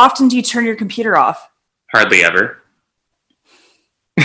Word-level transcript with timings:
how 0.00 0.06
often 0.06 0.28
do 0.28 0.36
you 0.36 0.40
turn 0.42 0.64
your 0.64 0.76
computer 0.76 1.14
off? 1.14 1.50
Hardly 1.92 2.24
ever. 2.24 2.62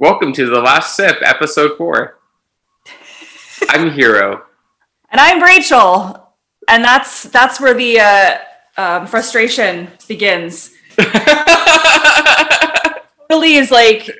Welcome 0.00 0.32
to 0.32 0.46
the 0.46 0.60
last 0.60 0.96
sip, 0.96 1.18
episode 1.22 1.78
four. 1.78 2.18
I'm 3.68 3.92
Hiiro. 3.92 4.42
And 5.10 5.20
I'm 5.20 5.40
Rachel, 5.40 6.34
and 6.68 6.82
that's 6.82 7.22
that's 7.28 7.60
where 7.60 7.74
the 7.74 8.00
uh, 8.00 8.38
um, 8.76 9.06
frustration 9.06 9.86
begins. 10.08 10.72
Really 13.30 13.54
is 13.54 13.70
like 13.70 14.10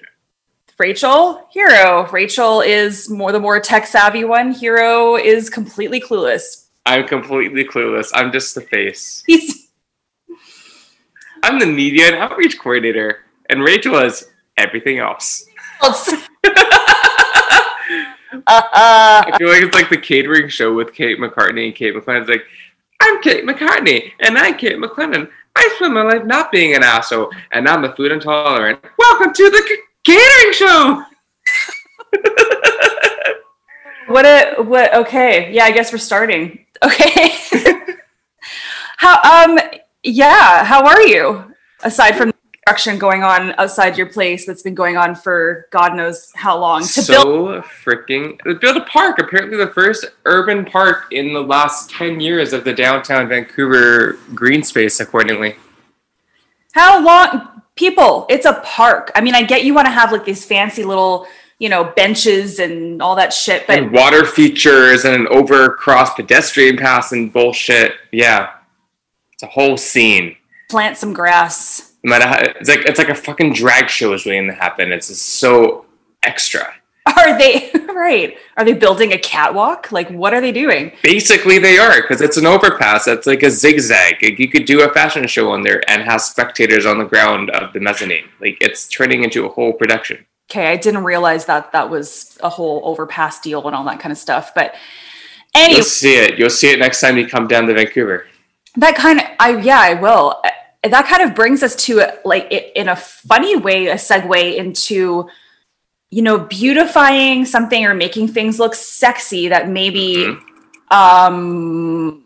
Rachel, 0.78 1.46
Hiiro. 1.54 2.10
Rachel 2.10 2.62
is 2.62 3.10
more 3.10 3.32
the 3.32 3.38
more 3.38 3.60
tech 3.60 3.86
savvy 3.86 4.24
one. 4.24 4.54
Hiiro 4.54 5.20
is 5.22 5.50
completely 5.50 6.00
clueless. 6.00 6.63
I'm 6.86 7.06
completely 7.06 7.64
clueless. 7.64 8.10
I'm 8.14 8.32
just 8.32 8.54
the 8.54 8.60
face. 8.60 9.22
He's 9.26 9.64
I'm 11.42 11.58
the 11.58 11.66
media 11.66 12.06
and 12.06 12.16
outreach 12.16 12.58
coordinator, 12.58 13.18
and 13.50 13.62
Rachel 13.62 13.98
is 13.98 14.30
everything 14.56 14.98
else. 14.98 15.44
uh, 15.82 15.92
I 18.46 19.34
feel 19.36 19.48
like 19.48 19.62
it's 19.62 19.74
like 19.74 19.90
the 19.90 19.98
catering 19.98 20.48
show 20.48 20.72
with 20.72 20.94
Kate 20.94 21.18
McCartney 21.18 21.66
and 21.66 21.74
Kate 21.74 21.94
McLennan. 21.94 22.22
It's 22.22 22.30
like, 22.30 22.46
I'm 23.02 23.20
Kate 23.20 23.44
McCartney, 23.44 24.12
and 24.20 24.38
I'm 24.38 24.56
Kate 24.56 24.78
McLennan. 24.78 25.28
I 25.54 25.72
spend 25.76 25.92
my 25.92 26.02
life 26.02 26.24
not 26.24 26.50
being 26.50 26.74
an 26.74 26.82
asshole, 26.82 27.30
and 27.52 27.68
I'm 27.68 27.84
a 27.84 27.94
food 27.94 28.10
intolerant. 28.10 28.80
Welcome 28.98 29.34
to 29.34 29.50
the 29.50 29.62
c- 29.68 29.82
catering 30.02 30.52
show. 30.54 31.04
what 34.06 34.24
a 34.24 34.62
what? 34.62 34.94
Okay, 34.94 35.52
yeah, 35.52 35.64
I 35.64 35.72
guess 35.72 35.92
we're 35.92 35.98
starting. 35.98 36.63
Okay. 36.82 37.34
how 38.96 39.20
um 39.22 39.58
yeah, 40.02 40.64
how 40.64 40.84
are 40.84 41.02
you? 41.02 41.54
Aside 41.82 42.16
from 42.16 42.28
the 42.28 42.34
construction 42.52 42.98
going 42.98 43.22
on 43.22 43.52
outside 43.58 43.96
your 43.96 44.06
place 44.06 44.46
that's 44.46 44.62
been 44.62 44.74
going 44.74 44.96
on 44.96 45.14
for 45.14 45.66
God 45.70 45.96
knows 45.96 46.30
how 46.34 46.58
long 46.58 46.82
to 46.82 47.02
so 47.02 47.24
build 47.24 47.64
freaking 47.64 48.60
build 48.60 48.76
a 48.76 48.84
park. 48.84 49.18
Apparently, 49.18 49.56
the 49.56 49.68
first 49.68 50.06
urban 50.24 50.64
park 50.64 51.06
in 51.10 51.32
the 51.32 51.40
last 51.40 51.90
ten 51.90 52.20
years 52.20 52.52
of 52.52 52.64
the 52.64 52.72
downtown 52.72 53.28
Vancouver 53.28 54.18
green 54.34 54.62
space. 54.62 55.00
Accordingly, 55.00 55.56
how 56.72 57.02
long 57.02 57.62
people 57.76 58.24
it's 58.28 58.46
a 58.46 58.60
park 58.64 59.10
i 59.14 59.20
mean 59.20 59.34
i 59.34 59.42
get 59.42 59.64
you 59.64 59.74
want 59.74 59.86
to 59.86 59.90
have 59.90 60.12
like 60.12 60.24
these 60.24 60.44
fancy 60.44 60.84
little 60.84 61.26
you 61.58 61.68
know 61.68 61.84
benches 61.96 62.58
and 62.58 63.00
all 63.00 63.14
that 63.16 63.32
shit 63.32 63.66
but 63.66 63.78
and 63.78 63.92
water 63.92 64.24
features 64.24 65.04
and 65.04 65.14
an 65.14 65.26
overcross 65.26 66.14
pedestrian 66.14 66.76
pass 66.76 67.12
and 67.12 67.32
bullshit. 67.32 67.92
Yeah, 68.12 68.50
it's 69.32 69.42
a 69.42 69.46
whole 69.46 69.76
scene. 69.76 70.36
plant 70.70 70.96
some 70.96 71.12
grass 71.12 71.92
No 72.02 72.10
matter 72.10 72.26
how, 72.26 72.38
it's 72.40 72.68
like 72.68 72.84
it's 72.86 72.98
like 72.98 73.08
a 73.08 73.14
fucking 73.14 73.52
drag 73.52 73.88
show 73.88 74.12
is 74.12 74.26
waiting 74.26 74.48
to 74.48 74.54
happen. 74.54 74.92
It's 74.92 75.08
just 75.08 75.24
so 75.40 75.86
extra. 76.22 76.74
are 77.06 77.38
they 77.38 77.70
right 77.94 78.36
are 78.56 78.64
they 78.64 78.72
building 78.72 79.12
a 79.12 79.18
catwalk 79.18 79.92
like 79.92 80.08
what 80.10 80.32
are 80.32 80.40
they 80.40 80.50
doing 80.52 80.90
Basically, 81.02 81.58
they 81.58 81.76
are 81.76 82.00
because 82.00 82.20
it's 82.22 82.38
an 82.38 82.46
overpass. 82.46 83.04
That's 83.04 83.26
like 83.26 83.42
a 83.42 83.50
zigzag. 83.50 84.16
Like, 84.22 84.38
you 84.38 84.48
could 84.48 84.64
do 84.64 84.82
a 84.82 84.92
fashion 84.92 85.26
show 85.26 85.50
on 85.50 85.62
there 85.62 85.82
and 85.88 86.02
have 86.02 86.22
spectators 86.22 86.86
on 86.86 86.98
the 86.98 87.04
ground 87.04 87.50
of 87.50 87.72
the 87.72 87.80
mezzanine. 87.80 88.28
Like 88.40 88.56
it's 88.60 88.88
turning 88.88 89.22
into 89.22 89.46
a 89.46 89.48
whole 89.50 89.72
production. 89.72 90.24
Okay 90.50 90.66
i 90.72 90.76
didn't 90.76 91.04
realize 91.04 91.44
that 91.46 91.72
that 91.72 91.88
was 91.90 92.36
a 92.42 92.48
whole 92.48 92.80
overpass 92.84 93.40
deal 93.40 93.66
and 93.66 93.74
all 93.74 93.84
that 93.84 94.00
kind 94.00 94.12
of 94.12 94.18
stuff 94.18 94.52
but 94.54 94.74
anyway 95.54 95.76
You'll 95.76 95.84
see 95.84 96.14
it. 96.16 96.38
You'll 96.38 96.50
see 96.50 96.70
it 96.70 96.78
next 96.78 97.00
time 97.00 97.16
you 97.16 97.26
come 97.28 97.46
down 97.46 97.66
to 97.66 97.74
Vancouver. 97.74 98.26
that 98.76 98.94
kind 98.96 99.20
of 99.20 99.26
i 99.40 99.56
yeah 99.60 99.80
i 99.80 99.94
will 99.94 100.42
that 100.82 101.06
kind 101.06 101.22
of 101.22 101.34
brings 101.34 101.62
us 101.62 101.74
to 101.86 102.02
like 102.24 102.46
in 102.52 102.88
a 102.88 102.96
funny 102.96 103.56
way 103.56 103.86
a 103.86 103.94
segue 103.94 104.56
into 104.56 105.28
you 106.10 106.22
know 106.22 106.38
beautifying 106.40 107.44
something 107.46 107.86
or 107.86 107.94
making 107.94 108.28
things 108.28 108.58
look 108.58 108.74
sexy 108.74 109.48
that 109.48 109.68
maybe 109.68 110.26
Mhm. 110.26 110.40
um 110.90 112.20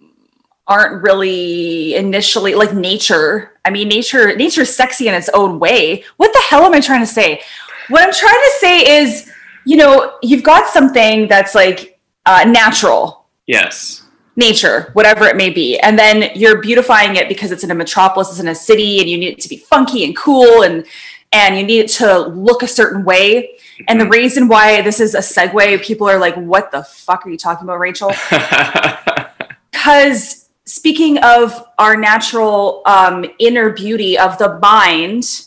aren't 0.66 1.02
really 1.02 1.94
initially 1.94 2.54
like 2.54 2.74
nature 2.74 3.52
i 3.64 3.70
mean 3.70 3.88
nature 3.88 4.34
nature's 4.36 4.74
sexy 4.74 5.08
in 5.08 5.14
its 5.14 5.30
own 5.32 5.58
way 5.58 6.04
what 6.18 6.30
the 6.34 6.42
hell 6.48 6.64
am 6.64 6.74
i 6.74 6.80
trying 6.80 7.00
to 7.00 7.06
say 7.06 7.40
what 7.88 8.02
i'm 8.06 8.12
trying 8.12 8.32
to 8.32 8.52
say 8.58 9.00
is 9.00 9.30
you 9.64 9.76
know 9.76 10.18
you've 10.22 10.42
got 10.42 10.68
something 10.68 11.28
that's 11.28 11.54
like 11.54 11.98
uh, 12.26 12.44
natural 12.44 13.26
Yes. 13.46 14.02
nature, 14.36 14.90
whatever 14.92 15.24
it 15.24 15.34
may 15.36 15.48
be. 15.48 15.78
And 15.78 15.98
then 15.98 16.30
you're 16.34 16.60
beautifying 16.60 17.16
it 17.16 17.28
because 17.28 17.50
it's 17.50 17.64
in 17.64 17.70
a 17.70 17.74
metropolis, 17.74 18.28
it's 18.28 18.40
in 18.40 18.48
a 18.48 18.54
city, 18.54 19.00
and 19.00 19.08
you 19.08 19.16
need 19.16 19.32
it 19.32 19.40
to 19.40 19.48
be 19.48 19.56
funky 19.56 20.04
and 20.04 20.14
cool 20.16 20.62
and 20.62 20.84
and 21.32 21.56
you 21.56 21.62
need 21.62 21.80
it 21.80 21.88
to 21.88 22.18
look 22.20 22.62
a 22.62 22.66
certain 22.68 23.04
way. 23.04 23.56
And 23.88 24.00
the 24.00 24.06
reason 24.06 24.48
why 24.48 24.80
this 24.82 25.00
is 25.00 25.14
a 25.14 25.18
segue, 25.20 25.82
people 25.82 26.08
are 26.08 26.18
like, 26.18 26.34
what 26.36 26.70
the 26.70 26.82
fuck 26.84 27.26
are 27.26 27.30
you 27.30 27.38
talking 27.38 27.64
about, 27.64 27.78
Rachel? 27.78 28.12
Because 29.70 30.48
speaking 30.64 31.18
of 31.18 31.64
our 31.78 31.96
natural 31.96 32.82
um, 32.84 33.24
inner 33.38 33.70
beauty 33.70 34.18
of 34.18 34.36
the 34.38 34.58
mind 34.58 35.46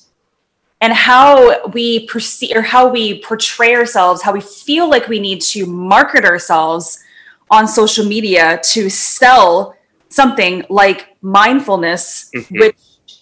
and 0.82 0.94
how 0.94 1.66
we 1.68 2.08
perceive 2.08 2.56
or 2.56 2.62
how 2.64 2.88
we 2.88 3.22
portray 3.22 3.76
ourselves, 3.76 4.22
how 4.22 4.34
we 4.34 4.42
feel 4.42 4.90
like 4.90 5.08
we 5.08 5.20
need 5.20 5.40
to 5.42 5.66
market 5.66 6.26
ourselves 6.26 7.04
on 7.52 7.68
social 7.68 8.06
media 8.06 8.60
to 8.64 8.90
sell 8.90 9.76
something 10.10 10.66
like 10.70 11.16
mindfulness, 11.22 12.30
Mhm. 12.36 12.60
which 12.60 12.76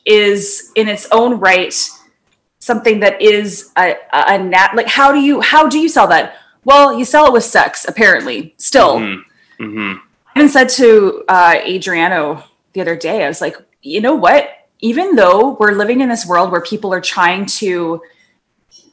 is 0.05 0.71
in 0.75 0.87
its 0.87 1.07
own 1.11 1.39
right 1.39 1.73
something 2.59 2.99
that 2.99 3.21
is 3.21 3.71
a, 3.77 3.95
a, 4.13 4.33
a 4.33 4.37
nat 4.37 4.71
like 4.75 4.87
how 4.87 5.11
do 5.13 5.19
you 5.19 5.39
how 5.41 5.67
do 5.67 5.79
you 5.79 5.87
sell 5.89 6.07
that? 6.07 6.35
Well, 6.65 6.97
you 6.97 7.05
sell 7.05 7.25
it 7.27 7.33
with 7.33 7.43
sex, 7.43 7.85
apparently. 7.87 8.53
Still. 8.57 8.99
Mhm. 8.99 9.21
Mhm. 9.59 9.99
I 10.35 10.39
even 10.39 10.49
said 10.49 10.69
to 10.69 11.23
uh, 11.27 11.55
Adriano 11.65 12.43
the 12.73 12.81
other 12.81 12.95
day, 12.95 13.23
I 13.23 13.27
was 13.27 13.41
like, 13.41 13.55
you 13.81 14.01
know 14.01 14.13
what? 14.15 14.49
Even 14.79 15.15
though 15.15 15.57
we're 15.59 15.73
living 15.73 16.01
in 16.01 16.09
this 16.09 16.25
world 16.25 16.51
where 16.51 16.61
people 16.61 16.93
are 16.93 17.01
trying 17.01 17.45
to 17.45 18.01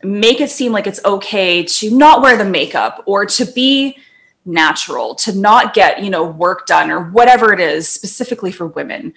make 0.02 0.41
it 0.41 0.50
seem 0.50 0.72
like 0.72 0.86
it's 0.86 1.04
okay 1.04 1.62
to 1.62 1.91
not 1.97 2.22
wear 2.22 2.36
the 2.36 2.44
makeup 2.44 3.02
or 3.06 3.24
to 3.26 3.44
be 3.44 3.97
natural, 4.44 5.14
to 5.14 5.36
not 5.36 5.74
get, 5.74 6.02
you 6.02 6.10
know, 6.10 6.24
work 6.24 6.66
done 6.66 6.91
or 6.91 7.10
whatever 7.10 7.52
it 7.52 7.60
is 7.60 7.88
specifically 7.88 8.52
for 8.52 8.66
women. 8.66 9.12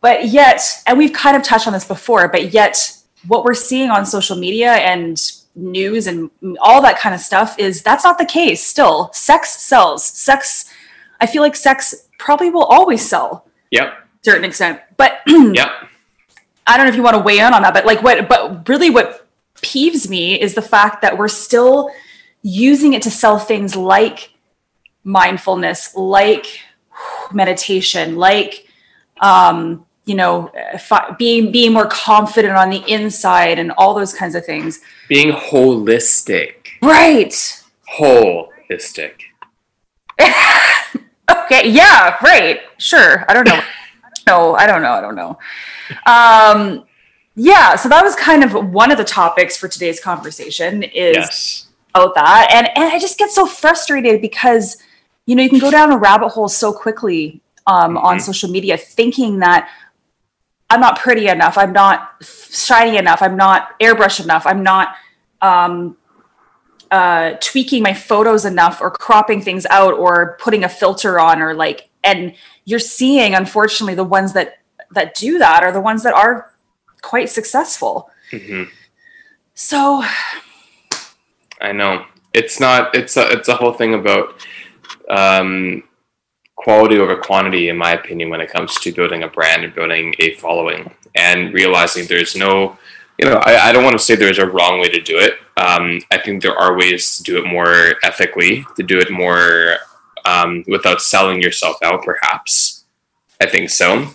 But 0.00 0.28
yet, 0.28 0.60
and 0.86 0.98
we've 0.98 1.12
kind 1.12 1.36
of 1.36 1.42
touched 1.42 1.66
on 1.66 1.72
this 1.72 1.84
before, 1.84 2.28
but 2.28 2.52
yet 2.52 2.96
what 3.28 3.44
we're 3.44 3.54
seeing 3.54 3.90
on 3.90 4.04
social 4.04 4.36
media 4.36 4.72
and 4.72 5.20
news 5.54 6.06
and 6.06 6.30
all 6.60 6.82
that 6.82 6.98
kind 6.98 7.14
of 7.14 7.20
stuff 7.20 7.58
is 7.58 7.82
that's 7.82 8.04
not 8.04 8.18
the 8.18 8.24
case 8.24 8.64
still. 8.64 9.12
Sex 9.12 9.52
sells. 9.60 10.04
Sex 10.04 10.68
I 11.20 11.26
feel 11.26 11.42
like 11.42 11.54
sex 11.54 12.08
probably 12.18 12.50
will 12.50 12.64
always 12.64 13.06
sell 13.08 13.46
Yep. 13.70 14.01
Certain 14.22 14.44
extent. 14.44 14.80
But 14.96 15.20
yeah, 15.26 15.72
I 16.66 16.76
don't 16.76 16.86
know 16.86 16.90
if 16.90 16.96
you 16.96 17.02
want 17.02 17.16
to 17.16 17.22
weigh 17.22 17.38
in 17.38 17.52
on 17.52 17.62
that, 17.62 17.74
but 17.74 17.86
like 17.86 18.02
what 18.02 18.28
but 18.28 18.68
really 18.68 18.90
what 18.90 19.26
peeves 19.56 20.08
me 20.08 20.40
is 20.40 20.54
the 20.54 20.62
fact 20.62 21.02
that 21.02 21.16
we're 21.16 21.28
still 21.28 21.90
using 22.42 22.92
it 22.94 23.02
to 23.02 23.10
sell 23.10 23.38
things 23.38 23.76
like 23.76 24.30
mindfulness, 25.04 25.94
like 25.94 26.60
meditation, 27.32 28.16
like 28.16 28.66
um, 29.20 29.86
you 30.04 30.14
know, 30.14 30.50
fi- 30.80 31.14
being 31.18 31.52
being 31.52 31.72
more 31.72 31.86
confident 31.86 32.56
on 32.56 32.70
the 32.70 32.82
inside 32.88 33.58
and 33.58 33.72
all 33.72 33.94
those 33.94 34.14
kinds 34.14 34.34
of 34.34 34.44
things. 34.44 34.80
Being 35.08 35.32
holistic. 35.32 36.54
Right. 36.80 37.62
Holistic. 37.98 39.14
Okay, 41.44 41.68
yeah, 41.68 42.16
right. 42.22 42.60
Sure. 42.78 43.24
I 43.28 43.34
don't 43.34 43.46
know. 43.46 43.60
No, 44.26 44.54
I 44.54 44.66
don't 44.66 44.82
know. 44.82 44.92
I 44.92 45.00
don't 45.00 45.14
know. 45.16 45.38
Um 46.06 46.84
yeah, 47.34 47.76
so 47.76 47.88
that 47.88 48.04
was 48.04 48.14
kind 48.14 48.44
of 48.44 48.52
one 48.72 48.90
of 48.90 48.98
the 48.98 49.04
topics 49.04 49.56
for 49.56 49.66
today's 49.68 49.98
conversation 50.00 50.82
is 50.82 51.16
Yes. 51.16 51.66
about 51.94 52.14
that. 52.14 52.48
And 52.52 52.68
and 52.76 52.92
I 52.92 52.98
just 52.98 53.18
get 53.18 53.30
so 53.30 53.46
frustrated 53.46 54.20
because 54.20 54.76
you 55.26 55.36
know, 55.36 55.42
you 55.42 55.50
can 55.50 55.60
go 55.60 55.70
down 55.70 55.92
a 55.92 55.96
rabbit 55.96 56.28
hole 56.30 56.48
so 56.48 56.72
quickly 56.72 57.40
um 57.66 57.96
on 57.96 58.18
Mhm. 58.18 58.22
social 58.22 58.50
media 58.50 58.76
thinking 58.76 59.38
that 59.38 59.68
I'm 60.68 60.80
not 60.80 60.98
pretty 60.98 61.28
enough, 61.28 61.58
I'm 61.58 61.72
not 61.72 62.16
shiny 62.22 62.96
enough, 62.96 63.20
I'm 63.22 63.36
not 63.36 63.78
airbrushed 63.80 64.22
enough, 64.22 64.46
I'm 64.46 64.62
not 64.62 64.94
um 65.40 65.96
uh, 66.90 67.36
tweaking 67.40 67.82
my 67.82 67.94
photos 67.94 68.44
enough 68.44 68.82
or 68.82 68.90
cropping 68.90 69.40
things 69.40 69.64
out 69.70 69.94
or 69.94 70.36
putting 70.38 70.62
a 70.62 70.68
filter 70.68 71.18
on 71.18 71.40
or 71.40 71.54
like 71.54 71.88
and 72.04 72.34
you're 72.64 72.78
seeing 72.78 73.34
unfortunately 73.34 73.94
the 73.94 74.04
ones 74.04 74.32
that 74.32 74.58
that 74.90 75.14
do 75.14 75.38
that 75.38 75.62
are 75.62 75.72
the 75.72 75.80
ones 75.80 76.02
that 76.02 76.14
are 76.14 76.54
quite 77.00 77.28
successful 77.28 78.10
hmm 78.30 78.64
so 79.54 80.02
I 81.62 81.72
know. 81.72 82.04
It's 82.34 82.58
not. 82.58 82.94
It's 82.94 83.16
a. 83.16 83.30
It's 83.30 83.48
a 83.48 83.54
whole 83.54 83.72
thing 83.72 83.94
about 83.94 84.44
um, 85.08 85.84
quality 86.56 86.98
over 86.98 87.16
quantity, 87.16 87.68
in 87.68 87.76
my 87.76 87.92
opinion, 87.92 88.30
when 88.30 88.40
it 88.40 88.50
comes 88.50 88.78
to 88.80 88.92
building 88.92 89.22
a 89.22 89.28
brand 89.28 89.64
and 89.64 89.74
building 89.74 90.14
a 90.18 90.34
following, 90.34 90.92
and 91.14 91.54
realizing 91.54 92.06
there's 92.06 92.34
no, 92.34 92.76
you 93.18 93.26
know, 93.26 93.36
I, 93.44 93.68
I 93.68 93.72
don't 93.72 93.84
want 93.84 93.96
to 93.96 94.04
say 94.04 94.16
there's 94.16 94.38
a 94.38 94.50
wrong 94.50 94.80
way 94.80 94.88
to 94.88 95.00
do 95.00 95.18
it. 95.18 95.34
Um, 95.56 96.00
I 96.10 96.18
think 96.18 96.42
there 96.42 96.56
are 96.56 96.76
ways 96.76 97.16
to 97.18 97.22
do 97.22 97.38
it 97.38 97.46
more 97.46 97.94
ethically, 98.02 98.66
to 98.76 98.82
do 98.82 98.98
it 98.98 99.10
more 99.10 99.76
um, 100.24 100.64
without 100.68 101.00
selling 101.00 101.40
yourself 101.42 101.76
out, 101.82 102.04
perhaps. 102.04 102.84
I 103.40 103.46
think 103.46 103.70
so. 103.70 104.08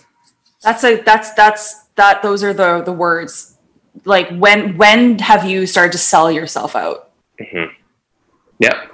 That's 0.62 0.84
a 0.84 1.00
that's 1.02 1.32
that's 1.34 1.84
that. 1.96 2.22
Those 2.22 2.42
are 2.42 2.52
the 2.52 2.82
the 2.82 2.92
words. 2.92 3.56
Like 4.04 4.30
when 4.30 4.76
when 4.76 5.18
have 5.18 5.44
you 5.44 5.66
started 5.66 5.92
to 5.92 5.98
sell 5.98 6.30
yourself 6.30 6.74
out? 6.74 7.10
Mm-hmm. 7.40 7.72
Yeah. 8.58 8.86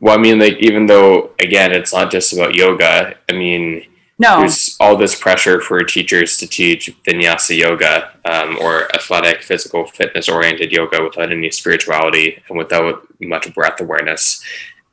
Well, 0.00 0.18
I 0.18 0.20
mean, 0.20 0.40
like 0.40 0.56
even 0.58 0.86
though 0.86 1.30
again, 1.38 1.72
it's 1.72 1.92
not 1.92 2.10
just 2.10 2.32
about 2.32 2.54
yoga. 2.54 3.14
I 3.28 3.32
mean, 3.32 3.86
no, 4.18 4.40
there's 4.40 4.76
all 4.80 4.96
this 4.96 5.18
pressure 5.18 5.60
for 5.60 5.78
teachers 5.80 6.36
to 6.38 6.46
teach 6.46 6.90
vinyasa 7.04 7.56
yoga 7.56 8.10
um, 8.24 8.58
or 8.60 8.92
athletic, 8.94 9.42
physical 9.42 9.86
fitness 9.86 10.28
oriented 10.28 10.72
yoga 10.72 11.02
without 11.02 11.30
any 11.30 11.50
spirituality 11.50 12.42
and 12.48 12.58
without 12.58 13.06
much 13.20 13.52
breath 13.54 13.80
awareness, 13.80 14.42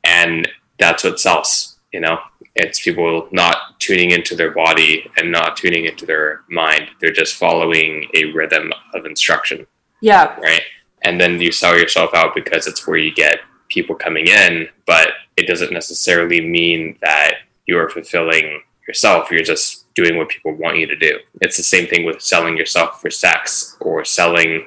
and 0.04 0.48
that's 0.78 1.04
what 1.04 1.18
sells. 1.18 1.69
You 1.92 2.00
know, 2.00 2.18
it's 2.54 2.80
people 2.80 3.28
not 3.32 3.80
tuning 3.80 4.10
into 4.10 4.36
their 4.36 4.52
body 4.52 5.10
and 5.16 5.32
not 5.32 5.56
tuning 5.56 5.86
into 5.86 6.06
their 6.06 6.42
mind. 6.48 6.88
They're 7.00 7.12
just 7.12 7.36
following 7.36 8.06
a 8.14 8.26
rhythm 8.32 8.72
of 8.94 9.06
instruction. 9.06 9.66
Yeah. 10.00 10.38
Right. 10.38 10.62
And 11.02 11.20
then 11.20 11.40
you 11.40 11.52
sell 11.52 11.76
yourself 11.76 12.14
out 12.14 12.34
because 12.34 12.66
it's 12.66 12.86
where 12.86 12.98
you 12.98 13.12
get 13.14 13.40
people 13.68 13.94
coming 13.94 14.26
in, 14.26 14.68
but 14.86 15.12
it 15.36 15.46
doesn't 15.46 15.72
necessarily 15.72 16.40
mean 16.40 16.98
that 17.00 17.34
you 17.66 17.78
are 17.78 17.88
fulfilling 17.88 18.62
yourself. 18.86 19.30
You're 19.30 19.42
just 19.42 19.92
doing 19.94 20.16
what 20.16 20.28
people 20.28 20.54
want 20.54 20.78
you 20.78 20.86
to 20.86 20.96
do. 20.96 21.18
It's 21.40 21.56
the 21.56 21.62
same 21.62 21.86
thing 21.86 22.04
with 22.04 22.20
selling 22.20 22.56
yourself 22.56 23.00
for 23.00 23.10
sex 23.10 23.76
or 23.80 24.04
selling 24.04 24.66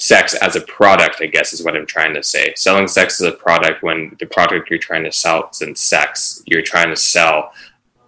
sex 0.00 0.34
as 0.34 0.56
a 0.56 0.62
product, 0.62 1.18
I 1.20 1.26
guess 1.26 1.52
is 1.52 1.62
what 1.62 1.76
I'm 1.76 1.86
trying 1.86 2.14
to 2.14 2.22
say. 2.22 2.54
Selling 2.56 2.88
sex 2.88 3.20
as 3.20 3.28
a 3.28 3.32
product 3.32 3.82
when 3.82 4.16
the 4.18 4.24
product 4.24 4.70
you're 4.70 4.78
trying 4.78 5.04
to 5.04 5.12
sell 5.12 5.50
isn't 5.52 5.76
sex, 5.76 6.42
you're 6.46 6.62
trying 6.62 6.88
to 6.88 6.96
sell 6.96 7.52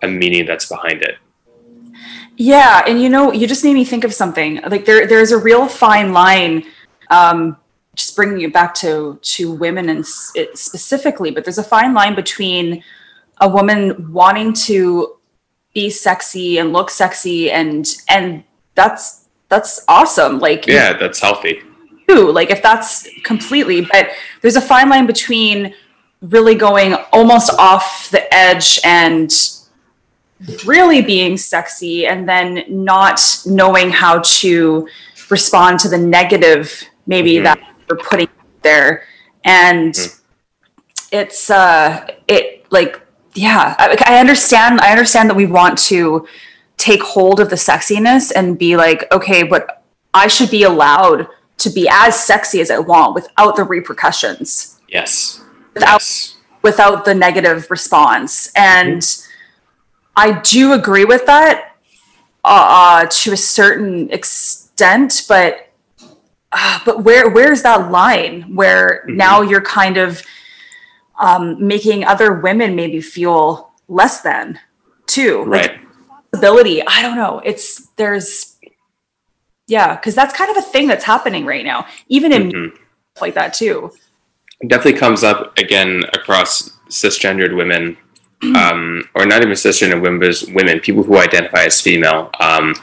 a 0.01 0.09
meaning 0.09 0.47
that's 0.47 0.67
behind 0.67 1.03
it. 1.03 1.19
Yeah, 2.37 2.83
and 2.87 3.01
you 3.01 3.11
know, 3.11 3.31
you 3.31 3.47
just 3.47 3.63
made 3.63 3.75
me 3.75 3.85
think 3.85 4.05
of 4.05 4.15
something. 4.15 4.63
Like 4.67 4.87
there, 4.87 5.07
there's 5.07 5.33
a 5.33 5.39
real 5.39 5.69
fine 5.69 6.15
line. 6.15 6.65
Um, 7.11 7.59
just 7.95 8.17
bringing 8.17 8.41
it 8.41 8.55
back 8.55 8.73
to 8.77 9.19
to 9.21 9.53
women 9.53 9.91
and 9.91 10.05
specifically, 10.07 11.31
but 11.31 11.45
there's 11.45 11.59
a 11.59 11.63
fine 11.63 11.93
line 11.93 12.15
between 12.15 12.83
a 13.43 13.49
woman 13.49 14.11
wanting 14.11 14.55
to 14.55 15.17
be 15.75 15.91
sexy 15.91 16.57
and 16.57 16.73
look 16.73 16.89
sexy, 16.89 17.51
and 17.51 17.87
and 18.09 18.45
that's 18.75 19.29
that's 19.51 19.85
awesome. 19.89 20.39
Like 20.39 20.67
yeah, 20.67 20.95
that's 20.95 21.21
healthy 21.21 21.63
like 22.15 22.51
if 22.51 22.63
that's 22.63 23.09
completely 23.23 23.83
but 23.83 24.11
there's 24.41 24.57
a 24.57 24.61
fine 24.61 24.89
line 24.89 25.07
between 25.07 25.75
really 26.23 26.55
going 26.55 26.95
almost 27.13 27.51
off 27.59 28.09
the 28.11 28.33
edge 28.33 28.81
and 28.85 29.33
really 30.65 31.03
being 31.03 31.37
sexy 31.37 32.07
and 32.07 32.29
then 32.29 32.65
not 32.69 33.21
knowing 33.47 33.91
how 33.91 34.21
to 34.21 34.89
respond 35.31 35.79
to 35.79 35.89
the 35.89 35.99
negative 35.99 36.83
maybe 37.07 37.35
mm-hmm. 37.35 37.45
that 37.45 37.61
you're 37.89 37.99
putting 37.99 38.29
there 38.63 39.05
and 39.45 39.95
mm-hmm. 39.95 41.09
it's 41.13 41.51
uh 41.51 42.07
it 42.29 42.67
like 42.71 43.01
yeah 43.35 43.75
I, 43.79 43.97
I 44.07 44.21
understand 44.21 44.81
i 44.81 44.91
understand 44.91 45.31
that 45.31 45.37
we 45.37 45.47
want 45.47 45.79
to 45.79 46.27
take 46.77 47.03
hold 47.03 47.41
of 47.41 47.51
the 47.51 47.57
sexiness 47.57 48.33
and 48.35 48.59
be 48.59 48.77
like 48.77 49.11
okay 49.13 49.43
but 49.43 49.85
i 50.15 50.27
should 50.27 50.51
be 50.51 50.65
allowed 50.65 51.29
to 51.63 51.71
be 51.71 51.89
as 51.91 52.19
sexy 52.19 52.61
as 52.61 52.71
I 52.71 52.79
want 52.79 53.15
without 53.15 53.57
the 53.57 53.65
repercussions. 53.65 54.81
Yes. 54.89 55.41
Without 55.75 56.01
yes. 56.01 56.37
without 56.63 57.05
the 57.05 57.15
negative 57.15 57.71
response. 57.71 58.51
And 58.55 59.01
mm-hmm. 59.01 59.31
I 60.17 60.41
do 60.41 60.73
agree 60.73 61.05
with 61.05 61.27
that 61.27 61.77
uh, 62.45 63.07
to 63.09 63.33
a 63.33 63.37
certain 63.37 64.11
extent, 64.11 65.23
but 65.29 65.69
uh, 66.53 66.81
but 66.85 67.05
where 67.05 67.31
where's 67.31 67.63
that 67.63 67.91
line 67.91 68.55
where 68.55 69.05
mm-hmm. 69.07 69.17
now 69.17 69.43
you're 69.43 69.63
kind 69.63 69.97
of 69.97 70.23
um, 71.19 71.65
making 71.65 72.05
other 72.05 72.35
women 72.35 72.75
maybe 72.75 73.01
feel 73.01 73.73
less 73.89 74.23
than 74.23 74.59
too 75.07 75.43
right 75.45 75.73
like, 75.73 75.81
ability 76.35 76.83
i 76.87 77.03
don't 77.03 77.17
know 77.17 77.41
it's 77.45 77.87
there's 77.97 78.52
yeah, 79.73 79.97
because 79.97 80.15
that's 80.15 80.37
kind 80.37 80.51
of 80.51 80.59
a 80.59 80.63
thing 80.63 80.87
that's 80.87 81.03
happening 81.03 81.47
right 81.47 81.65
now, 81.65 81.87
even 82.09 82.31
in 82.31 82.51
mm-hmm. 82.51 82.77
like 83.23 83.33
that 83.33 83.55
too. 83.55 83.91
It 84.61 84.69
definitely 84.69 85.01
comes 85.01 85.25
up 85.25 85.57
again 85.57 86.03
across 86.13 86.77
cisgendered 86.91 87.57
women, 87.57 87.97
um, 88.55 89.09
or 89.15 89.25
not 89.25 89.41
even 89.41 89.55
cisgendered 89.55 90.03
women, 90.03 90.21
but 90.21 90.45
women, 90.55 90.79
people 90.79 91.03
who 91.03 91.17
identify 91.17 91.65
as 91.65 91.81
female, 91.81 92.31
um, 92.39 92.75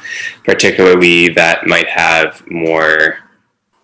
particularly 0.43 1.29
that 1.29 1.67
might 1.67 1.87
have 1.87 2.43
more. 2.49 3.19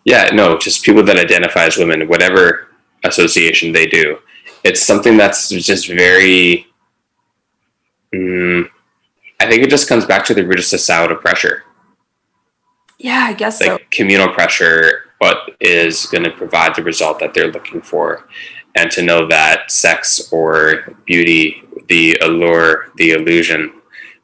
Yeah, 0.03 0.31
no, 0.33 0.57
just 0.57 0.83
people 0.83 1.03
that 1.03 1.17
identify 1.17 1.65
as 1.65 1.77
women, 1.77 2.07
whatever 2.07 2.69
association 3.03 3.71
they 3.71 3.85
do. 3.85 4.17
It's 4.63 4.81
something 4.81 5.15
that's 5.15 5.49
just 5.49 5.87
very. 5.87 6.65
Mm, 8.15 8.67
I 9.39 9.47
think 9.47 9.61
it 9.61 9.69
just 9.69 9.87
comes 9.87 10.05
back 10.05 10.25
to 10.25 10.33
the 10.33 10.43
root 10.43 10.57
of 10.57 10.65
societal 10.65 11.17
pressure 11.17 11.65
yeah, 12.97 13.25
I 13.27 13.33
guess 13.33 13.61
like 13.61 13.69
so. 13.69 13.77
communal 13.91 14.29
pressure, 14.29 15.11
what 15.19 15.37
is 15.59 16.05
going 16.07 16.23
to 16.23 16.31
provide 16.31 16.75
the 16.75 16.83
result 16.83 17.19
that 17.19 17.33
they're 17.33 17.51
looking 17.51 17.81
for, 17.81 18.27
and 18.75 18.91
to 18.91 19.01
know 19.01 19.27
that 19.27 19.71
sex 19.71 20.31
or 20.31 20.95
beauty, 21.05 21.63
the 21.87 22.17
allure, 22.21 22.91
the 22.97 23.11
illusion, 23.11 23.73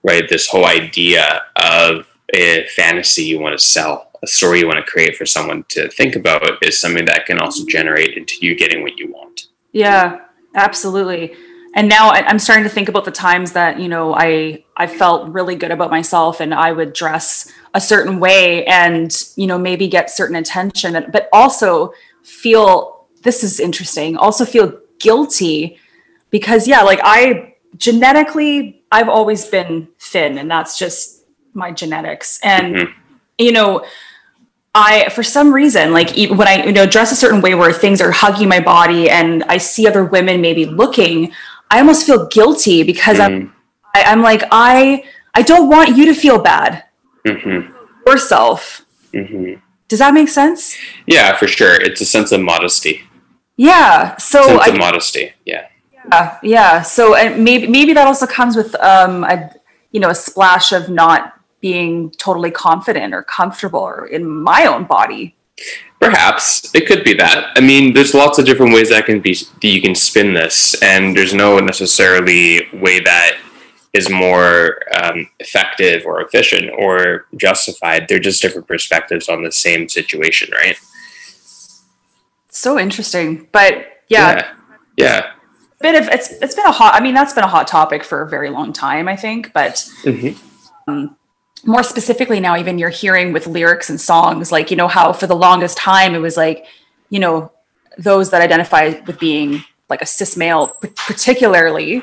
right? 0.04 0.28
This 0.30 0.48
whole 0.48 0.66
idea 0.66 1.44
of 1.56 2.08
a 2.34 2.66
fantasy 2.76 3.24
you 3.24 3.40
want 3.40 3.58
to 3.58 3.64
sell, 3.64 4.12
a 4.24 4.28
story 4.28 4.60
you 4.60 4.68
want 4.68 4.84
to 4.84 4.92
create 4.92 5.16
for 5.16 5.26
someone 5.26 5.66
to 5.70 5.90
think 5.90 6.16
about, 6.16 6.44
is 6.64 6.80
something 6.80 7.06
that 7.06 7.26
can 7.26 7.40
also 7.40 7.66
generate 7.66 8.18
into 8.18 8.36
you 8.42 8.56
getting 8.56 8.84
what 8.84 8.98
you 8.98 9.12
want. 9.12 9.48
Yeah, 9.74 10.22
absolutely 10.56 11.36
and 11.74 11.88
now 11.88 12.12
I'm 12.12 12.40
starting 12.40 12.64
to 12.64 12.70
think 12.70 12.90
about 12.90 13.06
the 13.06 13.12
times 13.12 13.54
that 13.54 13.80
you 13.80 13.88
know 13.88 14.14
I 14.14 14.64
I 14.82 14.88
felt 14.88 15.30
really 15.30 15.56
good 15.56 15.70
about 15.70 15.92
myself 15.92 16.40
and 16.40 16.56
I 16.56 16.72
would 16.72 16.94
dress 16.94 17.52
a 17.76 17.80
certain 17.80 18.20
way 18.20 18.66
and 18.66 19.16
you 19.36 19.46
know 19.46 19.60
maybe 19.60 19.88
get 19.88 20.10
certain 20.10 20.38
attention 20.38 20.92
but 21.14 21.30
also 21.32 21.94
feel 22.24 23.06
this 23.22 23.44
is 23.44 23.60
interesting 23.60 24.18
also 24.18 24.44
feel 24.44 24.80
guilty 24.98 25.78
because 26.32 26.68
yeah 26.68 26.82
like 26.82 27.00
I 27.04 27.54
genetically 27.78 28.82
I've 28.92 29.08
always 29.08 29.46
been 29.46 29.88
thin 30.00 30.40
and 30.40 30.50
that's 30.50 30.80
just 30.80 31.26
my 31.54 31.72
genetics 31.72 32.40
and 32.42 32.76
mm-hmm. 32.76 32.92
you 33.38 33.52
know 33.52 33.86
I, 34.74 35.10
for 35.10 35.22
some 35.22 35.54
reason, 35.54 35.92
like 35.92 36.16
when 36.16 36.48
I, 36.48 36.64
you 36.66 36.72
know, 36.72 36.86
dress 36.86 37.12
a 37.12 37.16
certain 37.18 37.42
way 37.42 37.56
where 37.56 37.74
things 37.74 38.00
are 38.00 38.10
hugging 38.10 38.48
my 38.48 38.62
body 38.62 39.10
and 39.10 39.44
I 39.50 39.58
see 39.58 39.86
other 39.86 40.06
women 40.06 40.40
maybe 40.40 40.66
looking, 40.66 41.34
I 41.70 41.80
almost 41.80 42.06
feel 42.06 42.28
guilty 42.28 42.82
because 42.84 43.18
mm. 43.18 43.26
I'm 43.26 43.54
I, 43.96 44.02
am 44.02 44.08
i 44.08 44.12
am 44.12 44.22
like 44.22 44.44
I 44.52 45.04
I 45.34 45.42
don't 45.42 45.70
want 45.70 45.96
you 45.96 46.06
to 46.06 46.14
feel 46.14 46.40
bad 46.40 46.84
mm-hmm. 47.26 47.72
yourself. 48.06 48.86
Mm-hmm. 49.14 49.60
Does 49.88 50.00
that 50.00 50.14
make 50.14 50.30
sense? 50.30 50.78
Yeah, 51.06 51.36
for 51.36 51.48
sure. 51.48 51.76
It's 51.82 52.02
a 52.02 52.06
sense 52.06 52.32
of 52.32 52.42
modesty. 52.42 53.02
Yeah. 53.58 54.16
So 54.18 54.44
sense 54.44 54.62
I, 54.62 54.70
of 54.70 54.78
modesty. 54.78 55.34
Yeah. 55.46 55.68
Yeah. 56.12 56.38
Yeah. 56.44 56.82
So 56.82 57.16
and 57.16 57.44
maybe 57.44 57.68
maybe 57.68 57.94
that 57.94 58.08
also 58.08 58.26
comes 58.26 58.56
with 58.56 58.74
um 58.76 59.24
a 59.24 59.52
you 59.92 60.00
know 60.00 60.10
a 60.10 60.16
splash 60.16 60.72
of 60.72 60.90
not 60.90 61.38
being 61.60 62.10
totally 62.12 62.52
confident 62.52 63.14
or 63.14 63.24
comfortable 63.24 63.80
or 63.80 64.08
in 64.08 64.28
my 64.28 64.66
own 64.66 64.86
body. 64.86 65.36
Perhaps 66.00 66.74
it 66.74 66.88
could 66.88 67.04
be 67.04 67.14
that. 67.14 67.52
I 67.56 67.60
mean, 67.62 67.94
there's 67.94 68.16
lots 68.16 68.40
of 68.40 68.46
different 68.46 68.74
ways 68.74 68.90
that 68.90 69.06
can 69.06 69.20
be 69.20 69.34
that 69.34 69.68
you 69.68 69.82
can 69.82 69.94
spin 69.94 70.34
this, 70.34 70.82
and 70.82 71.16
there's 71.16 71.34
no 71.34 71.60
necessarily 71.60 72.68
way 72.74 73.00
that 73.02 73.38
is 73.94 74.10
more 74.10 74.80
um, 75.02 75.28
effective 75.40 76.06
or 76.06 76.22
efficient 76.22 76.72
or 76.78 77.28
justified. 77.36 78.08
They're 78.08 78.20
just 78.20 78.42
different 78.42 78.68
perspectives 78.68 79.28
on 79.28 79.44
the 79.44 79.52
same 79.52 79.90
situation, 79.90 80.50
right? 80.54 80.78
So 82.50 82.80
interesting, 82.80 83.48
but 83.52 84.04
yeah, 84.08 84.36
yeah, 84.36 84.54
yeah. 84.98 85.32
Bit 85.80 86.02
of 86.02 86.08
it's 86.10 86.30
it's 86.30 86.56
been 86.56 86.66
a 86.66 86.72
hot. 86.72 86.94
I 86.94 87.02
mean, 87.02 87.14
that's 87.14 87.34
been 87.34 87.44
a 87.44 87.48
hot 87.48 87.68
topic 87.68 88.04
for 88.04 88.22
a 88.22 88.30
very 88.30 88.50
long 88.50 88.74
time. 88.74 89.08
I 89.08 89.16
think, 89.16 89.54
but. 89.54 89.76
Mm-hmm. 90.04 90.90
Um, 90.90 91.16
more 91.64 91.84
specifically 91.84 92.40
now 92.40 92.58
even 92.58 92.80
you're 92.80 92.90
hearing 92.90 93.34
with 93.34 93.46
lyrics 93.46 93.90
and 93.92 94.02
songs 94.02 94.52
like 94.52 94.72
you 94.72 94.78
know 94.78 94.88
how 94.88 95.14
for 95.14 95.28
the 95.28 95.36
longest 95.36 95.78
time 95.78 96.16
it 96.16 96.18
was 96.18 96.36
like 96.36 96.66
you 97.12 97.20
know 97.20 97.52
those 98.00 98.32
that 98.32 98.42
identify 98.42 99.00
with 99.06 99.20
being 99.20 99.64
like 99.88 100.02
a 100.02 100.06
cis 100.06 100.36
male 100.36 100.70
particularly 100.96 102.02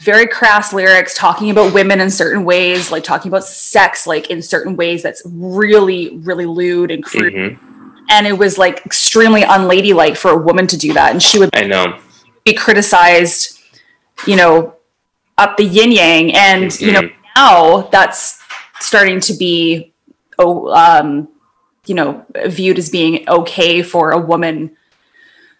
very 0.00 0.26
crass 0.26 0.72
lyrics 0.72 1.14
talking 1.14 1.50
about 1.50 1.74
women 1.74 2.00
in 2.00 2.10
certain 2.10 2.44
ways, 2.44 2.90
like 2.90 3.04
talking 3.04 3.30
about 3.30 3.44
sex, 3.44 4.06
like 4.06 4.30
in 4.30 4.40
certain 4.42 4.74
ways 4.76 5.02
that's 5.02 5.22
really, 5.26 6.16
really 6.18 6.46
lewd 6.46 6.90
and 6.90 7.04
crude. 7.04 7.34
hmm 7.34 8.02
And 8.08 8.26
it 8.26 8.36
was 8.36 8.58
like 8.58 8.84
extremely 8.86 9.42
unladylike 9.42 10.16
for 10.16 10.30
a 10.32 10.36
woman 10.38 10.66
to 10.68 10.76
do 10.76 10.92
that. 10.94 11.12
And 11.12 11.22
she 11.22 11.38
would 11.38 11.50
I 11.54 11.62
know. 11.66 11.98
be 12.44 12.54
criticized, 12.54 13.60
you 14.26 14.36
know, 14.36 14.74
up 15.38 15.56
the 15.56 15.64
yin 15.64 15.92
yang. 15.92 16.34
And, 16.34 16.78
you 16.80 16.92
know, 16.92 17.02
Mhm. 17.02 17.12
now 17.36 17.88
that's 17.92 18.38
starting 18.80 19.20
to 19.20 19.34
be, 19.34 19.92
oh, 20.38 20.68
um, 20.72 21.28
you 21.86 21.94
know, 21.94 22.24
viewed 22.46 22.78
as 22.78 22.88
being 22.90 23.28
okay 23.28 23.82
for 23.82 24.10
a 24.12 24.18
woman 24.18 24.76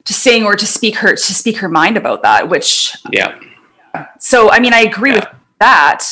to 0.04 0.14
sing 0.14 0.44
or 0.44 0.56
to 0.56 0.66
speak 0.66 0.96
her 0.96 1.10
to 1.14 1.34
speak 1.34 1.58
her 1.58 1.68
mind 1.68 1.96
about 1.98 2.22
that. 2.22 2.48
Which, 2.48 2.96
Yeah. 3.12 3.34
So 4.18 4.50
I 4.50 4.60
mean, 4.60 4.72
I 4.72 4.80
agree 4.80 5.12
with 5.12 5.26
that. 5.58 6.04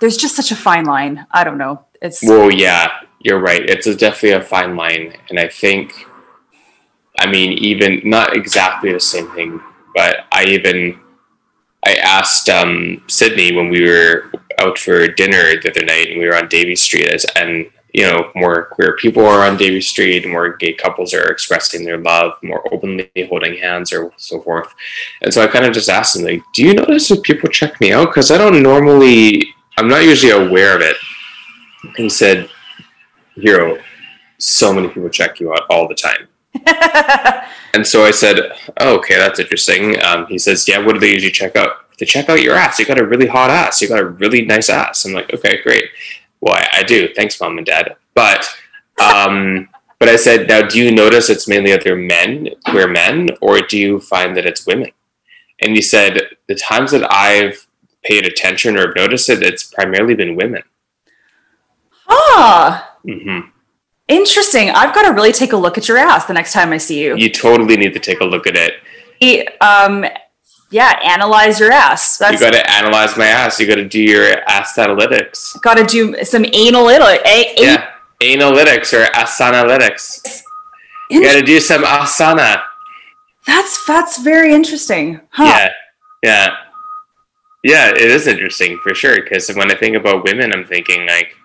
There's 0.00 0.16
just 0.16 0.36
such 0.36 0.50
a 0.50 0.56
fine 0.56 0.84
line. 0.84 1.26
I 1.30 1.44
don't 1.44 1.58
know. 1.58 1.84
It's 2.02 2.22
Well, 2.22 2.50
yeah, 2.50 2.90
you're 3.20 3.40
right. 3.40 3.62
It's 3.68 3.86
a, 3.86 3.94
definitely 3.94 4.32
a 4.32 4.42
fine 4.42 4.76
line, 4.76 5.16
and 5.30 5.38
I 5.38 5.48
think, 5.48 6.06
I 7.18 7.30
mean, 7.30 7.52
even 7.52 8.02
not 8.04 8.36
exactly 8.36 8.92
the 8.92 9.00
same 9.00 9.30
thing, 9.32 9.60
but 9.94 10.26
I 10.30 10.44
even 10.44 11.00
I 11.86 11.94
asked 11.96 12.48
um, 12.48 13.02
Sydney 13.08 13.54
when 13.54 13.68
we 13.68 13.88
were 13.88 14.30
out 14.58 14.78
for 14.78 15.06
dinner 15.08 15.60
the 15.60 15.70
other 15.70 15.84
night, 15.84 16.10
and 16.10 16.20
we 16.20 16.26
were 16.26 16.36
on 16.36 16.48
Davie 16.48 16.76
Street, 16.76 17.08
as 17.08 17.24
and 17.36 17.70
you 17.94 18.02
know, 18.02 18.30
more 18.34 18.66
queer 18.66 18.96
people 18.96 19.24
are 19.24 19.48
on 19.48 19.56
Davie 19.56 19.80
Street, 19.80 20.28
more 20.28 20.56
gay 20.56 20.72
couples 20.72 21.14
are 21.14 21.30
expressing 21.30 21.84
their 21.84 21.98
love 21.98 22.32
more 22.42 22.62
openly, 22.74 23.08
holding 23.28 23.56
hands 23.56 23.92
or 23.92 24.12
so 24.16 24.40
forth. 24.40 24.74
And 25.22 25.32
so 25.32 25.42
I 25.42 25.46
kind 25.46 25.64
of 25.64 25.72
just 25.72 25.88
asked 25.88 26.16
him, 26.16 26.24
like, 26.24 26.42
do 26.54 26.64
you 26.64 26.74
notice 26.74 27.10
if 27.10 27.22
people 27.22 27.48
check 27.48 27.80
me 27.80 27.92
out? 27.92 28.08
Because 28.08 28.32
I 28.32 28.36
don't 28.38 28.62
normally, 28.62 29.46
I'm 29.78 29.88
not 29.88 30.02
usually 30.02 30.32
aware 30.32 30.74
of 30.74 30.82
it. 30.82 30.96
And 31.84 31.96
he 31.96 32.08
said, 32.08 32.50
Hiiro, 33.36 33.80
so 34.38 34.74
many 34.74 34.88
people 34.88 35.08
check 35.08 35.38
you 35.38 35.52
out 35.52 35.62
all 35.70 35.88
the 35.88 35.94
time. 35.94 36.28
And 37.74 37.84
so 37.84 38.04
I 38.04 38.12
said, 38.12 38.38
oh, 38.78 38.96
okay, 38.98 39.16
that's 39.16 39.40
interesting. 39.40 40.00
Um, 40.00 40.26
he 40.28 40.38
says, 40.38 40.68
yeah, 40.68 40.78
what 40.78 40.92
do 40.92 41.00
they 41.00 41.10
usually 41.10 41.32
check 41.32 41.56
out? 41.56 41.90
They 41.98 42.06
check 42.06 42.28
out 42.28 42.40
your 42.40 42.54
ass. 42.54 42.78
You 42.78 42.86
got 42.86 43.00
a 43.00 43.04
really 43.04 43.26
hot 43.26 43.50
ass. 43.50 43.82
You 43.82 43.88
got 43.88 43.98
a 43.98 44.06
really 44.06 44.42
nice 44.42 44.70
ass. 44.70 45.04
I'm 45.04 45.12
like, 45.12 45.34
okay, 45.34 45.60
great. 45.60 45.84
Well, 46.44 46.54
I, 46.54 46.80
I 46.80 46.82
do. 46.82 47.08
Thanks, 47.14 47.40
mom 47.40 47.56
and 47.56 47.66
dad. 47.66 47.96
But, 48.12 48.46
um, 49.02 49.70
but 49.98 50.10
I 50.10 50.16
said, 50.16 50.46
now, 50.46 50.60
do 50.60 50.78
you 50.78 50.92
notice 50.92 51.30
it's 51.30 51.48
mainly 51.48 51.72
other 51.72 51.96
men, 51.96 52.50
queer 52.66 52.86
men, 52.86 53.30
or 53.40 53.60
do 53.62 53.78
you 53.78 53.98
find 53.98 54.36
that 54.36 54.44
it's 54.44 54.66
women? 54.66 54.90
And 55.60 55.72
he 55.72 55.80
said, 55.80 56.20
the 56.46 56.54
times 56.54 56.90
that 56.90 57.10
I've 57.10 57.66
paid 58.02 58.26
attention 58.26 58.76
or 58.76 58.92
noticed 58.94 59.30
it, 59.30 59.42
it's 59.42 59.64
primarily 59.64 60.14
been 60.14 60.36
women. 60.36 60.62
ah, 62.08 62.98
hmm 63.02 63.40
interesting. 64.06 64.68
I've 64.68 64.94
got 64.94 65.08
to 65.08 65.14
really 65.14 65.32
take 65.32 65.54
a 65.54 65.56
look 65.56 65.78
at 65.78 65.88
your 65.88 65.96
ass 65.96 66.26
the 66.26 66.34
next 66.34 66.52
time 66.52 66.72
I 66.72 66.76
see 66.76 67.02
you. 67.02 67.16
You 67.16 67.30
totally 67.30 67.78
need 67.78 67.94
to 67.94 67.98
take 67.98 68.20
a 68.20 68.24
look 68.24 68.46
at 68.46 68.54
it. 68.54 69.62
Um, 69.62 70.04
yeah, 70.74 70.98
analyze 71.04 71.60
your 71.60 71.70
ass. 71.70 72.18
You 72.20 72.36
got 72.36 72.52
to 72.52 72.68
analyze 72.68 73.16
my 73.16 73.26
ass. 73.28 73.60
You 73.60 73.66
got 73.68 73.76
to 73.76 73.88
do 73.88 74.00
your 74.00 74.24
ass 74.48 74.76
analytics. 74.76 75.60
got 75.62 75.76
to 75.76 75.84
do 75.84 76.16
some 76.24 76.44
analytic. 76.44 77.20
A- 77.24 77.54
a- 77.56 77.62
Yeah, 77.62 77.90
analytics 78.20 78.92
or 78.92 79.04
asanalytics. 79.12 80.42
You 81.10 81.22
got 81.22 81.34
to 81.34 81.42
do 81.42 81.60
some 81.60 81.84
asana. 81.84 82.60
That's 83.46 83.86
that's 83.86 84.18
very 84.18 84.52
interesting, 84.52 85.20
huh? 85.30 85.44
Yeah, 85.44 85.68
yeah, 86.24 86.56
yeah. 87.62 87.90
It 87.90 88.10
is 88.10 88.26
interesting 88.26 88.80
for 88.82 88.94
sure 88.96 89.22
because 89.22 89.48
when 89.54 89.70
I 89.70 89.76
think 89.76 89.94
about 89.96 90.24
women, 90.24 90.52
I'm 90.52 90.64
thinking 90.66 91.06
like, 91.06 91.36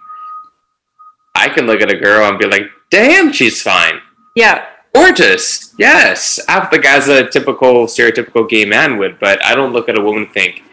I 1.35 1.49
can 1.49 1.67
look 1.67 1.81
at 1.81 1.91
a 1.91 1.97
girl 1.97 2.27
and 2.27 2.39
be 2.39 2.47
like, 2.47 2.63
"Damn, 2.89 3.31
she's 3.31 3.61
fine, 3.61 3.99
Yeah. 4.35 4.65
Gorgeous." 4.93 5.73
Yes, 5.77 6.39
as 6.47 7.07
a 7.07 7.27
typical 7.29 7.85
stereotypical 7.85 8.47
gay 8.49 8.65
man 8.65 8.97
would, 8.97 9.19
but 9.19 9.43
I 9.45 9.55
don't 9.55 9.73
look 9.73 9.89
at 9.89 9.97
a 9.97 10.01
woman 10.01 10.23
and 10.23 10.33
think, 10.33 10.63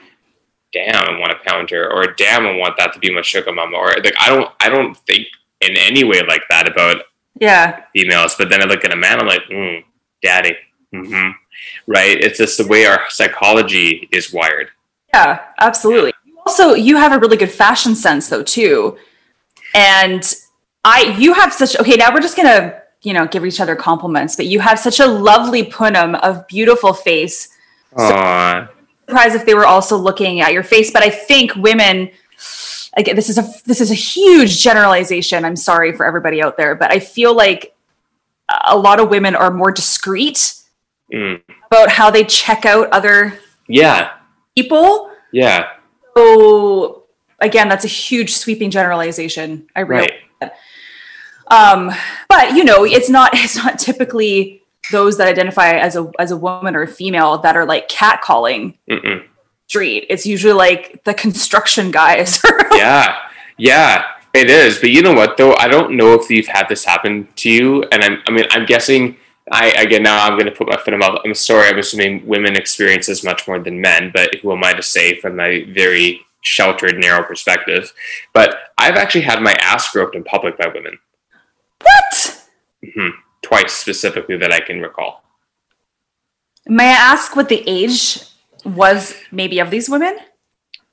"Damn, 0.73 1.05
I 1.09 1.19
want 1.19 1.33
to 1.33 1.39
pound 1.51 1.71
her," 1.71 1.91
or 1.93 2.07
"Damn, 2.13 2.47
I 2.47 2.57
want 2.57 2.77
that 2.79 2.93
to 2.95 2.99
be 2.99 3.11
my 3.13 3.23
sugar 3.23 3.53
mama," 3.53 3.77
or 3.77 3.89
like 4.03 4.15
I 4.19 4.29
don't, 4.29 4.51
I 4.61 4.69
don't 4.69 4.97
think 5.07 5.27
in 5.61 5.77
any 5.77 6.05
way 6.05 6.23
like 6.23 6.43
that 6.51 6.69
about 6.69 7.03
Yeah. 7.41 7.83
females, 7.95 8.35
but 8.37 8.49
then 8.51 8.63
I 8.63 8.67
look 8.67 8.85
at 8.85 8.93
a 8.93 8.97
man, 8.97 9.21
I'm 9.21 9.27
like, 9.27 9.43
mm, 9.51 9.85
daddy. 10.23 10.57
hmm 10.93 11.31
Right? 11.87 12.19
It's 12.23 12.39
just 12.39 12.59
the 12.59 12.67
way 12.67 12.85
our 12.87 13.03
psychology 13.09 14.09
is 14.13 14.33
wired. 14.33 14.69
Yeah, 15.15 15.41
absolutely. 15.59 16.13
Also, 16.47 16.75
you 16.75 16.97
have 16.97 17.13
a 17.13 17.19
really 17.19 17.37
good 17.37 17.51
fashion 17.51 17.95
sense 17.95 18.29
though 18.29 18.43
too. 18.43 18.99
And 19.75 20.23
I 20.85 21.17
you 21.19 21.33
have 21.35 21.53
such 21.53 21.77
okay, 21.79 21.97
now 21.97 22.13
we're 22.13 22.21
just 22.21 22.37
going 22.37 22.49
to, 22.49 22.83
you 23.07 23.15
know, 23.15 23.25
give 23.25 23.47
each 23.47 23.61
other 23.61 23.77
compliments, 23.77 24.35
but 24.35 24.47
you 24.47 24.59
have 24.59 24.81
such 24.81 24.99
a 24.99 25.07
lovely 25.07 25.63
punum 25.63 26.17
of 26.23 26.45
beautiful 26.49 26.93
face. 26.93 27.51
Aw. 27.97 28.69
Surprised 29.09 29.37
if 29.37 29.47
they 29.47 29.55
were 29.55 29.65
also 29.65 29.97
looking 29.97 30.41
at 30.41 30.53
your 30.53 30.65
face, 30.65 30.91
but 30.91 31.05
I 31.05 31.11
think 31.11 31.55
women 31.55 32.11
again 32.97 33.15
this 33.15 33.29
is 33.31 33.39
a 33.39 33.45
this 33.65 33.81
is 33.81 33.93
a 33.93 33.95
huge 33.95 34.61
generalization. 34.61 35.45
I'm 35.45 35.55
sorry 35.55 35.93
for 35.93 36.05
everybody 36.05 36.43
out 36.43 36.57
there, 36.57 36.75
but 36.75 36.91
I 36.91 36.99
feel 36.99 37.33
like 37.33 37.77
a 38.67 38.77
lot 38.77 38.99
of 38.99 39.09
women 39.09 39.37
are 39.37 39.53
more 39.53 39.71
discreet 39.71 40.55
Mm. 41.15 41.41
about 41.71 41.89
how 41.89 42.11
they 42.11 42.25
check 42.25 42.67
out 42.67 42.89
other 42.91 43.39
Yeah. 43.69 44.11
people. 44.57 45.13
Yeah. 45.31 45.69
So 46.17 47.05
again, 47.39 47.69
that's 47.69 47.85
a 47.85 47.89
huge 48.07 48.35
sweeping 48.35 48.73
generalization. 48.73 49.69
I 49.77 49.83
realize. 49.83 50.11
Right. 50.11 50.26
Um, 51.49 51.91
but 52.29 52.55
you 52.55 52.65
know, 52.65 52.85
it's 52.85 53.09
not 53.09 53.31
it's 53.35 53.57
not 53.57 53.79
typically 53.79 54.63
those 54.93 55.17
that 55.19 55.27
identify 55.27 55.73
as 55.73 55.97
a 55.97 56.11
as 56.19 56.31
a 56.31 56.37
woman 56.37 56.77
or 56.77 56.83
a 56.83 56.89
female 56.89 57.39
that 57.39 57.57
are 57.57 57.67
like 57.67 57.89
catcalling 57.89 58.75
street. 59.69 60.07
It's 60.09 60.27
usually 60.27 60.53
like 60.53 61.05
the 61.05 61.15
construction 61.15 61.91
guys. 61.91 62.43
Yeah. 62.73 63.17
Yeah. 63.57 64.05
It 64.35 64.51
is. 64.51 64.79
But 64.79 64.91
you 64.91 65.01
know 65.01 65.15
what, 65.15 65.39
though? 65.39 65.55
I 65.55 65.67
don't 65.67 65.97
know 65.97 66.13
if 66.13 66.29
you've 66.29 66.47
had 66.47 66.69
this 66.69 66.85
happen 66.85 67.27
to 67.37 67.51
you. 67.51 67.85
And 67.85 68.05
I'm, 68.05 68.23
I 68.29 68.31
mean, 68.31 68.45
I'm 68.51 68.67
guessing. 68.67 69.17
I 69.51 69.71
again 69.81 70.03
now 70.03 70.27
I'm 70.27 70.33
going 70.33 70.47
to 70.47 70.51
put 70.51 70.69
my 70.69 70.77
foot 70.77 70.93
in 70.93 71.01
my 71.01 71.09
mouth. 71.09 71.21
I'm 71.25 71.33
sorry. 71.33 71.69
I'm 71.69 71.79
assuming 71.79 72.27
women 72.27 72.55
experience 72.57 73.07
this 73.07 73.25
much 73.25 73.47
more 73.49 73.59
than 73.59 73.81
men, 73.81 74.11
but 74.13 74.35
who 74.43 74.53
am 74.53 74.63
I 74.65 74.73
to 74.75 74.83
say 74.83 75.19
from 75.21 75.37
my 75.37 75.65
very 75.71 76.21
sheltered, 76.43 76.99
narrow 76.99 77.23
perspective? 77.23 77.93
But 78.35 78.57
I've 78.77 78.97
actually 78.97 79.23
had 79.23 79.41
my 79.41 79.55
ass 79.61 79.91
groped 79.91 80.17
in 80.17 80.25
public 80.25 80.59
by 80.59 80.67
women. 80.67 80.99
What? 81.83 82.47
hmm 82.83 83.09
Twice 83.43 83.73
specifically 83.73 84.37
that 84.39 84.53
I 84.53 84.61
can 84.61 84.81
recall. 84.81 85.23
May 86.67 86.89
I 86.89 87.13
ask 87.13 87.37
what 87.37 87.49
the 87.49 87.63
age 87.67 88.19
was 88.65 89.15
maybe 89.31 89.61
of 89.61 89.71
these 89.71 89.89
women? 89.89 90.19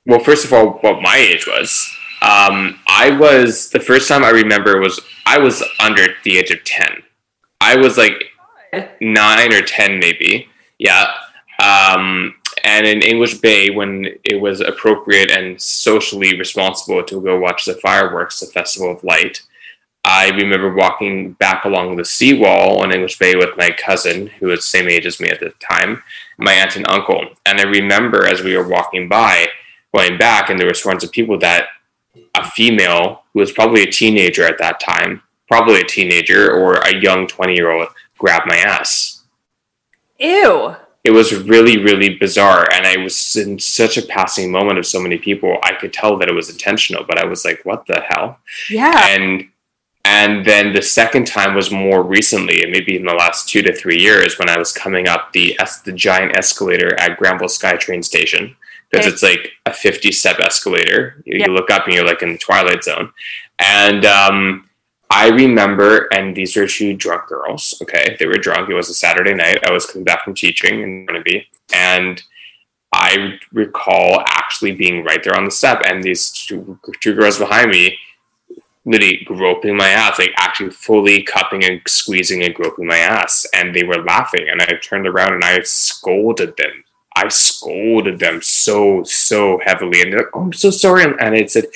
Well, 0.06 0.20
first 0.20 0.44
of 0.44 0.52
all, 0.52 0.74
what 0.74 1.02
my 1.02 1.16
age 1.16 1.46
was. 1.46 1.84
Um, 2.22 2.78
I 2.86 3.10
was 3.10 3.70
the 3.70 3.80
first 3.80 4.08
time 4.08 4.22
I 4.22 4.30
remember 4.30 4.80
was 4.80 5.00
I 5.26 5.38
was 5.38 5.62
under 5.80 6.06
the 6.22 6.38
age 6.38 6.50
of 6.50 6.62
ten. 6.64 7.02
I 7.60 7.76
was 7.76 7.98
like 7.98 8.24
nine 9.00 9.52
or 9.52 9.62
ten, 9.62 9.98
maybe. 9.98 10.48
Yeah. 10.78 11.12
Um, 11.60 12.34
and 12.64 12.86
in 12.86 13.02
English 13.02 13.38
Bay, 13.38 13.70
when 13.70 14.06
it 14.24 14.40
was 14.40 14.60
appropriate 14.60 15.30
and 15.30 15.60
socially 15.60 16.38
responsible 16.38 17.02
to 17.04 17.20
go 17.20 17.38
watch 17.38 17.64
the 17.64 17.74
fireworks, 17.74 18.40
the 18.40 18.46
Festival 18.46 18.92
of 18.92 19.04
Light, 19.04 19.42
I 20.04 20.28
remember 20.30 20.74
walking 20.74 21.32
back 21.32 21.64
along 21.64 21.96
the 21.96 22.04
seawall 22.04 22.82
on 22.82 22.92
English 22.92 23.18
Bay 23.18 23.36
with 23.36 23.56
my 23.56 23.70
cousin, 23.70 24.26
who 24.26 24.48
was 24.48 24.60
the 24.60 24.62
same 24.62 24.88
age 24.88 25.06
as 25.06 25.18
me 25.18 25.30
at 25.30 25.40
the 25.40 25.50
time, 25.60 26.02
my 26.36 26.52
aunt 26.52 26.76
and 26.76 26.88
uncle. 26.90 27.24
And 27.46 27.58
I 27.58 27.64
remember 27.64 28.26
as 28.26 28.42
we 28.42 28.54
were 28.54 28.68
walking 28.68 29.08
by, 29.08 29.46
going 29.94 30.18
back, 30.18 30.50
and 30.50 30.60
there 30.60 30.66
were 30.66 30.74
swarms 30.74 31.04
of 31.04 31.10
people 31.10 31.38
that 31.38 31.68
a 32.34 32.44
female 32.50 33.22
who 33.32 33.40
was 33.40 33.52
probably 33.52 33.82
a 33.82 33.90
teenager 33.90 34.44
at 34.44 34.58
that 34.58 34.78
time, 34.78 35.22
probably 35.48 35.80
a 35.80 35.86
teenager 35.86 36.52
or 36.52 36.74
a 36.74 36.96
young 36.96 37.26
20 37.26 37.54
year 37.54 37.70
old, 37.70 37.88
grabbed 38.18 38.46
my 38.46 38.56
ass. 38.56 39.22
Ew. 40.18 40.76
It 41.02 41.12
was 41.12 41.34
really, 41.34 41.82
really 41.82 42.16
bizarre. 42.16 42.66
And 42.72 42.86
I 42.86 42.96
was 42.96 43.36
in 43.36 43.58
such 43.58 43.98
a 43.98 44.02
passing 44.02 44.50
moment 44.50 44.78
of 44.78 44.86
so 44.86 45.00
many 45.00 45.18
people. 45.18 45.58
I 45.62 45.72
could 45.74 45.92
tell 45.92 46.16
that 46.18 46.28
it 46.28 46.34
was 46.34 46.50
intentional, 46.50 47.04
but 47.04 47.18
I 47.18 47.26
was 47.26 47.44
like, 47.44 47.60
what 47.64 47.86
the 47.86 48.00
hell? 48.00 48.38
Yeah. 48.70 49.08
and 49.08 49.48
and 50.04 50.44
then 50.44 50.72
the 50.72 50.82
second 50.82 51.26
time 51.26 51.54
was 51.54 51.70
more 51.70 52.02
recently, 52.02 52.64
maybe 52.70 52.96
in 52.96 53.04
the 53.04 53.14
last 53.14 53.48
two 53.48 53.62
to 53.62 53.74
three 53.74 53.98
years, 53.98 54.38
when 54.38 54.50
I 54.50 54.58
was 54.58 54.72
coming 54.72 55.08
up 55.08 55.32
the 55.32 55.58
the 55.84 55.92
giant 55.92 56.36
escalator 56.36 56.94
at 57.00 57.18
Granville 57.18 57.48
SkyTrain 57.48 58.04
station 58.04 58.56
because 58.90 59.06
it's 59.06 59.22
like 59.22 59.48
a 59.66 59.72
fifty 59.72 60.12
step 60.12 60.38
escalator. 60.40 61.22
You, 61.24 61.38
Yeah. 61.38 61.46
you 61.46 61.52
look 61.54 61.70
up 61.70 61.86
and 61.86 61.94
you're 61.94 62.06
like 62.06 62.22
in 62.22 62.32
the 62.32 62.38
twilight 62.38 62.84
zone, 62.84 63.12
and 63.58 64.04
um, 64.04 64.68
I 65.10 65.28
remember, 65.30 66.08
and 66.12 66.34
these 66.36 66.54
were 66.56 66.66
two 66.66 66.94
drunk 66.94 67.26
girls. 67.28 67.74
Okay, 67.82 68.16
they 68.18 68.26
were 68.26 68.34
drunk. 68.34 68.68
It 68.68 68.74
was 68.74 68.90
a 68.90 68.94
Saturday 68.94 69.34
night. 69.34 69.66
I 69.66 69.72
was 69.72 69.86
coming 69.86 70.04
back 70.04 70.24
from 70.24 70.34
teaching 70.34 70.82
in 70.82 71.06
Burnaby, 71.06 71.46
and 71.72 72.22
I 72.92 73.38
recall 73.52 74.20
actually 74.26 74.72
being 74.72 75.02
right 75.02 75.22
there 75.24 75.36
on 75.36 75.44
the 75.46 75.50
step, 75.50 75.82
and 75.86 76.02
these 76.02 76.30
two, 76.30 76.78
two 77.00 77.14
girls 77.14 77.38
behind 77.38 77.70
me 77.70 77.96
literally 78.84 79.24
groping 79.24 79.76
my 79.76 79.88
ass, 79.88 80.18
like 80.18 80.32
actually 80.36 80.70
fully 80.70 81.22
cupping 81.22 81.64
and 81.64 81.80
squeezing 81.86 82.42
and 82.42 82.54
groping 82.54 82.86
my 82.86 82.98
ass. 82.98 83.46
And 83.54 83.74
they 83.74 83.84
were 83.84 84.02
laughing. 84.02 84.48
And 84.48 84.60
I 84.60 84.66
turned 84.82 85.06
around 85.06 85.34
and 85.34 85.44
I 85.44 85.60
scolded 85.62 86.56
them. 86.56 86.84
I 87.16 87.28
scolded 87.28 88.18
them 88.18 88.42
so, 88.42 89.04
so 89.04 89.60
heavily. 89.64 90.02
And 90.02 90.12
they're 90.12 90.20
like, 90.20 90.30
oh, 90.34 90.42
I'm 90.42 90.52
so 90.52 90.70
sorry. 90.70 91.04
And 91.04 91.34
I 91.34 91.46
said, 91.46 91.66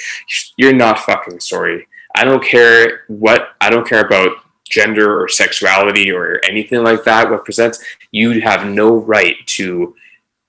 You're 0.56 0.72
not 0.72 0.98
fucking 1.00 1.40
sorry. 1.40 1.86
I 2.14 2.24
don't 2.24 2.42
care 2.42 3.04
what, 3.06 3.50
I 3.60 3.70
don't 3.70 3.86
care 3.86 4.04
about 4.04 4.32
gender 4.68 5.22
or 5.22 5.28
sexuality 5.28 6.10
or 6.10 6.40
anything 6.44 6.82
like 6.82 7.04
that 7.04 7.30
represents. 7.30 7.82
You 8.10 8.40
have 8.40 8.66
no 8.66 8.96
right 8.96 9.36
to 9.46 9.94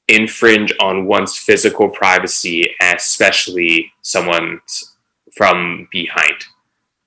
infringe 0.07 0.73
on 0.79 1.05
one's 1.05 1.37
physical 1.37 1.87
privacy, 1.89 2.75
especially 2.81 3.93
someone's 4.01 4.95
from 5.39 5.88
behind. 5.89 6.43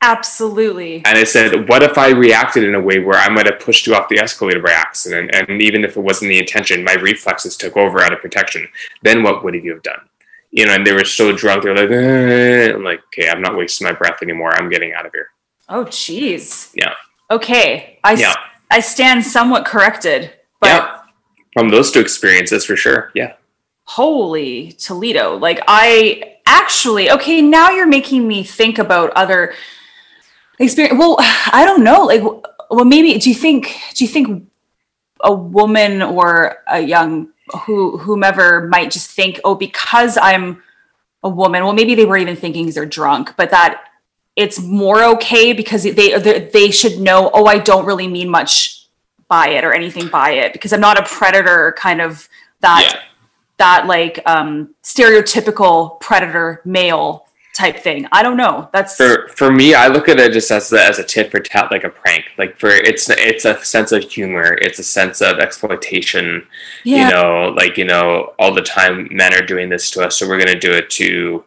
Absolutely. 0.01 1.03
And 1.05 1.19
I 1.19 1.25
said, 1.25 1.69
what 1.69 1.83
if 1.83 1.99
I 1.99 2.09
reacted 2.09 2.65
in 2.65 2.75
a 2.75 2.81
way 2.81 2.99
where 2.99 3.19
I 3.19 3.29
might 3.29 3.45
have 3.45 3.61
pushed 3.61 3.87
you 3.87 3.95
off 3.95 4.09
the 4.09 4.21
escalator 4.21 4.62
by 4.62 4.73
accident? 4.73 5.35
And 5.35 5.61
even 5.61 5.85
if 5.85 5.99
it 5.99 6.01
wasn't 6.01 6.31
the 6.31 6.39
intention, 6.39 6.83
my 6.83 6.95
reflexes 6.95 7.59
took 7.59 7.77
over 7.77 8.01
out 8.01 8.11
of 8.11 8.21
protection. 8.21 8.67
Then 9.03 9.23
what 9.23 9.45
would 9.45 9.55
you 9.55 9.75
have 9.75 9.83
done? 9.83 10.01
You 10.51 10.65
know, 10.65 10.73
and 10.73 10.87
they 10.87 10.95
were 10.95 11.05
so 11.05 11.37
drunk, 11.37 11.65
they're 11.65 11.77
like, 11.77 11.91
eh. 11.91 12.73
I'm 12.75 12.83
like, 12.83 13.03
okay, 13.09 13.29
I'm 13.29 13.43
not 13.43 13.55
wasting 13.55 13.87
my 13.87 13.93
breath 13.93 14.23
anymore. 14.23 14.55
I'm 14.55 14.71
getting 14.71 14.95
out 14.95 15.05
of 15.05 15.12
here. 15.12 15.29
Oh, 15.69 15.85
jeez. 15.85 16.73
Yeah. 16.75 16.95
Okay. 17.31 17.99
I, 18.03 18.15
yeah. 18.15 18.33
I 18.71 18.81
stand 18.81 19.27
somewhat 19.27 19.67
corrected. 19.67 20.33
But 20.59 20.69
yeah. 20.69 20.99
From 21.53 21.69
those 21.69 21.93
two 21.93 22.01
experiences, 22.01 22.65
for 22.65 22.77
sure. 22.77 23.11
Yeah. 23.15 23.35
Holy 23.85 24.73
Toledo. 24.73 25.37
Like, 25.37 25.61
I 25.69 26.39
actually, 26.52 27.11
okay, 27.11 27.40
now 27.40 27.71
you're 27.71 27.87
making 27.87 28.28
me 28.28 28.44
think 28.44 28.78
about 28.78 29.11
other 29.11 29.54
experience 30.59 30.99
well 30.99 31.16
i 31.21 31.64
don't 31.64 31.85
know 31.85 32.04
like 32.04 32.23
well 32.71 32.85
maybe 32.85 33.18
do 33.18 33.28
you 33.28 33.35
think 33.35 33.76
do 33.94 34.04
you 34.04 34.09
think 34.09 34.49
a 35.21 35.32
woman 35.32 36.02
or 36.02 36.59
a 36.68 36.80
young 36.80 37.28
who 37.64 37.99
whomever 37.99 38.68
might 38.68 38.90
just 38.90 39.11
think 39.11 39.40
oh 39.44 39.54
because 39.54 40.16
i'm 40.16 40.62
a 41.23 41.28
woman 41.28 41.62
well 41.62 41.73
maybe 41.73 41.94
they 41.94 42.04
were 42.04 42.16
even 42.16 42.37
thinking 42.37 42.68
they're 42.71 42.87
drunk 42.87 43.35
but 43.37 43.50
that 43.50 43.85
it's 44.35 44.61
more 44.61 45.04
okay 45.04 45.52
because 45.52 45.82
they 45.82 46.49
they 46.52 46.71
should 46.71 46.99
know 46.99 47.30
oh 47.35 47.47
i 47.47 47.59
don't 47.59 47.85
really 47.85 48.09
mean 48.09 48.28
much 48.28 48.87
by 49.28 49.49
it 49.49 49.64
or 49.64 49.73
anything 49.73 50.09
by 50.09 50.30
it 50.30 50.52
because 50.52 50.73
i'm 50.73 50.80
not 50.80 50.99
a 50.99 51.04
predator 51.04 51.75
kind 51.78 52.00
of 52.00 52.28
that 52.61 52.82
yeah. 52.82 53.00
That 53.62 53.87
like 53.87 54.21
um 54.26 54.75
stereotypical 54.83 56.00
predator 56.00 56.61
male 56.64 57.26
type 57.54 57.78
thing. 57.78 58.09
I 58.11 58.23
don't 58.25 58.37
know. 58.37 58.69
That's 58.73 58.97
for 58.97 59.28
for 59.28 59.52
me. 59.52 59.75
I 59.75 59.87
look 59.87 60.09
at 60.09 60.19
it 60.19 60.33
just 60.33 60.50
as 60.50 60.73
a, 60.73 60.85
as 60.85 60.99
a 60.99 61.04
tit 61.04 61.31
for 61.31 61.38
tat, 61.38 61.71
like 61.71 61.85
a 61.85 61.88
prank. 61.88 62.25
Like 62.38 62.59
for 62.59 62.71
it's 62.71 63.09
it's 63.11 63.45
a 63.45 63.64
sense 63.64 63.92
of 63.92 64.02
humor. 64.02 64.59
It's 64.61 64.81
a 64.81 64.83
sense 64.83 65.21
of 65.21 65.38
exploitation. 65.38 66.45
Yeah. 66.83 67.07
You 67.07 67.14
know, 67.14 67.54
like 67.57 67.76
you 67.76 67.85
know, 67.85 68.35
all 68.40 68.52
the 68.52 68.62
time 68.62 69.09
men 69.12 69.33
are 69.33 69.47
doing 69.47 69.69
this 69.69 69.90
to 69.92 70.02
us, 70.07 70.19
so 70.19 70.26
we're 70.26 70.38
gonna 70.38 70.59
do 70.59 70.73
it 70.73 70.90
to, 70.90 71.45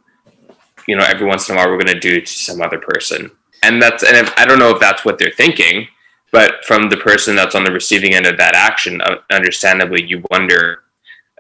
you 0.88 0.96
know, 0.96 1.04
every 1.04 1.28
once 1.28 1.50
in 1.50 1.56
a 1.56 1.58
while 1.58 1.70
we're 1.70 1.84
gonna 1.84 2.00
do 2.00 2.16
it 2.16 2.28
to 2.28 2.34
some 2.34 2.62
other 2.62 2.80
person. 2.80 3.30
And 3.62 3.82
that's 3.82 4.04
and 4.04 4.16
if, 4.16 4.34
I 4.38 4.46
don't 4.46 4.60
know 4.60 4.70
if 4.70 4.80
that's 4.80 5.04
what 5.04 5.18
they're 5.18 5.32
thinking, 5.32 5.88
but 6.32 6.64
from 6.64 6.90
the 6.90 6.98
person 6.98 7.36
that's 7.36 7.56
on 7.56 7.66
the 7.66 7.72
receiving 7.74 8.14
end 8.14 8.26
of 8.26 8.38
that 8.38 8.56
action, 8.56 9.02
uh, 9.02 9.18
understandably, 9.32 10.02
you 10.06 10.24
wonder. 10.32 10.84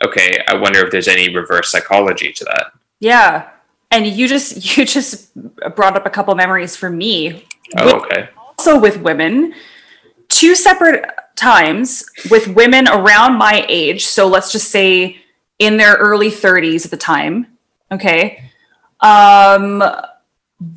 Okay, 0.05 0.43
I 0.47 0.55
wonder 0.55 0.85
if 0.85 0.91
there's 0.91 1.07
any 1.07 1.33
reverse 1.33 1.71
psychology 1.71 2.31
to 2.31 2.45
that. 2.45 2.71
Yeah, 2.99 3.49
and 3.91 4.05
you 4.05 4.27
just 4.27 4.77
you 4.77 4.85
just 4.85 5.33
brought 5.75 5.95
up 5.95 6.05
a 6.05 6.09
couple 6.09 6.33
memories 6.35 6.75
for 6.75 6.89
me. 6.89 7.45
Oh, 7.77 8.01
okay. 8.01 8.29
Also 8.37 8.79
with 8.79 9.01
women, 9.01 9.53
two 10.29 10.55
separate 10.55 11.05
times 11.35 12.05
with 12.29 12.47
women 12.49 12.87
around 12.87 13.37
my 13.37 13.65
age. 13.67 14.05
So 14.05 14.27
let's 14.27 14.51
just 14.51 14.69
say 14.69 15.17
in 15.59 15.77
their 15.77 15.95
early 15.95 16.29
30s 16.29 16.85
at 16.85 16.91
the 16.91 16.97
time. 16.97 17.47
Okay. 17.91 18.43
Um 19.01 19.83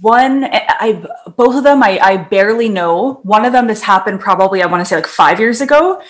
one 0.01 0.45
I 0.53 1.05
both 1.37 1.55
of 1.55 1.63
them 1.63 1.83
I, 1.83 1.99
I 2.01 2.17
barely 2.17 2.69
know. 2.69 3.21
One 3.23 3.45
of 3.45 3.53
them 3.53 3.67
this 3.69 3.83
happened 3.83 4.21
probably 4.21 4.63
I 4.63 4.67
want 4.67 4.81
to 4.81 4.85
say 4.85 4.97
like 4.97 5.07
five 5.07 5.39
years 5.39 5.61
ago 5.61 6.03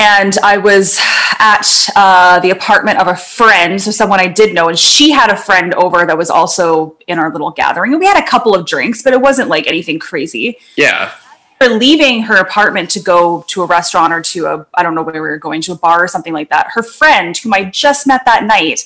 and 0.00 0.38
I 0.42 0.56
was 0.56 0.98
at 1.38 1.66
uh, 1.94 2.40
the 2.40 2.50
apartment 2.50 2.98
of 2.98 3.08
a 3.08 3.14
friend, 3.14 3.80
so 3.80 3.90
someone 3.90 4.18
I 4.18 4.28
did 4.28 4.54
know, 4.54 4.68
and 4.68 4.78
she 4.78 5.10
had 5.10 5.30
a 5.30 5.36
friend 5.36 5.74
over 5.74 6.06
that 6.06 6.16
was 6.16 6.30
also 6.30 6.96
in 7.06 7.18
our 7.18 7.30
little 7.30 7.50
gathering. 7.50 7.92
And 7.92 8.00
we 8.00 8.06
had 8.06 8.16
a 8.16 8.26
couple 8.26 8.54
of 8.54 8.64
drinks, 8.66 9.02
but 9.02 9.12
it 9.12 9.20
wasn't 9.20 9.50
like 9.50 9.66
anything 9.66 9.98
crazy. 9.98 10.58
Yeah. 10.76 11.12
For 11.60 11.68
leaving 11.68 12.22
her 12.22 12.36
apartment 12.36 12.88
to 12.92 13.00
go 13.00 13.44
to 13.48 13.62
a 13.62 13.66
restaurant 13.66 14.14
or 14.14 14.22
to 14.22 14.46
a, 14.46 14.66
I 14.72 14.82
don't 14.82 14.94
know 14.94 15.02
where 15.02 15.12
we 15.12 15.20
were 15.20 15.36
going, 15.36 15.60
to 15.62 15.72
a 15.72 15.76
bar 15.76 16.02
or 16.02 16.08
something 16.08 16.32
like 16.32 16.48
that, 16.48 16.68
her 16.70 16.82
friend, 16.82 17.36
whom 17.36 17.52
I 17.52 17.64
just 17.64 18.06
met 18.06 18.22
that 18.24 18.44
night, 18.44 18.82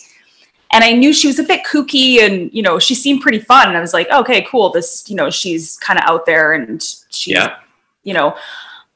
and 0.73 0.83
I 0.83 0.91
knew 0.91 1.13
she 1.13 1.29
was 1.29 1.39
a 1.39 1.45
bit 1.45 1.65
kooky 1.65 2.19
and, 2.19 2.53
you 2.53 2.63
know, 2.63 2.81
she 2.81 2.97
seemed 2.97 3.21
pretty 3.21 3.39
fun. 3.39 3.69
And 3.69 3.77
I 3.77 3.81
was 3.81 3.95
like, 3.95 4.11
okay, 4.11 4.45
cool. 4.51 4.71
This, 4.71 5.05
you 5.09 5.15
know, 5.15 5.31
she's 5.31 5.77
kind 5.79 5.97
of 6.01 6.05
out 6.09 6.27
there 6.27 6.55
and 6.55 6.83
she, 7.11 7.31
yeah. 7.31 7.59
you 8.03 8.15
know, 8.15 8.37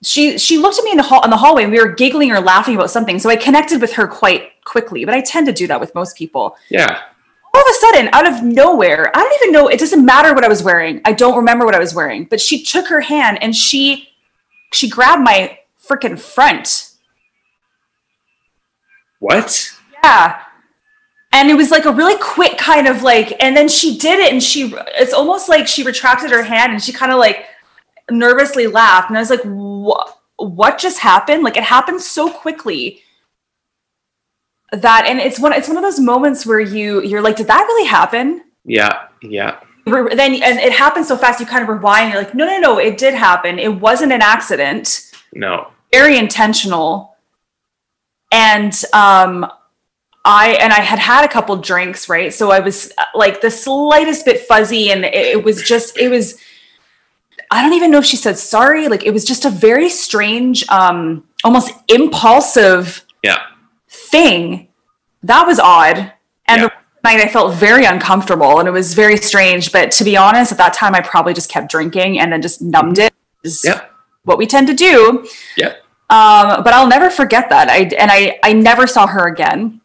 she 0.03 0.39
she 0.39 0.59
looked 0.59 0.79
at 0.79 0.85
me 0.85 0.93
in 0.93 0.97
the 0.97 1.03
hall 1.03 1.25
in 1.25 1.31
the 1.31 1.37
hallway 1.37 1.65
and 1.65 1.73
we 1.73 1.81
were 1.81 1.93
giggling 1.93 2.31
or 2.31 2.41
laughing 2.41 2.77
about 2.77 2.91
something. 2.91 3.19
So 3.19 3.29
I 3.31 3.37
connected 3.37 3.81
with 3.81 3.93
her 3.95 4.07
quite 4.07 4.65
quickly, 4.65 5.05
but 5.05 5.15
I 5.15 5.21
tend 5.21 5.47
to 5.47 5.53
do 5.53 5.67
that 5.67 5.81
with 5.81 5.95
most 5.95 6.17
people. 6.17 6.57
Yeah. 6.71 7.01
All 7.55 7.61
of 7.61 7.67
a 7.69 7.75
sudden, 7.75 8.09
out 8.13 8.29
of 8.29 8.43
nowhere, 8.43 9.11
I 9.17 9.23
don't 9.23 9.43
even 9.43 9.53
know, 9.53 9.69
it 9.69 9.81
doesn't 9.81 10.05
matter 10.05 10.35
what 10.35 10.45
I 10.45 10.49
was 10.49 10.63
wearing. 10.63 11.01
I 11.05 11.13
don't 11.13 11.37
remember 11.37 11.65
what 11.65 11.75
I 11.75 11.79
was 11.79 11.95
wearing, 11.95 12.25
but 12.25 12.41
she 12.41 12.63
took 12.63 12.87
her 12.89 13.01
hand 13.01 13.43
and 13.43 13.57
she 13.57 14.09
she 14.73 14.89
grabbed 14.89 15.23
my 15.23 15.59
freaking 15.83 16.19
front. 16.19 16.93
What? 19.19 19.73
Yeah. 20.03 20.43
And 21.33 21.51
it 21.51 21.55
was 21.55 21.71
like 21.71 21.85
a 21.85 21.93
really 21.93 22.17
quick 22.21 22.57
kind 22.57 22.87
of 22.87 23.03
like, 23.03 23.43
and 23.43 23.57
then 23.57 23.69
she 23.69 23.99
did 23.99 24.19
it 24.21 24.33
and 24.33 24.43
she, 24.43 24.73
it's 24.97 25.13
almost 25.13 25.49
like 25.49 25.67
she 25.67 25.83
retracted 25.83 26.31
her 26.31 26.43
hand 26.43 26.73
and 26.73 26.83
she 26.83 26.93
kind 26.93 27.13
of 27.13 27.19
like 27.19 27.47
nervously 28.11 28.67
laughed 28.67 29.11
and 29.11 29.17
I 29.17 29.21
was 29.21 29.31
like, 29.31 29.43
what 29.43 30.19
what 30.37 30.79
just 30.79 30.99
happened? 30.99 31.43
Like 31.43 31.57
it 31.57 31.65
happened 31.65 32.01
so 32.01 32.31
quickly 32.31 33.03
that 34.73 35.07
and 35.07 35.19
it's 35.19 35.41
one 35.41 35.53
it's 35.53 35.69
one 35.69 35.77
of 35.77 35.83
those 35.83 36.01
moments 36.01 36.47
where 36.47 36.61
you 36.61 37.03
you're 37.03 37.23
like, 37.23 37.37
did 37.37 37.47
that 37.49 37.63
really 37.63 37.87
happen? 37.89 38.43
Yeah, 38.65 39.09
yeah. 39.23 39.61
Then 39.87 40.43
and 40.43 40.59
it 40.59 40.73
happened 40.73 41.07
so 41.07 41.17
fast 41.17 41.41
you 41.41 41.47
kind 41.47 41.63
of 41.63 41.69
rewind, 41.69 42.13
you're 42.13 42.23
like, 42.23 42.35
no, 42.35 42.45
no, 42.45 42.59
no, 42.59 42.79
it 42.79 42.99
did 42.99 43.15
happen. 43.15 43.59
It 43.59 43.81
wasn't 43.81 44.13
an 44.13 44.23
accident. 44.23 45.13
No. 45.33 45.69
Very 45.93 46.19
intentional. 46.19 47.17
And 48.31 48.75
um 48.93 49.51
I 50.25 50.59
and 50.61 50.75
I 50.75 50.81
had 50.81 50.99
had 50.99 51.25
a 51.25 51.29
couple 51.29 51.57
drinks, 51.57 52.09
right? 52.09 52.33
So 52.35 52.51
I 52.51 52.61
was 52.61 52.93
like 53.15 53.41
the 53.41 53.51
slightest 53.51 54.27
bit 54.27 54.41
fuzzy, 54.43 54.91
and 54.91 55.07
it, 55.07 55.15
it 55.15 55.43
was 55.43 55.63
just 55.63 55.97
it 55.97 56.11
was 56.11 56.39
I 57.51 57.63
don't 57.63 57.73
even 57.73 57.91
know 57.91 57.99
if 57.99 58.05
she 58.05 58.17
said 58.17 58.39
sorry. 58.39 58.89
Like 58.89 59.05
it 59.05 59.13
was 59.13 59.25
just 59.25 59.45
a 59.45 59.51
very 59.51 59.89
strange, 59.89 60.69
um, 60.69 61.25
almost 61.45 61.73
impulsive 61.89 63.05
yeah. 63.23 63.39
thing. 63.89 64.69
That 65.23 65.47
was 65.47 65.59
odd. 65.59 66.13
And 66.47 66.63
yeah. 66.63 66.69
the 66.69 66.73
night 67.05 67.21
I 67.25 67.29
felt 67.29 67.55
very 67.55 67.85
uncomfortable 67.85 68.59
and 68.59 68.69
it 68.69 68.73
was 68.73 68.95
very 68.95 69.17
strange. 69.17 69.73
But 69.73 69.91
to 69.93 70.05
be 70.05 70.17
honest, 70.17 70.53
at 70.53 70.59
that 70.59 70.75
time 70.75 70.95
I 70.95 71.01
probably 71.01 71.33
just 71.33 71.51
kept 71.51 71.71
drinking 71.71 72.21
and 72.21 72.33
then 72.33 72.43
just 72.43 72.61
numbed 72.61 72.99
it. 72.99 73.15
Yeah. 73.65 73.87
What 74.25 74.37
we 74.37 74.47
tend 74.47 74.67
to 74.69 74.75
do. 74.75 75.27
Yeah. 75.57 75.75
Um, 76.11 76.63
but 76.65 76.73
I'll 76.73 76.89
never 76.89 77.11
forget 77.11 77.49
that. 77.51 77.69
I 77.69 77.91
and 77.99 78.11
I 78.11 78.39
I 78.43 78.53
never 78.53 78.87
saw 78.87 79.07
her 79.07 79.27
again. 79.27 79.81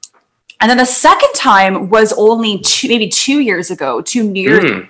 And 0.59 0.69
then 0.69 0.77
the 0.77 0.85
second 0.85 1.33
time 1.35 1.89
was 1.89 2.13
only 2.13 2.59
two, 2.59 2.87
maybe 2.87 3.09
two 3.09 3.39
years 3.39 3.71
ago, 3.71 4.01
two 4.01 4.23
New 4.23 4.41
Year's. 4.41 4.63
Mm 4.63 4.89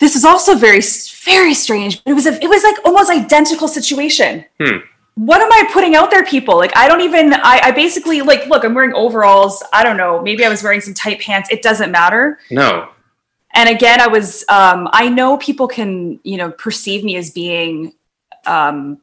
this 0.00 0.16
is 0.16 0.24
also 0.24 0.54
very 0.56 0.80
very 1.24 1.54
strange 1.54 2.02
but 2.02 2.10
it 2.10 2.14
was 2.14 2.26
a, 2.26 2.32
it 2.42 2.48
was 2.48 2.64
like 2.64 2.76
almost 2.84 3.10
identical 3.10 3.68
situation. 3.68 4.44
Hmm. 4.60 4.78
what 5.14 5.40
am 5.40 5.52
i 5.52 5.70
putting 5.72 5.94
out 5.94 6.10
there 6.10 6.24
people? 6.24 6.56
Like 6.56 6.76
i 6.76 6.88
don't 6.88 7.02
even 7.02 7.34
I, 7.34 7.60
I 7.64 7.70
basically 7.70 8.22
like 8.22 8.46
look 8.46 8.64
i'm 8.64 8.74
wearing 8.74 8.94
overalls. 8.94 9.62
I 9.72 9.84
don't 9.84 9.96
know. 9.96 10.20
Maybe 10.22 10.44
i 10.44 10.48
was 10.48 10.62
wearing 10.62 10.80
some 10.80 10.94
tight 10.94 11.20
pants. 11.20 11.50
It 11.50 11.62
doesn't 11.62 11.92
matter. 11.92 12.40
No. 12.50 12.88
And 13.54 13.68
again 13.68 14.00
i 14.00 14.06
was 14.06 14.44
um 14.48 14.88
i 14.92 15.08
know 15.08 15.36
people 15.36 15.68
can 15.68 16.18
you 16.22 16.36
know 16.38 16.50
perceive 16.50 17.04
me 17.04 17.16
as 17.16 17.30
being 17.30 17.94
um 18.46 19.00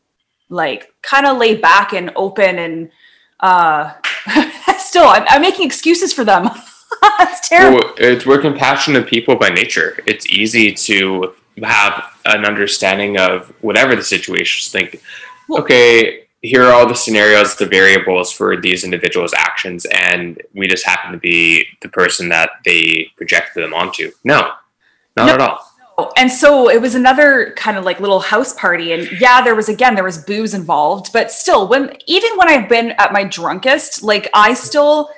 like 0.50 0.94
kind 1.02 1.26
of 1.26 1.38
laid 1.38 1.62
back 1.62 1.94
and 1.94 2.12
open 2.16 2.58
and 2.58 2.90
uh 3.40 3.94
still 4.80 5.08
I'm, 5.08 5.26
I'm 5.28 5.42
making 5.42 5.66
excuses 5.66 6.14
for 6.14 6.24
them 6.24 6.50
That's 7.18 7.48
terrible. 7.48 7.80
Well, 7.80 7.94
it's, 7.98 8.26
we're 8.26 8.42
compassionate 8.42 9.08
people 9.08 9.36
by 9.36 9.50
nature. 9.50 10.00
It's 10.06 10.26
easy 10.28 10.74
to 10.74 11.34
have 11.64 12.04
an 12.26 12.46
understanding 12.46 13.20
of 13.20 13.54
whatever 13.62 13.96
the 13.96 14.04
situation 14.04 14.60
is. 14.66 14.72
Think, 14.72 15.02
well, 15.48 15.62
okay, 15.62 16.28
here 16.42 16.64
are 16.64 16.74
all 16.74 16.88
the 16.88 16.96
scenarios, 16.96 17.56
the 17.56 17.66
variables 17.66 18.32
for 18.32 18.60
these 18.60 18.84
individuals' 18.84 19.34
actions, 19.34 19.86
and 19.86 20.42
we 20.54 20.68
just 20.68 20.86
happen 20.86 21.12
to 21.12 21.18
be 21.18 21.66
the 21.82 21.90
person 21.90 22.30
that 22.30 22.52
they 22.64 23.12
projected 23.18 23.64
them 23.64 23.74
onto. 23.74 24.12
No, 24.24 24.52
not 25.16 25.28
no. 25.28 25.34
at 25.34 25.42
all 25.42 25.68
and 26.16 26.32
so 26.32 26.70
it 26.70 26.80
was 26.80 26.96
another 26.96 27.54
kind 27.58 27.78
of 27.78 27.84
like 27.84 28.00
little 28.00 28.20
house 28.20 28.54
party 28.54 28.92
and 28.92 29.10
yeah 29.20 29.42
there 29.42 29.56
was 29.56 29.68
again 29.68 29.96
there 29.96 30.04
was 30.04 30.18
booze 30.20 30.54
involved 30.54 31.12
but 31.12 31.32
still 31.32 31.68
when 31.68 31.96
even 32.06 32.30
when 32.38 32.48
i've 32.48 32.70
been 32.70 32.92
at 33.00 33.12
my 33.12 33.24
drunkest 33.24 34.04
like 34.04 34.30
i 34.34 34.54
still 34.54 35.10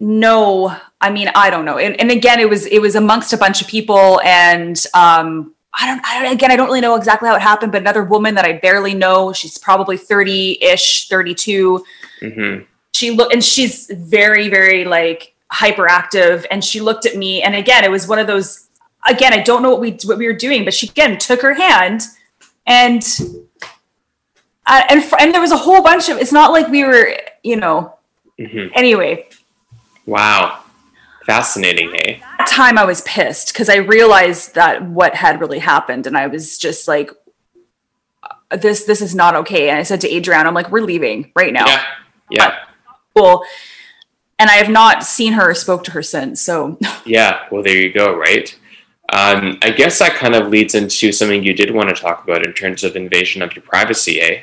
know 0.00 0.76
i 1.00 1.10
mean 1.10 1.30
i 1.34 1.48
don't 1.50 1.64
know 1.64 1.78
and, 1.78 1.98
and 2.00 2.10
again 2.10 2.40
it 2.40 2.48
was 2.48 2.66
it 2.66 2.80
was 2.80 2.94
amongst 2.94 3.32
a 3.32 3.36
bunch 3.36 3.62
of 3.62 3.68
people 3.68 4.20
and 4.24 4.84
um 4.94 5.54
I 5.76 5.86
don't, 5.86 6.06
I 6.06 6.22
don't, 6.22 6.32
again, 6.32 6.52
I 6.52 6.56
don't 6.56 6.68
really 6.68 6.80
know 6.80 6.94
exactly 6.94 7.28
how 7.28 7.34
it 7.34 7.42
happened, 7.42 7.72
but 7.72 7.80
another 7.80 8.04
woman 8.04 8.34
that 8.36 8.44
I 8.44 8.52
barely 8.52 8.94
know, 8.94 9.32
she's 9.32 9.58
probably 9.58 9.96
30 9.96 10.62
ish, 10.62 11.08
32. 11.08 11.84
Mm-hmm. 12.20 12.64
She 12.92 13.10
looked, 13.10 13.32
and 13.32 13.42
she's 13.42 13.90
very, 13.92 14.48
very 14.48 14.84
like 14.84 15.34
hyperactive. 15.52 16.46
And 16.50 16.64
she 16.64 16.80
looked 16.80 17.06
at 17.06 17.16
me. 17.16 17.42
And 17.42 17.56
again, 17.56 17.82
it 17.82 17.90
was 17.90 18.06
one 18.06 18.20
of 18.20 18.28
those, 18.28 18.68
again, 19.08 19.32
I 19.32 19.42
don't 19.42 19.62
know 19.62 19.70
what 19.70 19.80
we, 19.80 19.98
what 20.04 20.16
we 20.16 20.26
were 20.26 20.32
doing, 20.32 20.64
but 20.64 20.74
she 20.74 20.88
again 20.88 21.18
took 21.18 21.42
her 21.42 21.54
hand 21.54 22.02
and, 22.66 23.02
uh, 24.66 24.82
and, 24.88 25.04
and 25.18 25.34
there 25.34 25.40
was 25.40 25.52
a 25.52 25.56
whole 25.56 25.82
bunch 25.82 26.08
of, 26.08 26.18
it's 26.18 26.32
not 26.32 26.52
like 26.52 26.68
we 26.68 26.84
were, 26.84 27.16
you 27.42 27.56
know, 27.56 27.98
mm-hmm. 28.38 28.72
anyway. 28.74 29.28
Wow. 30.06 30.60
Fascinating, 31.26 31.90
hey? 31.94 32.22
That 32.38 32.46
time 32.46 32.76
I 32.76 32.84
was 32.84 33.00
pissed 33.02 33.52
because 33.52 33.68
I 33.68 33.76
realized 33.76 34.54
that 34.54 34.84
what 34.84 35.14
had 35.14 35.40
really 35.40 35.58
happened, 35.58 36.06
and 36.06 36.16
I 36.16 36.26
was 36.26 36.58
just 36.58 36.86
like, 36.86 37.10
uh, 38.22 38.56
"This, 38.56 38.84
this 38.84 39.00
is 39.00 39.14
not 39.14 39.34
okay." 39.36 39.70
And 39.70 39.78
I 39.78 39.84
said 39.84 40.02
to 40.02 40.14
Adrienne, 40.14 40.46
"I'm 40.46 40.54
like, 40.54 40.70
we're 40.70 40.82
leaving 40.82 41.32
right 41.34 41.52
now." 41.52 41.66
Yeah. 41.66 41.84
Yeah. 42.30 42.58
Cool. 43.16 43.44
And 44.38 44.50
I 44.50 44.54
have 44.54 44.68
not 44.68 45.04
seen 45.04 45.32
her 45.34 45.50
or 45.50 45.54
spoke 45.54 45.84
to 45.84 45.92
her 45.92 46.02
since. 46.02 46.40
So. 46.40 46.78
yeah. 47.06 47.46
Well, 47.50 47.62
there 47.62 47.76
you 47.76 47.92
go. 47.92 48.14
Right. 48.16 48.54
Um, 49.12 49.58
I 49.62 49.70
guess 49.70 49.98
that 49.98 50.14
kind 50.14 50.34
of 50.34 50.48
leads 50.48 50.74
into 50.74 51.12
something 51.12 51.44
you 51.44 51.54
did 51.54 51.70
want 51.72 51.88
to 51.90 51.94
talk 51.94 52.24
about 52.24 52.44
in 52.44 52.52
terms 52.52 52.84
of 52.84 52.96
invasion 52.96 53.42
of 53.42 53.54
your 53.54 53.62
privacy, 53.62 54.20
eh? 54.20 54.42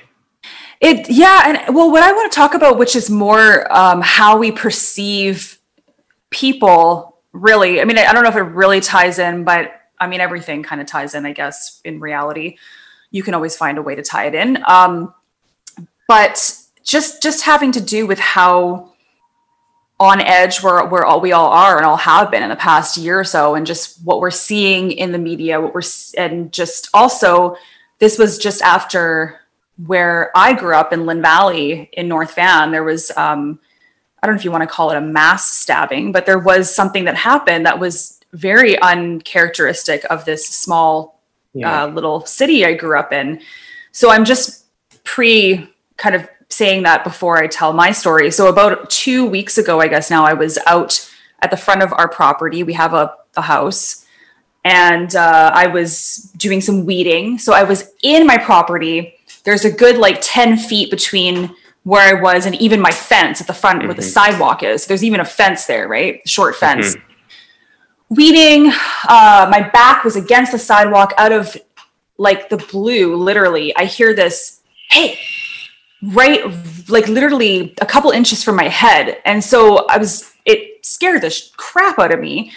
It 0.82 1.10
yeah, 1.10 1.44
and 1.46 1.76
well, 1.76 1.92
what 1.92 2.04
I 2.04 2.12
want 2.12 2.32
to 2.32 2.36
talk 2.36 2.54
about, 2.54 2.78
which 2.78 2.96
is 2.96 3.10
more 3.10 3.72
um, 3.72 4.02
how 4.02 4.38
we 4.38 4.52
perceive 4.52 5.60
people 6.32 7.20
really 7.34 7.80
i 7.80 7.86
mean 7.86 7.98
i 7.98 8.12
don't 8.12 8.24
know 8.24 8.30
if 8.30 8.36
it 8.36 8.42
really 8.42 8.82
ties 8.82 9.20
in 9.20 9.44
but 9.44 9.72
i 10.00 10.08
mean 10.08 10.20
everything 10.20 10.64
kind 10.64 10.82
of 10.82 10.88
ties 10.88 11.14
in 11.14 11.26
i 11.26 11.32
guess 11.32 11.82
in 11.86 12.00
reality. 12.00 12.58
You 13.12 13.24
can 13.24 13.34
always 13.34 13.58
find 13.58 13.78
a 13.78 13.82
way 13.82 13.96
to 13.96 14.02
tie 14.02 14.28
it 14.28 14.36
in. 14.36 14.64
Um, 14.66 15.14
but 16.08 16.58
just 16.84 17.22
just 17.22 17.44
having 17.44 17.72
to 17.74 17.82
do 17.82 18.08
with 18.08 18.20
how 18.20 18.94
on 20.00 20.20
edge 20.20 20.64
we're, 20.64 20.88
we're 20.88 21.06
all 21.06 21.22
we 21.22 21.32
all 21.32 21.50
are 21.50 21.78
and 21.78 21.86
all 21.86 21.98
have 21.98 22.32
been 22.32 22.42
in 22.42 22.50
the 22.50 22.56
past 22.56 22.98
year 22.98 23.20
or 23.20 23.24
so 23.24 23.54
and 23.54 23.68
just 23.68 24.04
what 24.04 24.20
we're 24.20 24.32
seeing 24.32 24.92
in 24.92 25.12
the 25.12 25.20
media 25.20 25.62
what 25.62 25.76
we're 25.76 25.84
and 26.18 26.52
just 26.52 26.90
also 26.94 27.56
this 28.00 28.18
was 28.18 28.40
just 28.40 28.64
after 28.64 29.41
where 29.86 30.32
i 30.36 30.54
grew 30.54 30.76
up 30.76 30.94
in 30.94 31.06
lynn 31.06 31.22
valley 31.22 31.90
in 31.94 32.08
north 32.08 32.36
van 32.36 32.72
there 32.72 32.84
was 32.84 33.12
um, 33.18 33.60
I 34.22 34.28
don't 34.28 34.36
know 34.36 34.40
if 34.40 34.46
you 34.46 34.52
want 34.52 34.62
to 34.62 34.68
call 34.68 34.92
it 34.92 34.98
a 34.98 35.02
mass 35.02 35.52
stabbing, 35.52 36.12
but 36.12 36.28
there 36.28 36.38
was 36.38 36.74
something 36.74 37.06
that 37.06 37.16
happened 37.16 37.66
that 37.66 37.80
was 37.80 38.20
very 38.34 38.80
uncharacteristic 38.80 40.06
of 40.12 40.26
this 40.26 40.48
small 40.48 41.20
yeah. 41.54 41.84
uh, 41.84 41.88
little 41.88 42.26
city 42.26 42.66
I 42.66 42.74
grew 42.74 43.00
up 43.00 43.12
in. 43.12 43.42
So 43.92 44.12
I'm 44.12 44.24
just 44.24 44.66
pre 45.04 45.68
kind 45.98 46.16
of 46.16 46.30
saying 46.50 46.84
that 46.84 47.04
before 47.04 47.42
I 47.42 47.48
tell 47.48 47.74
my 47.74 47.92
story. 47.92 48.30
So 48.30 48.48
about 48.48 48.90
two 48.90 49.26
weeks 49.26 49.58
ago, 49.58 49.80
I 49.80 49.88
guess 49.88 50.12
now 50.12 50.24
I 50.24 50.34
was 50.34 50.60
out 50.68 51.10
at 51.42 51.50
the 51.50 51.58
front 51.58 51.82
of 51.82 51.92
our 51.94 52.08
property. 52.08 52.62
We 52.64 52.74
have 52.74 52.94
a, 52.94 53.16
a 53.36 53.42
house 53.42 54.06
and 54.64 55.16
uh, 55.16 55.52
I 55.54 55.68
was 55.68 56.32
doing 56.38 56.62
some 56.62 56.86
weeding. 56.86 57.40
So 57.40 57.54
I 57.54 57.64
was 57.64 57.92
in 58.04 58.28
my 58.28 58.38
property. 58.38 59.16
There's 59.44 59.66
a 59.66 59.72
good 59.72 59.98
like 59.98 60.20
10 60.22 60.58
feet 60.58 60.92
between 60.92 61.56
where 61.84 62.16
I 62.16 62.22
was 62.22 62.46
and 62.46 62.56
even 62.56 62.80
my 62.80 62.92
fence 62.92 63.42
at 63.42 63.48
the 63.48 63.54
front 63.54 63.80
mm-hmm. 63.80 63.88
where 63.88 63.96
the 63.96 64.02
mm-hmm. 64.02 64.10
sidewalk 64.10 64.64
is. 64.64 64.86
There's 64.86 65.04
even 65.04 65.20
a 65.20 65.26
fence 65.26 65.66
there, 65.66 65.88
right? 65.88 66.28
Short 66.28 66.56
fence. 66.56 66.96
Mm-hmm. 66.96 68.16
Weeding, 68.16 68.74
uh, 69.08 69.48
my 69.50 69.70
back 69.74 70.04
was 70.04 70.16
against 70.16 70.52
the 70.52 70.60
sidewalk 70.60 71.14
out 71.18 71.32
of 71.32 71.56
like 72.18 72.50
the 72.50 72.58
blue, 72.58 73.16
literally. 73.16 73.76
I 73.76 73.86
hear 73.86 74.14
this, 74.14 74.62
hey, 74.90 75.18
right, 76.04 76.42
like 76.90 77.08
literally 77.08 77.74
a 77.82 77.86
couple 77.86 78.12
inches 78.12 78.44
from 78.44 78.58
my 78.58 78.68
head. 78.68 79.18
And 79.26 79.44
so 79.44 79.88
I 79.88 79.98
was, 79.98 80.34
it 80.46 80.86
scared 80.86 81.22
the 81.22 81.30
sh- 81.30 81.50
crap 81.56 82.00
out 82.00 82.14
of 82.14 82.20
me. 82.20 82.52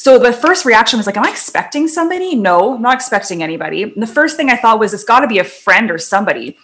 So 0.00 0.18
the 0.18 0.32
first 0.32 0.64
reaction 0.64 0.98
was 0.98 1.04
like, 1.04 1.18
Am 1.18 1.26
I 1.26 1.28
expecting 1.28 1.86
somebody? 1.86 2.34
No, 2.34 2.76
I'm 2.76 2.80
not 2.80 2.94
expecting 2.94 3.42
anybody. 3.42 3.82
And 3.82 4.02
the 4.02 4.06
first 4.06 4.34
thing 4.34 4.48
I 4.48 4.56
thought 4.56 4.78
was, 4.78 4.94
It's 4.94 5.04
got 5.04 5.20
to 5.20 5.26
be 5.26 5.40
a 5.40 5.44
friend 5.44 5.90
or 5.90 5.98
somebody. 5.98 6.56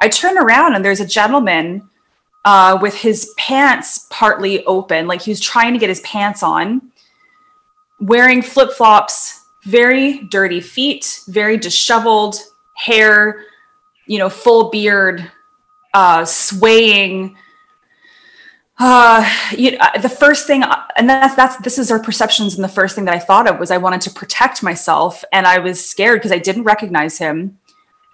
I 0.00 0.08
turn 0.08 0.36
around 0.36 0.74
and 0.74 0.84
there's 0.84 0.98
a 0.98 1.06
gentleman 1.06 1.88
uh, 2.44 2.76
with 2.82 2.96
his 2.96 3.32
pants 3.36 4.08
partly 4.10 4.64
open, 4.64 5.06
like 5.06 5.22
he 5.22 5.30
was 5.30 5.38
trying 5.38 5.72
to 5.72 5.78
get 5.78 5.88
his 5.88 6.00
pants 6.00 6.42
on, 6.42 6.90
wearing 8.00 8.42
flip 8.42 8.72
flops, 8.72 9.44
very 9.66 10.24
dirty 10.24 10.60
feet, 10.60 11.20
very 11.28 11.56
disheveled 11.56 12.38
hair, 12.74 13.44
you 14.06 14.18
know, 14.18 14.28
full 14.28 14.68
beard, 14.68 15.30
uh, 15.94 16.24
swaying. 16.24 17.36
Uh, 18.82 19.30
you 19.52 19.72
know, 19.72 19.86
the 20.00 20.08
first 20.08 20.46
thing, 20.46 20.64
and 20.96 21.08
that's 21.08 21.34
that's 21.34 21.56
this 21.58 21.78
is 21.78 21.90
our 21.90 22.02
perceptions, 22.02 22.54
and 22.54 22.64
the 22.64 22.68
first 22.68 22.94
thing 22.94 23.04
that 23.04 23.14
I 23.14 23.18
thought 23.18 23.46
of 23.46 23.60
was 23.60 23.70
I 23.70 23.76
wanted 23.76 24.00
to 24.02 24.10
protect 24.10 24.62
myself, 24.62 25.22
and 25.32 25.46
I 25.46 25.58
was 25.58 25.84
scared 25.84 26.18
because 26.18 26.32
I 26.32 26.38
didn't 26.38 26.62
recognize 26.62 27.18
him, 27.18 27.58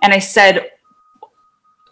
and 0.02 0.12
I 0.12 0.18
said, 0.18 0.72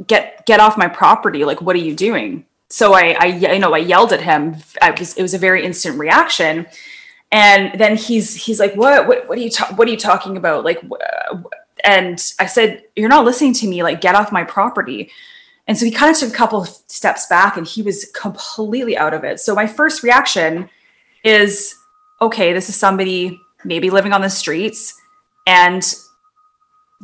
get 0.09 0.45
get 0.45 0.59
off 0.59 0.77
my 0.77 0.89
property 0.89 1.45
like 1.45 1.61
what 1.63 1.77
are 1.77 1.81
you 1.81 1.95
doing? 1.95 2.45
So 2.69 2.95
i 2.95 3.17
i 3.21 3.27
you 3.27 3.59
know 3.61 3.75
i 3.75 3.79
yelled 3.79 4.13
at 4.13 4.21
him. 4.21 4.57
I 4.83 4.91
was 4.91 5.15
it 5.15 5.23
was 5.23 5.35
a 5.35 5.39
very 5.39 5.65
instant 5.65 5.99
reaction. 5.99 6.67
And 7.31 7.79
then 7.81 7.97
he's 7.97 8.35
he's 8.35 8.59
like 8.61 8.75
what 8.75 9.07
what, 9.07 9.29
what 9.29 9.39
are 9.39 9.41
you 9.41 9.51
ta- 9.51 9.73
what 9.77 9.87
are 9.87 9.91
you 9.91 9.97
talking 9.97 10.37
about? 10.37 10.65
Like 10.65 10.83
and 11.85 12.33
i 12.39 12.47
said 12.47 12.83
you're 12.97 13.11
not 13.11 13.25
listening 13.25 13.53
to 13.53 13.67
me 13.67 13.83
like 13.83 14.01
get 14.01 14.15
off 14.15 14.33
my 14.33 14.43
property 14.43 15.11
and 15.67 15.79
so 15.79 15.85
he 15.85 15.91
kind 15.91 16.11
of 16.11 16.19
took 16.19 16.31
a 16.31 16.37
couple 16.37 16.61
of 16.61 16.69
steps 16.69 17.27
back 17.27 17.57
and 17.57 17.67
he 17.67 17.83
was 17.83 18.11
completely 18.15 18.97
out 18.97 19.15
of 19.15 19.25
it 19.25 19.41
so 19.41 19.55
my 19.55 19.67
first 19.67 20.03
reaction 20.03 20.69
is 21.25 21.75
okay 22.21 22.53
this 22.53 22.69
is 22.69 22.77
somebody 22.77 23.39
maybe 23.65 23.91
living 23.91 24.13
on 24.13 24.21
the 24.21 24.31
streets 24.31 25.01
and 25.47 25.95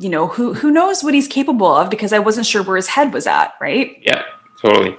you 0.01 0.09
know, 0.09 0.27
who 0.27 0.53
who 0.53 0.71
knows 0.71 1.03
what 1.03 1.13
he's 1.13 1.27
capable 1.27 1.67
of 1.67 1.89
because 1.89 2.11
I 2.11 2.19
wasn't 2.19 2.47
sure 2.47 2.63
where 2.63 2.75
his 2.75 2.87
head 2.87 3.13
was 3.13 3.27
at, 3.27 3.53
right? 3.61 3.97
Yeah, 4.01 4.23
totally. 4.59 4.97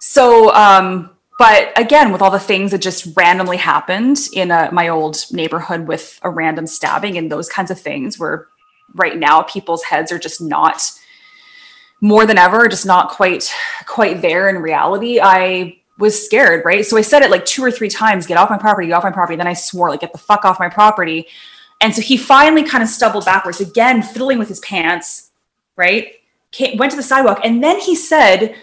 So, 0.00 0.52
um, 0.54 1.10
but 1.38 1.78
again, 1.78 2.10
with 2.10 2.22
all 2.22 2.30
the 2.30 2.40
things 2.40 2.70
that 2.70 2.78
just 2.78 3.14
randomly 3.16 3.58
happened 3.58 4.18
in 4.32 4.50
a, 4.50 4.70
my 4.72 4.88
old 4.88 5.24
neighborhood 5.30 5.86
with 5.86 6.18
a 6.22 6.30
random 6.30 6.66
stabbing 6.66 7.18
and 7.18 7.30
those 7.30 7.50
kinds 7.50 7.70
of 7.70 7.78
things, 7.78 8.18
where 8.18 8.46
right 8.94 9.18
now 9.18 9.42
people's 9.42 9.82
heads 9.84 10.10
are 10.10 10.18
just 10.18 10.40
not 10.40 10.90
more 12.00 12.26
than 12.26 12.38
ever, 12.38 12.68
just 12.68 12.86
not 12.86 13.10
quite 13.10 13.52
quite 13.86 14.22
there 14.22 14.48
in 14.48 14.58
reality. 14.58 15.20
I 15.20 15.78
was 15.98 16.24
scared, 16.24 16.64
right? 16.64 16.84
So 16.84 16.96
I 16.96 17.02
said 17.02 17.22
it 17.22 17.30
like 17.30 17.44
two 17.44 17.62
or 17.62 17.70
three 17.70 17.88
times: 17.88 18.26
"Get 18.26 18.38
off 18.38 18.50
my 18.50 18.58
property! 18.58 18.88
Get 18.88 18.94
off 18.94 19.04
my 19.04 19.10
property!" 19.10 19.36
Then 19.36 19.46
I 19.46 19.54
swore, 19.54 19.90
like, 19.90 20.00
"Get 20.00 20.12
the 20.12 20.18
fuck 20.18 20.44
off 20.44 20.58
my 20.58 20.68
property!" 20.68 21.26
And 21.80 21.94
so 21.94 22.02
he 22.02 22.16
finally 22.16 22.62
kind 22.62 22.82
of 22.82 22.90
stumbled 22.90 23.24
backwards 23.24 23.60
again, 23.60 24.02
fiddling 24.02 24.38
with 24.38 24.48
his 24.48 24.60
pants, 24.60 25.30
right? 25.76 26.12
Came, 26.52 26.76
went 26.76 26.90
to 26.90 26.96
the 26.96 27.02
sidewalk. 27.02 27.40
And 27.42 27.62
then 27.62 27.80
he 27.80 27.94
said, 27.94 28.54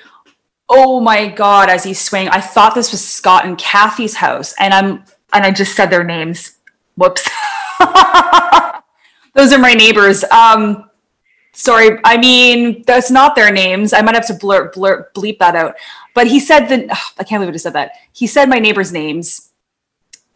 Oh 0.69 0.99
my 0.99 1.27
God, 1.27 1.69
as 1.69 1.83
he's 1.83 1.99
swaying, 1.99 2.29
I 2.29 2.41
thought 2.41 2.75
this 2.75 2.91
was 2.91 3.05
Scott 3.05 3.45
and 3.45 3.57
Kathy's 3.57 4.15
house. 4.15 4.53
And 4.59 4.73
I'm, 4.73 5.03
and 5.33 5.45
I 5.45 5.51
just 5.51 5.75
said 5.75 5.87
their 5.87 6.03
names. 6.03 6.57
Whoops. 6.95 7.27
Those 9.33 9.53
are 9.53 9.59
my 9.59 9.73
neighbors. 9.73 10.23
Um, 10.25 10.86
sorry. 11.57 11.99
I 12.03 12.17
mean, 12.17 12.83
that's 12.85 13.09
not 13.09 13.35
their 13.35 13.51
names. 13.51 13.91
I 13.91 14.01
might 14.01 14.15
have 14.15 14.27
to 14.27 14.33
blur, 14.35 14.69
blur, 14.71 15.09
bleep 15.13 15.39
that 15.39 15.55
out. 15.55 15.75
But 16.13 16.27
he 16.27 16.39
said 16.39 16.67
that, 16.67 16.89
I 17.19 17.23
can't 17.23 17.41
believe 17.41 17.49
I 17.49 17.51
just 17.53 17.63
said 17.63 17.73
that. 17.73 17.93
He 18.13 18.27
said 18.27 18.47
my 18.47 18.59
neighbors' 18.59 18.93
names 18.93 19.49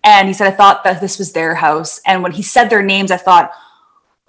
and 0.03 0.27
he 0.27 0.33
said, 0.33 0.47
I 0.47 0.55
thought 0.55 0.83
that 0.83 0.99
this 0.99 1.19
was 1.19 1.31
their 1.31 1.55
house. 1.55 2.01
And 2.05 2.23
when 2.23 2.31
he 2.31 2.41
said 2.41 2.69
their 2.69 2.83
names, 2.83 3.11
I 3.11 3.17
thought, 3.17 3.51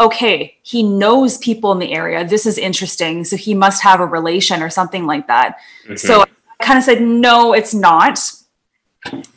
okay, 0.00 0.58
he 0.62 0.82
knows 0.82 1.38
people 1.38 1.72
in 1.72 1.78
the 1.78 1.92
area. 1.92 2.26
This 2.26 2.44
is 2.44 2.58
interesting. 2.58 3.24
So 3.24 3.36
he 3.36 3.54
must 3.54 3.82
have 3.82 4.00
a 4.00 4.06
relation 4.06 4.62
or 4.62 4.68
something 4.68 5.06
like 5.06 5.26
that. 5.28 5.56
Mm-hmm. 5.84 5.96
So 5.96 6.22
I 6.22 6.64
kind 6.64 6.78
of 6.78 6.84
said, 6.84 7.00
no, 7.00 7.54
it's 7.54 7.72
not. 7.72 8.18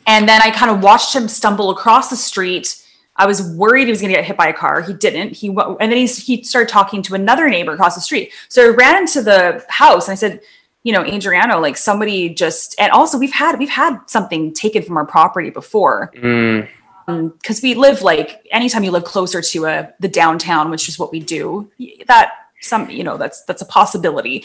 And 0.06 0.28
then 0.28 0.42
I 0.42 0.50
kind 0.50 0.70
of 0.70 0.82
watched 0.82 1.14
him 1.14 1.26
stumble 1.26 1.70
across 1.70 2.10
the 2.10 2.16
street 2.16 2.82
I 3.18 3.26
was 3.26 3.42
worried 3.42 3.84
he 3.84 3.90
was 3.90 4.00
going 4.00 4.12
to 4.12 4.16
get 4.16 4.24
hit 4.24 4.36
by 4.36 4.48
a 4.48 4.52
car. 4.52 4.82
He 4.82 4.92
didn't. 4.92 5.32
He 5.32 5.48
and 5.48 5.92
then 5.92 5.96
he 5.96 6.06
he 6.06 6.42
started 6.42 6.68
talking 6.68 7.02
to 7.02 7.14
another 7.14 7.48
neighbor 7.48 7.72
across 7.72 7.94
the 7.94 8.00
street. 8.00 8.32
So 8.48 8.66
I 8.66 8.74
ran 8.74 8.96
into 8.96 9.22
the 9.22 9.64
house 9.68 10.08
and 10.08 10.12
I 10.12 10.16
said, 10.16 10.40
you 10.82 10.92
know, 10.92 11.02
Adriano, 11.04 11.58
like 11.60 11.76
somebody 11.76 12.28
just 12.28 12.74
and 12.78 12.92
also 12.92 13.18
we've 13.18 13.32
had 13.32 13.58
we've 13.58 13.68
had 13.68 13.98
something 14.06 14.52
taken 14.52 14.82
from 14.82 14.96
our 14.96 15.06
property 15.06 15.50
before. 15.50 16.12
Mm, 16.16 16.68
Because 17.06 17.62
we 17.62 17.74
live 17.74 18.02
like 18.02 18.46
anytime 18.50 18.84
you 18.84 18.90
live 18.90 19.04
closer 19.04 19.40
to 19.40 19.64
a 19.66 19.92
the 20.00 20.08
downtown, 20.08 20.70
which 20.70 20.88
is 20.88 20.98
what 20.98 21.10
we 21.10 21.20
do, 21.20 21.70
that 22.06 22.32
some 22.60 22.90
you 22.90 23.02
know 23.04 23.16
that's 23.16 23.42
that's 23.44 23.62
a 23.62 23.66
possibility. 23.66 24.44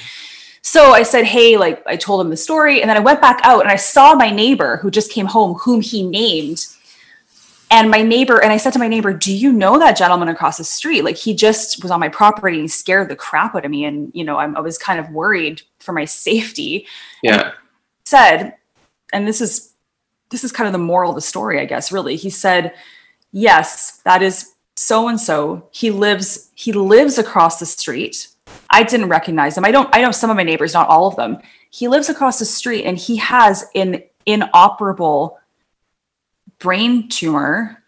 So 0.63 0.91
I 0.91 1.03
said, 1.03 1.25
hey, 1.25 1.57
like 1.57 1.83
I 1.87 1.95
told 1.97 2.21
him 2.21 2.29
the 2.29 2.37
story, 2.37 2.81
and 2.81 2.89
then 2.89 2.95
I 2.95 3.01
went 3.01 3.19
back 3.19 3.41
out 3.43 3.61
and 3.61 3.69
I 3.69 3.75
saw 3.77 4.13
my 4.15 4.29
neighbor 4.29 4.77
who 4.77 4.91
just 4.91 5.11
came 5.11 5.25
home, 5.25 5.55
whom 5.55 5.81
he 5.81 6.03
named. 6.03 6.65
And 7.71 7.89
my 7.89 8.01
neighbor, 8.01 8.43
and 8.43 8.51
I 8.51 8.57
said 8.57 8.73
to 8.73 8.79
my 8.79 8.89
neighbor, 8.89 9.13
Do 9.13 9.33
you 9.33 9.51
know 9.51 9.79
that 9.79 9.97
gentleman 9.97 10.27
across 10.27 10.57
the 10.57 10.63
street? 10.63 11.03
Like 11.03 11.15
he 11.15 11.33
just 11.33 11.81
was 11.81 11.89
on 11.89 12.01
my 12.01 12.09
property 12.09 12.57
and 12.57 12.65
he 12.65 12.67
scared 12.67 13.09
the 13.09 13.15
crap 13.15 13.55
out 13.55 13.63
of 13.63 13.71
me. 13.71 13.85
And, 13.85 14.11
you 14.13 14.25
know, 14.25 14.37
I'm, 14.37 14.57
I 14.57 14.59
was 14.59 14.77
kind 14.77 14.99
of 14.99 15.09
worried 15.09 15.61
for 15.79 15.93
my 15.93 16.05
safety. 16.05 16.85
yeah. 17.23 17.53
Said, 18.03 18.55
and 19.13 19.25
this 19.25 19.39
is 19.39 19.71
this 20.31 20.43
is 20.43 20.51
kind 20.51 20.67
of 20.67 20.73
the 20.73 20.79
moral 20.79 21.11
of 21.11 21.15
the 21.15 21.21
story, 21.21 21.59
I 21.59 21.65
guess, 21.65 21.91
really. 21.91 22.15
He 22.15 22.29
said, 22.29 22.73
Yes, 23.31 24.01
that 24.03 24.21
is 24.21 24.53
so 24.75 25.07
and 25.07 25.19
so. 25.19 25.69
He 25.71 25.91
lives, 25.91 26.49
he 26.55 26.73
lives 26.73 27.17
across 27.17 27.59
the 27.59 27.65
street. 27.65 28.27
I 28.69 28.83
didn't 28.83 29.09
recognize 29.09 29.57
him. 29.57 29.63
I 29.63 29.71
don't, 29.71 29.93
I 29.95 30.01
know 30.01 30.11
some 30.11 30.29
of 30.29 30.35
my 30.35 30.43
neighbors, 30.43 30.73
not 30.73 30.89
all 30.89 31.07
of 31.07 31.15
them. 31.15 31.37
He 31.69 31.87
lives 31.87 32.09
across 32.09 32.39
the 32.39 32.45
street 32.45 32.85
and 32.85 32.97
he 32.97 33.15
has 33.17 33.65
an 33.75 34.03
inoperable 34.25 35.39
brain 36.61 37.09
tumor 37.09 37.83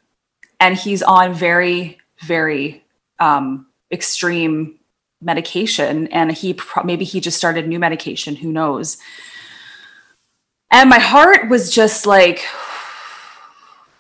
and 0.60 0.76
he's 0.76 1.04
on 1.04 1.34
very 1.34 1.98
very 2.22 2.84
um, 3.20 3.68
extreme 3.92 4.80
medication 5.22 6.08
and 6.08 6.32
he 6.32 6.54
pro- 6.54 6.84
maybe 6.84 7.06
he 7.06 7.22
just 7.22 7.38
started 7.38 7.68
new 7.68 7.80
medication 7.80 8.36
who 8.36 8.52
knows? 8.52 8.98
And 10.72 10.90
my 10.90 11.00
heart 11.00 11.50
was 11.50 11.74
just 11.74 12.06
like 12.06 12.44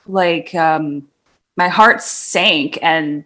like 0.06 0.54
um 0.54 1.08
my 1.56 1.70
heart 1.70 2.02
sank 2.02 2.78
and 2.82 3.26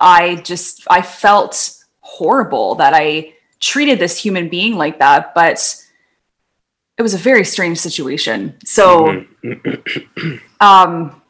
i 0.00 0.34
just 0.36 0.84
i 0.90 1.00
felt 1.00 1.72
horrible 2.00 2.74
that 2.74 2.92
i 2.94 3.32
treated 3.60 4.00
this 4.00 4.18
human 4.18 4.48
being 4.48 4.74
like 4.74 4.98
that 4.98 5.32
but 5.36 5.86
it 6.98 7.02
was 7.02 7.14
a 7.14 7.18
very 7.18 7.44
strange 7.44 7.78
situation. 7.78 8.54
So 8.64 9.24
um 10.60 11.20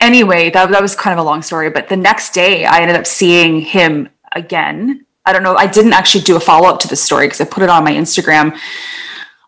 anyway 0.00 0.50
that, 0.50 0.70
that 0.70 0.82
was 0.82 0.94
kind 0.94 1.18
of 1.18 1.24
a 1.24 1.26
long 1.26 1.42
story 1.42 1.70
but 1.70 1.88
the 1.88 1.96
next 1.96 2.32
day 2.34 2.64
i 2.64 2.80
ended 2.80 2.96
up 2.96 3.06
seeing 3.06 3.60
him 3.60 4.08
again. 4.32 5.06
I 5.24 5.32
don't 5.32 5.42
know 5.42 5.54
i 5.56 5.66
didn't 5.66 5.92
actually 5.92 6.24
do 6.24 6.36
a 6.36 6.40
follow-up 6.40 6.80
to 6.80 6.88
this 6.88 7.02
story 7.02 7.26
because 7.26 7.40
i 7.40 7.44
put 7.44 7.62
it 7.62 7.70
on 7.70 7.84
my 7.84 7.92
instagram. 7.92 8.58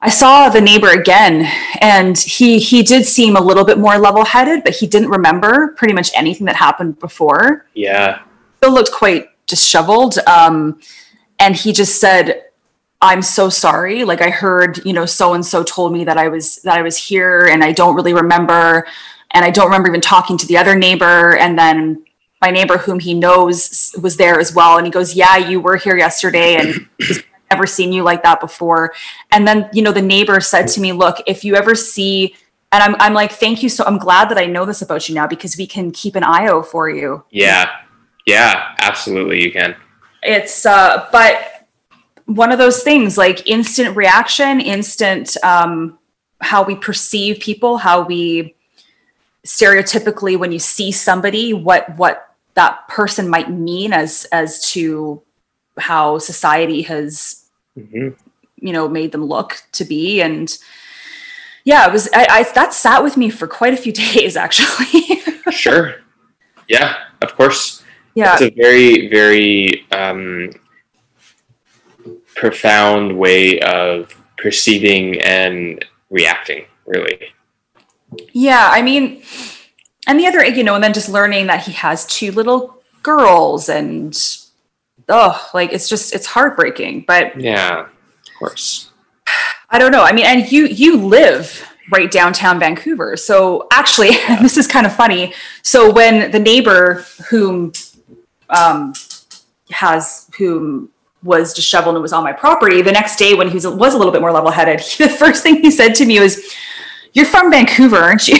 I 0.01 0.11
saw 0.11 0.51
the 0.51 0.61
neighbor 0.61 0.91
again 0.91 1.51
and 1.81 2.17
he 2.19 2.59
he 2.59 2.83
did 2.83 3.07
seem 3.07 3.37
a 3.37 3.41
little 3.41 3.65
bit 3.65 3.79
more 3.79 3.99
level-headed 3.99 4.63
but 4.63 4.75
he 4.75 4.87
didn't 4.87 5.09
remember 5.09 5.75
pretty 5.79 5.95
much 5.95 6.11
anything 6.15 6.47
that 6.47 6.57
happened 6.57 6.99
before. 7.01 7.67
Yeah. 7.75 8.21
still 8.59 8.73
looked 8.73 8.93
quite 8.93 9.29
disheveled 9.47 10.19
um 10.27 10.79
and 11.39 11.57
he 11.57 11.73
just 11.73 12.01
said 12.01 12.45
i'm 13.01 13.23
so 13.23 13.49
sorry. 13.49 14.05
Like 14.05 14.21
i 14.21 14.31
heard 14.31 14.85
you 14.85 14.93
know 14.93 15.07
so 15.07 15.35
and 15.35 15.45
so 15.45 15.65
told 15.65 15.93
me 15.93 16.05
that 16.05 16.19
i 16.19 16.29
was 16.29 16.57
that 16.63 16.79
i 16.79 16.83
was 16.83 16.97
here 16.97 17.47
and 17.47 17.65
i 17.65 17.73
don't 17.73 17.97
really 17.97 18.15
remember 18.15 18.87
and 19.35 19.45
i 19.45 19.51
don't 19.51 19.67
remember 19.67 19.89
even 19.89 20.01
talking 20.01 20.39
to 20.39 20.47
the 20.47 20.57
other 20.57 20.75
neighbor 20.77 21.37
and 21.37 21.59
then 21.59 22.03
my 22.41 22.51
neighbor 22.51 22.79
whom 22.79 22.99
he 22.99 23.13
knows 23.15 23.95
was 24.01 24.17
there 24.17 24.39
as 24.41 24.55
well 24.55 24.79
and 24.79 24.87
he 24.87 24.91
goes 24.91 25.15
yeah 25.15 25.37
you 25.37 25.61
were 25.61 25.77
here 25.77 25.97
yesterday 25.97 26.57
and 26.57 26.89
never 27.51 27.67
seen 27.67 27.93
you 27.93 28.03
like 28.03 28.23
that 28.23 28.41
before 28.41 28.93
and 29.31 29.47
then 29.47 29.69
you 29.73 29.83
know 29.83 29.93
the 29.93 30.03
neighbor 30.03 30.41
said 30.41 30.67
to 30.67 30.81
me 30.81 30.93
look 30.93 31.19
if 31.27 31.45
you 31.45 31.55
ever 31.55 31.75
see 31.75 32.35
and 32.73 32.83
I'm, 32.83 32.97
I'm 32.99 33.15
like 33.15 33.33
thank 33.33 33.63
you 33.63 33.69
so 33.69 33.85
i'm 33.85 33.99
glad 33.99 34.29
that 34.31 34.39
i 34.39 34.47
know 34.47 34.65
this 34.65 34.83
about 34.83 35.09
you 35.09 35.15
now 35.15 35.27
because 35.27 35.57
we 35.57 35.67
can 35.67 35.91
keep 35.91 36.17
an 36.17 36.25
eye 36.25 36.47
out 36.49 36.67
for 36.67 36.89
you 36.91 37.25
Yeah. 37.31 37.71
Yeah. 38.27 38.75
Absolutely. 38.81 39.43
You 39.43 39.53
can. 39.53 39.77
it's 40.23 40.65
uh 40.67 41.07
but 41.13 41.67
one 42.27 42.51
of 42.51 42.59
those 42.59 42.83
things 42.83 43.19
like 43.19 43.47
instant 43.47 43.95
reaction 43.97 44.61
instant 44.61 45.37
um 45.45 45.99
how 46.41 46.63
we 46.65 46.75
perceive 46.75 47.39
people 47.39 47.77
how 47.77 48.03
we 48.03 48.55
stereotypically 49.47 50.39
when 50.39 50.53
you 50.53 50.59
see 50.59 50.91
somebody 50.91 51.53
what 51.53 51.97
what 51.97 52.35
that 52.55 52.87
person 52.89 53.29
might 53.29 53.51
mean 53.51 53.93
as 53.93 54.27
as 54.33 54.71
to 54.71 55.21
how 55.79 56.19
society 56.19 56.83
has 56.83 57.45
hmm 57.79 58.11
you 58.57 58.73
know 58.73 58.89
made 58.89 59.13
them 59.13 59.25
look 59.25 59.63
to 59.73 59.85
be 59.85 60.23
and 60.23 60.59
yeah 61.65 61.87
it 61.87 61.93
was 61.93 62.09
i, 62.15 62.27
I 62.31 62.43
that 62.55 62.73
sat 62.73 63.03
with 63.03 63.17
me 63.17 63.29
for 63.29 63.47
quite 63.47 63.75
a 63.75 63.77
few 63.77 63.93
days 64.15 64.37
actually 64.37 65.25
Sure. 65.51 65.95
Yeah. 66.69 66.97
Of 67.23 67.35
course. 67.37 67.83
yeah 68.15 68.33
It's 68.35 68.43
a 68.43 68.51
very, 68.51 69.09
very 69.09 69.87
um, 69.93 70.51
profound 72.35 73.17
way 73.17 73.61
of 73.61 74.15
perceiving 74.37 75.21
and 75.21 75.85
reacting. 76.11 76.67
Really. 76.87 77.19
Yeah, 78.33 78.69
I 78.71 78.83
mean, 78.83 79.23
and 80.07 80.19
the 80.19 80.27
other, 80.27 80.45
you 80.45 80.65
know, 80.65 80.75
and 80.75 80.85
then 80.85 80.93
just 80.93 81.09
learning 81.09 81.47
that 81.47 81.63
he 81.65 81.73
has 81.73 82.07
two 82.07 82.33
little 82.33 82.83
girls 83.03 83.69
and 83.69 84.19
oh, 85.09 85.51
like 85.55 85.73
it's 85.73 85.89
just 85.89 86.15
it's 86.15 86.27
heartbreaking. 86.27 87.05
But 87.07 87.39
Yeah. 87.41 87.81
Of 87.81 88.39
course. 88.39 88.91
I 89.71 89.79
don't 89.79 89.93
know. 89.93 90.03
I 90.03 90.13
mean, 90.13 90.27
and 90.27 90.51
you 90.51 90.67
you 90.67 90.97
live 90.97 91.69
right 91.93 92.11
downtown 92.11 92.59
Vancouver. 92.59 93.17
So 93.17 93.67
actually, 93.73 94.11
this 94.43 94.57
is 94.57 94.67
kind 94.67 94.87
of 94.87 94.95
funny. 94.95 95.35
So 95.63 95.93
when 95.93 96.31
the 96.31 96.39
neighbor 96.39 97.05
whom 97.29 97.73
um 98.51 98.95
has 99.71 100.31
whom 100.37 100.91
was 101.23 101.55
disheveled 101.55 101.95
and 101.97 102.03
was 102.03 102.13
on 102.13 102.23
my 102.23 102.33
property, 102.33 102.83
the 102.83 102.93
next 102.93 103.17
day 103.17 103.35
when 103.35 103.49
he 103.49 103.55
was, 103.55 103.67
was 103.67 103.95
a 103.95 103.97
little 103.97 104.13
bit 104.13 104.21
more 104.21 104.31
level-headed, 104.31 104.79
the 104.99 105.09
first 105.09 105.43
thing 105.43 105.63
he 105.63 105.71
said 105.71 105.95
to 105.95 106.05
me 106.05 106.21
was, 106.21 106.55
"You're 107.15 107.25
from 107.27 107.51
Vancouver, 107.51 107.97
aren't 107.97 108.29
you?" 108.29 108.39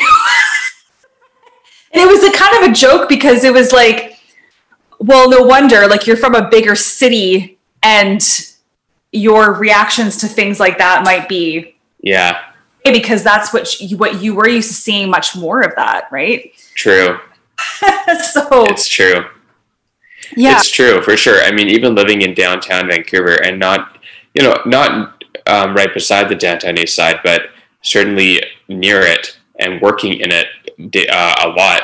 and 1.93 2.03
it 2.03 2.07
was 2.07 2.23
a 2.25 2.33
kind 2.37 2.63
of 2.65 2.71
a 2.71 2.75
joke 2.75 3.09
because 3.09 3.45
it 3.45 3.53
was 3.53 3.73
like, 3.73 4.19
well, 4.99 5.29
no 5.31 5.43
wonder, 5.43 5.87
like 5.87 6.07
you're 6.07 6.17
from 6.17 6.35
a 6.35 6.49
bigger 6.49 6.75
city 6.75 7.59
and 7.83 8.21
your 9.13 9.53
reactions 9.55 10.17
to 10.19 10.27
things 10.27 10.59
like 10.59 10.79
that 10.79 11.05
might 11.05 11.29
be 11.29 11.77
Yeah. 12.01 12.41
because 12.85 13.23
that's 13.23 13.53
what 13.53 13.81
you, 13.81 13.97
what 13.97 14.21
you 14.21 14.35
were 14.35 14.49
used 14.49 14.69
to 14.69 14.75
seeing 14.75 15.09
much 15.09 15.37
more 15.37 15.61
of 15.61 15.73
that, 15.77 16.09
right? 16.11 16.53
True. 16.75 17.19
so 18.33 18.65
It's 18.67 18.89
true. 18.89 19.25
yeah, 20.37 20.57
It's 20.57 20.69
true 20.71 21.01
for 21.03 21.17
sure. 21.17 21.41
I 21.43 21.53
mean, 21.53 21.69
even 21.69 21.95
living 21.95 22.23
in 22.23 22.35
downtown 22.35 22.89
Vancouver 22.89 23.35
and 23.41 23.59
not, 23.61 23.99
you 24.35 24.43
know, 24.43 24.57
not 24.67 25.23
um, 25.47 25.75
right 25.75 25.93
beside 25.95 26.29
the 26.29 26.35
downtown 26.35 26.77
east 26.79 26.97
side, 26.97 27.21
but 27.23 27.43
certainly 27.85 28.43
near 28.69 29.01
it 29.01 29.39
and 29.61 29.81
working 29.81 30.15
in 30.15 30.31
it 30.33 30.49
uh, 31.11 31.35
a 31.45 31.49
lot 31.49 31.83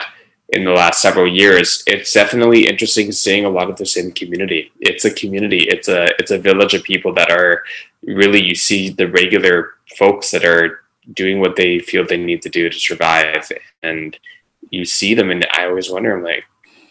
in 0.48 0.64
the 0.64 0.72
last 0.72 1.00
several 1.00 1.28
years, 1.28 1.84
it's 1.86 2.12
definitely 2.12 2.66
interesting 2.66 3.12
seeing 3.12 3.44
a 3.44 3.48
lot 3.48 3.70
of 3.70 3.76
the 3.76 3.86
same 3.86 4.10
community. 4.10 4.72
It's 4.80 5.04
a 5.04 5.14
community. 5.14 5.60
It's 5.68 5.86
a 5.88 6.08
it's 6.18 6.32
a 6.32 6.38
village 6.38 6.74
of 6.74 6.82
people 6.82 7.14
that 7.14 7.30
are 7.30 7.62
really 8.02 8.42
you 8.42 8.56
see 8.56 8.88
the 8.88 9.08
regular 9.08 9.74
folks 9.96 10.32
that 10.32 10.44
are 10.44 10.80
doing 11.14 11.38
what 11.38 11.54
they 11.54 11.78
feel 11.78 12.04
they 12.04 12.16
need 12.16 12.42
to 12.42 12.48
do 12.48 12.68
to 12.68 12.78
survive, 12.80 13.48
and 13.84 14.18
you 14.70 14.84
see 14.84 15.14
them, 15.14 15.30
and 15.30 15.46
I 15.52 15.66
always 15.66 15.88
wonder, 15.88 16.16
I'm 16.16 16.24
like 16.24 16.44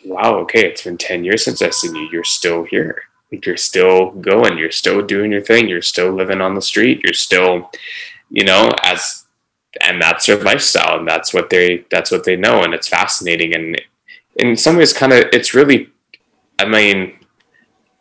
wow, 0.05 0.35
okay, 0.39 0.65
it's 0.65 0.83
been 0.83 0.97
10 0.97 1.23
years 1.23 1.43
since 1.43 1.61
I've 1.61 1.73
seen 1.73 1.95
you. 1.95 2.09
You're 2.11 2.23
still 2.23 2.63
here. 2.63 3.03
Like 3.31 3.45
you're 3.45 3.57
still 3.57 4.11
going. 4.11 4.57
You're 4.57 4.71
still 4.71 5.05
doing 5.05 5.31
your 5.31 5.41
thing. 5.41 5.67
You're 5.67 5.81
still 5.81 6.11
living 6.11 6.41
on 6.41 6.55
the 6.55 6.61
street. 6.61 7.01
You're 7.03 7.13
still, 7.13 7.69
you 8.29 8.43
know, 8.43 8.71
as 8.83 9.25
and 9.81 10.01
that's 10.01 10.25
their 10.25 10.41
lifestyle 10.41 10.97
and 10.97 11.07
that's 11.07 11.33
what 11.33 11.49
they 11.49 11.85
that's 11.91 12.11
what 12.11 12.23
they 12.23 12.35
know 12.35 12.63
and 12.63 12.73
it's 12.73 12.87
fascinating 12.87 13.53
and 13.53 13.79
in 14.37 14.57
some 14.57 14.77
ways 14.77 14.91
kind 14.91 15.13
of 15.13 15.25
it's 15.31 15.53
really 15.53 15.89
I 16.57 16.65
mean 16.65 17.13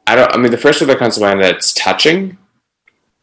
I 0.06 0.16
don't 0.16 0.32
I 0.34 0.38
mean 0.38 0.50
the 0.50 0.56
first 0.56 0.80
word 0.80 0.86
that 0.86 0.98
comes 0.98 1.16
to 1.16 1.20
mind 1.20 1.42
that's 1.42 1.74
touching, 1.74 2.38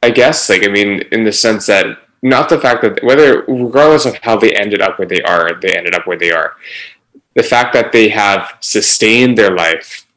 I 0.04 0.12
guess. 0.12 0.50
Like 0.50 0.64
I 0.64 0.72
mean, 0.72 1.02
in 1.12 1.24
the 1.24 1.32
sense 1.32 1.66
that 1.66 1.98
not 2.22 2.50
the 2.50 2.60
fact 2.60 2.84
that 2.84 3.04
whether 3.04 3.42
regardless 3.48 4.06
of 4.06 4.16
how 4.18 4.38
they 4.38 4.54
ended 4.54 4.82
up 4.82 5.00
where 5.00 5.08
they 5.08 5.22
are, 5.24 5.60
they 5.60 5.76
ended 5.76 5.96
up 5.96 6.06
where 6.06 6.18
they 6.18 6.32
are 6.32 6.54
the 7.36 7.44
fact 7.44 7.74
that 7.74 7.92
they 7.92 8.10
have 8.10 8.58
sustained 8.62 9.38
their 9.38 9.54
life 9.56 10.08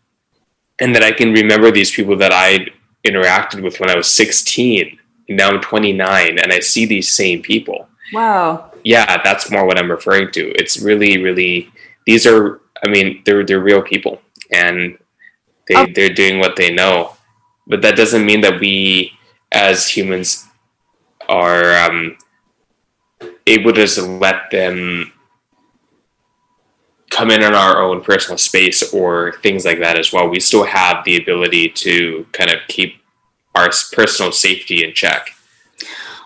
and 0.79 0.95
that 0.95 1.03
I 1.03 1.13
can 1.13 1.33
remember 1.33 1.71
these 1.71 1.91
people 1.91 2.17
that 2.17 2.33
I 2.33 2.69
interacted 3.05 3.63
with 3.63 3.79
when 3.81 3.91
I 3.91 3.97
was 3.97 4.09
16 4.09 4.81
and 4.81 4.99
now 5.29 5.49
I'm 5.51 5.61
29 5.61 6.39
and 6.39 6.53
I 6.53 6.61
see 6.61 6.87
these 6.87 7.09
same 7.11 7.43
people. 7.43 7.89
wow. 8.13 8.65
Yeah, 8.85 9.21
that's 9.23 9.51
more 9.51 9.67
what 9.67 9.77
I'm 9.79 9.91
referring 9.91 10.31
to. 10.33 10.51
It's 10.53 10.79
really, 10.81 11.23
really, 11.23 11.71
these 12.07 12.27
are 12.27 12.61
I 12.85 12.89
mean, 12.89 13.23
they're 13.25 13.45
they're 13.45 13.61
real 13.61 13.83
people, 13.83 14.23
and 14.53 14.97
they 15.67 15.75
Oh. 15.77 15.87
they're 15.95 16.15
doing 16.15 16.39
what 16.39 16.55
they 16.57 16.71
know. 16.73 17.17
But 17.67 17.83
that 17.83 17.97
doesn't 17.97 18.25
mean 18.25 18.41
that 18.43 18.61
we, 18.61 19.13
as 19.53 19.89
humans, 19.89 20.47
are 21.29 21.75
um, 21.85 22.17
able 23.47 23.73
to 23.73 23.81
just 23.83 23.99
let 23.99 24.51
them 24.51 25.13
come 27.11 27.31
in 27.31 27.43
on 27.43 27.55
our 27.55 27.83
own 27.83 28.01
personal 28.03 28.39
space 28.39 28.93
or 28.95 29.33
things 29.43 29.65
like 29.65 29.81
that 29.81 29.99
as 29.99 30.13
well. 30.13 30.29
We 30.29 30.41
still 30.41 30.65
have 30.65 31.05
the 31.05 31.17
ability 31.17 31.71
to 31.71 32.27
kind 32.33 32.51
of 32.51 32.59
keep 32.69 32.95
our 33.55 33.71
personal 33.93 34.33
safety 34.33 34.85
in 34.85 34.95
check. 34.95 35.31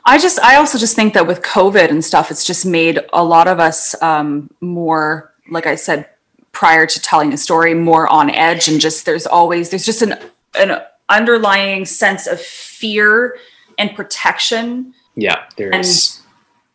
I 0.04 0.18
just, 0.18 0.40
I 0.40 0.56
also 0.56 0.78
just 0.78 0.96
think 0.96 1.14
that 1.14 1.26
with 1.26 1.42
COVID 1.42 1.88
and 1.88 2.04
stuff, 2.04 2.30
it's 2.30 2.44
just 2.44 2.66
made 2.66 3.00
a 3.12 3.22
lot 3.22 3.46
of 3.46 3.60
us 3.60 4.00
um, 4.02 4.50
more, 4.60 5.32
like 5.48 5.66
I 5.66 5.76
said 5.76 6.08
prior 6.50 6.86
to 6.86 7.00
telling 7.00 7.32
a 7.32 7.36
story, 7.36 7.72
more 7.72 8.08
on 8.08 8.28
edge. 8.30 8.68
And 8.68 8.80
just 8.80 9.06
there's 9.06 9.26
always, 9.26 9.70
there's 9.70 9.86
just 9.86 10.02
an, 10.02 10.18
an 10.54 10.80
underlying 11.08 11.84
sense 11.84 12.26
of 12.26 12.40
fear 12.40 13.38
and 13.78 13.94
protection. 13.94 14.92
Yeah, 15.14 15.44
there 15.56 15.70
is. 15.70 16.20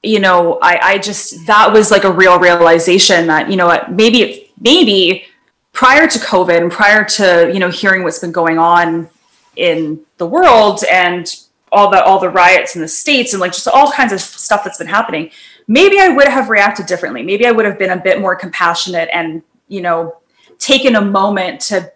You 0.04 0.20
know, 0.20 0.58
I, 0.62 0.80
I 0.82 0.98
just, 1.00 1.46
that 1.48 1.74
was 1.74 1.92
like 1.92 2.06
a 2.06 2.12
real 2.12 2.40
realization 2.40 3.28
that, 3.28 3.50
you 3.50 3.58
know 3.58 3.84
maybe, 3.90 4.52
maybe 4.60 5.26
prior 5.74 6.08
to 6.08 6.20
COVID 6.20 6.62
and 6.62 6.72
prior 6.72 7.04
to, 7.04 7.52
you 7.54 7.60
know, 7.60 7.70
hearing 7.70 8.04
what's 8.04 8.20
been 8.20 8.32
going 8.32 8.58
on 8.58 9.10
in 9.58 10.00
the 10.18 10.26
world 10.26 10.84
and 10.92 11.36
all 11.72 11.90
the 11.92 12.02
all 12.04 12.20
the 12.20 12.30
riots 12.30 12.76
in 12.76 12.82
the 12.82 12.88
states 12.88 13.34
and 13.34 13.42
like 13.42 13.52
just 13.52 13.68
all 13.68 13.92
kinds 13.92 14.14
of 14.14 14.22
stuff 14.22 14.64
that's 14.64 14.78
been 14.78 14.88
happening 14.88 15.30
maybe 15.68 16.00
i 16.00 16.08
would 16.08 16.28
have 16.28 16.50
reacted 16.50 16.86
differently 16.86 17.22
maybe 17.24 17.46
i 17.46 17.52
would 17.52 17.66
have 17.66 17.78
been 17.78 17.90
a 17.90 17.98
bit 17.98 18.22
more 18.22 18.36
compassionate 18.36 19.10
and 19.14 19.42
you 19.68 19.82
know 19.82 20.16
taken 20.60 20.96
a 20.96 21.02
moment 21.02 21.60
to 21.60 21.92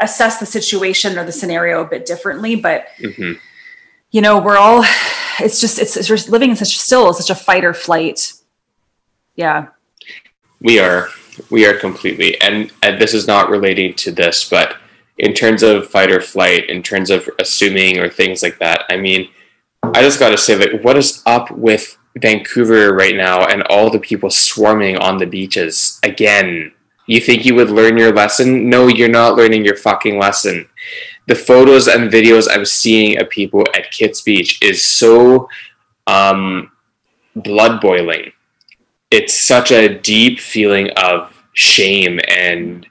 assess 0.00 0.38
the 0.38 0.46
situation 0.46 1.16
or 1.16 1.24
the 1.24 1.32
scenario 1.32 1.82
a 1.82 1.86
bit 1.86 2.04
differently 2.04 2.56
but 2.56 2.86
hmm 2.98 3.32
you 4.10 4.20
know 4.20 4.40
we're 4.40 4.56
all 4.56 4.84
it's 5.40 5.60
just 5.60 5.78
it's, 5.78 5.96
it's 5.96 6.08
just 6.08 6.28
living 6.28 6.50
in 6.50 6.56
such 6.56 6.78
still 6.78 7.12
such 7.12 7.30
a 7.30 7.34
fight 7.34 7.64
or 7.64 7.74
flight 7.74 8.32
yeah 9.36 9.68
We 10.60 10.78
are. 10.80 11.08
We 11.50 11.66
are 11.66 11.74
completely. 11.74 12.40
And, 12.40 12.72
and 12.82 12.98
this 12.98 13.12
is 13.12 13.26
not 13.26 13.50
relating 13.50 13.92
to 13.96 14.10
this, 14.10 14.48
but 14.48 14.76
in 15.18 15.32
terms 15.32 15.62
of 15.62 15.88
fight 15.88 16.10
or 16.10 16.20
flight, 16.20 16.68
in 16.68 16.82
terms 16.82 17.10
of 17.10 17.28
assuming 17.38 17.98
or 17.98 18.08
things 18.08 18.42
like 18.42 18.58
that, 18.58 18.84
I 18.90 18.96
mean, 18.96 19.28
I 19.82 20.02
just 20.02 20.18
got 20.18 20.30
to 20.30 20.38
say, 20.38 20.56
like, 20.56 20.82
what 20.82 20.96
is 20.96 21.22
up 21.26 21.50
with 21.50 21.96
Vancouver 22.18 22.94
right 22.94 23.16
now 23.16 23.46
and 23.46 23.62
all 23.64 23.90
the 23.90 23.98
people 23.98 24.30
swarming 24.30 24.96
on 24.98 25.18
the 25.18 25.26
beaches 25.26 26.00
again? 26.02 26.72
You 27.06 27.20
think 27.20 27.44
you 27.44 27.54
would 27.54 27.70
learn 27.70 27.96
your 27.96 28.12
lesson? 28.12 28.68
No, 28.68 28.88
you're 28.88 29.08
not 29.08 29.36
learning 29.36 29.64
your 29.64 29.76
fucking 29.76 30.18
lesson. 30.18 30.68
The 31.28 31.36
photos 31.36 31.88
and 31.88 32.10
videos 32.10 32.48
I'm 32.50 32.64
seeing 32.64 33.20
of 33.20 33.30
people 33.30 33.64
at 33.74 33.90
Kits 33.90 34.20
Beach 34.22 34.62
is 34.62 34.84
so 34.84 35.48
um, 36.06 36.72
blood 37.34 37.80
boiling 37.80 38.32
it's 39.10 39.34
such 39.34 39.70
a 39.70 39.98
deep 40.00 40.40
feeling 40.40 40.90
of 40.96 41.32
shame 41.52 42.20
and 42.28 42.86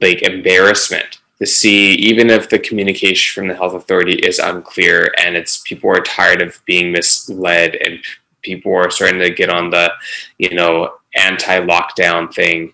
like 0.00 0.22
embarrassment 0.22 1.17
to 1.38 1.46
see 1.46 1.94
even 1.94 2.30
if 2.30 2.48
the 2.48 2.58
communication 2.58 3.34
from 3.34 3.48
the 3.48 3.54
health 3.54 3.74
authority 3.74 4.14
is 4.14 4.38
unclear 4.38 5.12
and 5.22 5.36
it's 5.36 5.58
people 5.58 5.90
are 5.90 6.00
tired 6.00 6.42
of 6.42 6.60
being 6.66 6.92
misled 6.92 7.76
and 7.76 7.98
people 8.42 8.74
are 8.74 8.90
starting 8.90 9.20
to 9.20 9.30
get 9.30 9.50
on 9.50 9.70
the 9.70 9.92
you 10.38 10.54
know 10.54 10.94
anti-lockdown 11.16 12.32
thing 12.32 12.72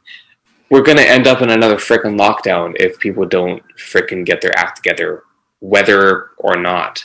we're 0.70 0.82
going 0.82 0.98
to 0.98 1.08
end 1.08 1.26
up 1.26 1.42
in 1.42 1.50
another 1.50 1.76
freaking 1.76 2.18
lockdown 2.18 2.74
if 2.80 2.98
people 2.98 3.24
don't 3.24 3.62
freaking 3.76 4.24
get 4.24 4.40
their 4.40 4.56
act 4.58 4.76
together 4.76 5.22
whether 5.60 6.30
or 6.38 6.56
not. 6.56 7.04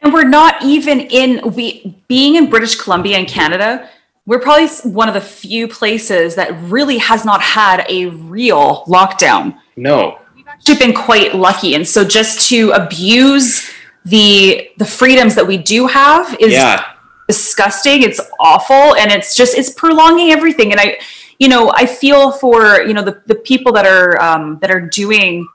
And 0.00 0.12
we're 0.12 0.28
not 0.28 0.62
even 0.62 1.00
in 1.00 1.52
we 1.54 2.02
being 2.06 2.36
in 2.36 2.48
british 2.48 2.76
columbia 2.76 3.16
and 3.16 3.26
canada 3.26 3.88
we're 4.26 4.38
probably 4.38 4.68
one 4.90 5.08
of 5.08 5.14
the 5.14 5.22
few 5.22 5.66
places 5.66 6.34
that 6.34 6.52
really 6.64 6.98
has 6.98 7.24
not 7.24 7.40
had 7.40 7.86
a 7.88 8.06
real 8.06 8.84
lockdown. 8.86 9.58
No 9.74 10.18
been 10.64 10.94
quite 10.94 11.34
lucky. 11.34 11.74
And 11.74 11.86
so 11.86 12.04
just 12.04 12.48
to 12.48 12.70
abuse 12.70 13.70
the 14.04 14.70
the 14.78 14.84
freedoms 14.84 15.34
that 15.34 15.46
we 15.46 15.58
do 15.58 15.86
have 15.86 16.36
is 16.40 16.52
yeah. 16.52 16.92
disgusting. 17.26 18.02
It's 18.02 18.20
awful. 18.40 18.94
And 18.96 19.10
it's 19.10 19.36
just 19.36 19.56
it's 19.56 19.70
prolonging 19.70 20.30
everything. 20.30 20.72
And 20.72 20.80
i 20.80 20.98
you 21.38 21.48
know 21.48 21.72
i 21.74 21.86
feel 21.86 22.32
for 22.32 22.82
you 22.82 22.92
know 22.92 23.02
the, 23.02 23.22
the 23.26 23.34
people 23.34 23.72
that 23.72 23.86
are 23.86 24.20
um, 24.20 24.58
that 24.60 24.70
are 24.70 24.80
doing 24.80 25.46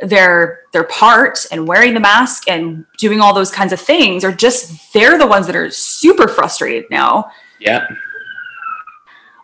their 0.00 0.60
their 0.72 0.84
part 0.84 1.46
and 1.50 1.66
wearing 1.66 1.94
the 1.94 2.00
mask 2.00 2.48
and 2.48 2.84
doing 2.98 3.20
all 3.20 3.32
those 3.32 3.50
kinds 3.50 3.72
of 3.72 3.80
things 3.80 4.24
are 4.24 4.32
just 4.32 4.92
they're 4.92 5.18
the 5.18 5.26
ones 5.26 5.46
that 5.46 5.56
are 5.56 5.70
super 5.70 6.28
frustrated 6.28 6.84
now. 6.90 7.30
Yeah. 7.60 7.86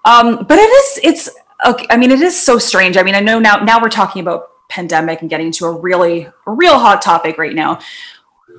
Um, 0.05 0.45
but 0.45 0.59
it 0.59 0.63
is 0.63 1.01
it's 1.03 1.31
okay, 1.67 1.87
i 1.91 1.97
mean 1.97 2.11
it 2.11 2.21
is 2.21 2.41
so 2.41 2.59
strange. 2.59 2.97
I 2.97 3.03
mean 3.03 3.15
i 3.15 3.21
know 3.21 3.39
now 3.39 3.57
now 3.57 3.81
we're 3.81 3.89
talking 3.89 4.21
about 4.21 4.52
pandemic 4.77 5.21
and 5.21 5.31
getting 5.31 5.53
to 5.53 5.67
a 5.67 5.73
really 5.73 6.23
a 6.47 6.53
real 6.63 6.79
hot 6.79 7.03
topic 7.03 7.39
right 7.39 7.55
now. 7.55 7.79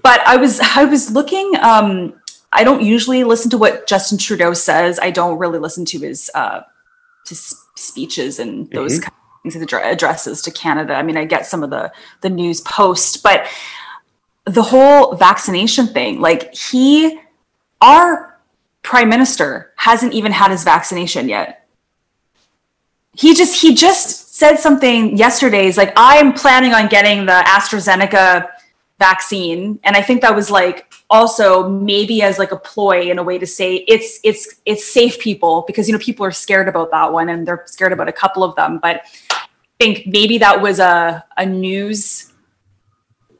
But 0.01 0.19
i 0.27 0.35
was 0.37 0.59
i 0.81 0.85
was 0.85 1.11
looking 1.11 1.47
um 1.61 2.13
i 2.51 2.63
don't 2.63 2.81
usually 2.81 3.23
listen 3.23 3.49
to 3.51 3.57
what 3.57 3.87
justin 3.87 4.17
trudeau 4.17 4.53
says. 4.53 4.99
I 5.07 5.11
don't 5.11 5.37
really 5.39 5.59
listen 5.59 5.85
to 5.85 5.99
his 5.99 6.29
uh 6.35 6.61
his 7.27 7.55
speeches 7.75 8.39
and 8.39 8.69
those 8.71 8.99
Mhm. 8.99 9.03
kind 9.03 9.13
of 9.45 9.53
things 9.53 9.73
addresses 9.73 10.41
to 10.43 10.51
canada. 10.51 10.93
I 10.93 11.03
mean 11.03 11.17
i 11.17 11.25
get 11.25 11.45
some 11.45 11.63
of 11.63 11.69
the 11.69 11.91
the 12.21 12.29
news 12.29 12.61
posts 12.61 13.17
but 13.17 13.47
the 14.45 14.63
whole 14.63 15.15
vaccination 15.15 15.87
thing 15.87 16.19
like 16.19 16.53
he 16.53 17.19
our 17.81 18.33
prime 18.83 19.09
minister 19.09 19.71
hasn't 19.75 20.13
even 20.13 20.31
had 20.31 20.51
his 20.51 20.63
vaccination 20.63 21.29
yet. 21.29 21.67
He 23.13 23.33
just 23.33 23.61
he 23.61 23.73
just 23.75 24.22
said 24.43 24.57
something 24.57 25.15
yesterday 25.15 25.63
he's 25.65 25.77
like 25.77 25.93
i 25.97 26.17
am 26.17 26.33
planning 26.33 26.73
on 26.73 26.87
getting 26.87 27.25
the 27.25 27.43
astrazeneca 27.47 28.49
vaccine 28.99 29.79
and 29.83 29.95
i 29.95 30.01
think 30.01 30.21
that 30.21 30.35
was 30.35 30.51
like 30.51 30.93
also 31.09 31.69
maybe 31.69 32.21
as 32.21 32.37
like 32.37 32.51
a 32.51 32.57
ploy 32.57 33.09
in 33.09 33.19
a 33.19 33.23
way 33.23 33.37
to 33.37 33.47
say 33.47 33.77
it's 33.87 34.19
it's 34.23 34.61
it's 34.65 34.85
safe 34.85 35.17
people 35.19 35.63
because 35.65 35.87
you 35.87 35.93
know 35.93 35.99
people 35.99 36.25
are 36.25 36.31
scared 36.31 36.67
about 36.67 36.91
that 36.91 37.11
one 37.11 37.29
and 37.29 37.47
they're 37.47 37.63
scared 37.67 37.93
about 37.93 38.09
a 38.09 38.11
couple 38.11 38.43
of 38.43 38.53
them 38.55 38.79
but 38.79 39.01
i 39.31 39.45
think 39.79 40.05
maybe 40.07 40.37
that 40.37 40.61
was 40.61 40.79
a 40.79 41.23
a 41.37 41.45
news 41.45 42.33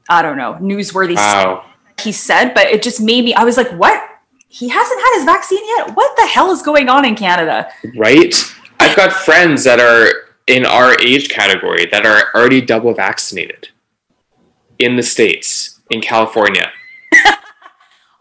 i 0.09 0.21
don't 0.21 0.37
know 0.37 0.53
newsworthy 0.61 1.15
wow 1.15 1.65
he 2.01 2.11
said, 2.11 2.53
but 2.53 2.67
it 2.67 2.83
just 2.83 3.01
made 3.01 3.23
me, 3.23 3.33
I 3.33 3.43
was 3.43 3.57
like, 3.57 3.69
what? 3.71 4.09
He 4.47 4.67
hasn't 4.67 4.99
had 4.99 5.15
his 5.15 5.25
vaccine 5.25 5.65
yet? 5.77 5.95
What 5.95 6.15
the 6.15 6.27
hell 6.27 6.51
is 6.51 6.61
going 6.61 6.89
on 6.89 7.05
in 7.05 7.15
Canada? 7.15 7.71
Right? 7.97 8.35
I've 8.79 8.95
got 8.95 9.11
friends 9.11 9.63
that 9.63 9.79
are 9.79 10.22
in 10.47 10.65
our 10.65 10.99
age 11.01 11.29
category 11.29 11.87
that 11.91 12.05
are 12.05 12.33
already 12.35 12.61
double 12.61 12.93
vaccinated 12.93 13.69
in 14.79 14.95
the 14.95 15.03
States, 15.03 15.79
in 15.89 16.01
California. 16.01 16.71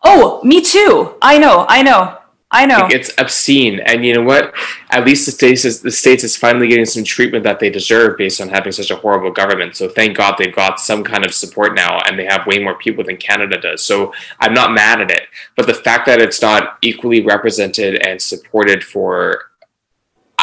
Oh, 0.05 0.43
me 0.43 0.61
too. 0.61 1.15
I 1.23 1.39
know, 1.39 1.65
I 1.69 1.81
know, 1.83 2.19
I 2.53 2.67
know. 2.67 2.81
Like, 2.81 2.93
it's 2.93 3.13
obscene. 3.19 3.81
And 3.81 4.05
you 4.05 4.15
know 4.15 4.23
what? 4.23 4.53
At 4.91 5.07
least 5.07 5.25
the 5.25 5.33
states 5.33 5.65
is 5.65 5.81
the 5.81 5.91
states 5.91 6.23
is 6.23 6.37
finally 6.37 6.69
getting 6.69 6.85
some 6.85 7.03
treatment 7.03 7.45
that 7.45 7.61
they 7.61 7.71
deserve 7.71 8.19
based 8.19 8.41
on 8.41 8.51
having 8.51 8.73
such 8.73 8.91
a 8.91 8.97
horrible 8.97 9.31
government. 9.31 9.75
So 9.75 9.89
thank 9.89 10.17
God 10.17 10.35
they've 10.39 10.55
got 10.55 10.79
some 10.79 11.03
kind 11.03 11.25
of 11.25 11.33
support 11.33 11.75
now 11.75 12.01
and 12.07 12.19
they 12.19 12.27
have 12.27 12.47
way 12.47 12.59
more 12.59 12.77
people 12.77 13.05
than 13.05 13.17
Canada 13.17 13.59
does. 13.59 13.83
So 13.83 14.13
I'm 14.39 14.53
not 14.53 14.75
mad 14.75 15.01
at 15.01 15.11
it. 15.11 15.23
But 15.57 15.67
the 15.67 15.75
fact 15.75 16.05
that 16.07 16.21
it's 16.21 16.43
not 16.43 16.79
equally 16.83 17.23
represented 17.23 18.07
and 18.07 18.21
supported 18.21 18.85
for 18.85 19.52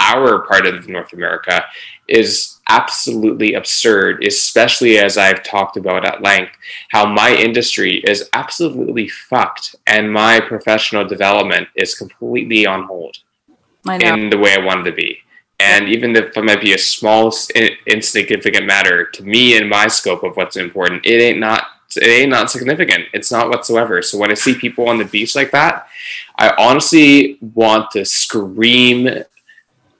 our 0.10 0.46
part 0.46 0.66
of 0.66 0.88
North 0.88 1.14
America 1.14 1.64
is 2.08 2.60
absolutely 2.70 3.54
absurd, 3.54 4.24
especially 4.24 4.98
as 4.98 5.18
I've 5.18 5.44
talked 5.44 5.78
about 5.78 6.06
at 6.06 6.22
length, 6.22 6.52
how 6.90 7.06
my 7.06 7.32
industry 7.34 7.98
is 8.12 8.30
absolutely 8.34 9.08
fucked 9.08 9.76
and 9.88 10.12
my 10.12 10.40
professional 10.40 11.06
development 11.08 11.68
is 11.76 11.96
completely 11.96 12.66
on 12.66 12.84
hold 12.84 13.18
in 14.02 14.30
the 14.30 14.38
way 14.38 14.56
I 14.56 14.66
wanted 14.66 14.86
to 14.86 14.92
be. 14.92 15.18
And 15.60 15.90
even 15.90 16.16
if 16.16 16.38
it 16.38 16.44
might 16.44 16.62
be 16.62 16.74
a 16.74 16.78
small, 16.78 17.34
insignificant 17.86 18.66
matter 18.66 19.06
to 19.06 19.24
me 19.24 19.58
in 19.58 19.68
my 19.68 19.88
scope 19.88 20.24
of 20.24 20.36
what's 20.38 20.58
important, 20.58 21.06
it 21.06 21.22
ain't 21.22 21.40
not. 21.40 21.64
It 21.96 22.08
ain't 22.08 22.30
not 22.30 22.52
significant. 22.52 23.06
It's 23.14 23.32
not 23.32 23.50
whatsoever. 23.50 24.04
So 24.04 24.20
when 24.20 24.30
I 24.30 24.36
see 24.36 24.54
people 24.54 24.88
on 24.88 25.00
the 25.00 25.06
beach 25.06 25.36
like 25.36 25.50
that, 25.52 25.88
I 26.38 26.54
honestly 26.56 27.40
want 27.42 27.90
to 27.92 28.06
scream 28.06 29.10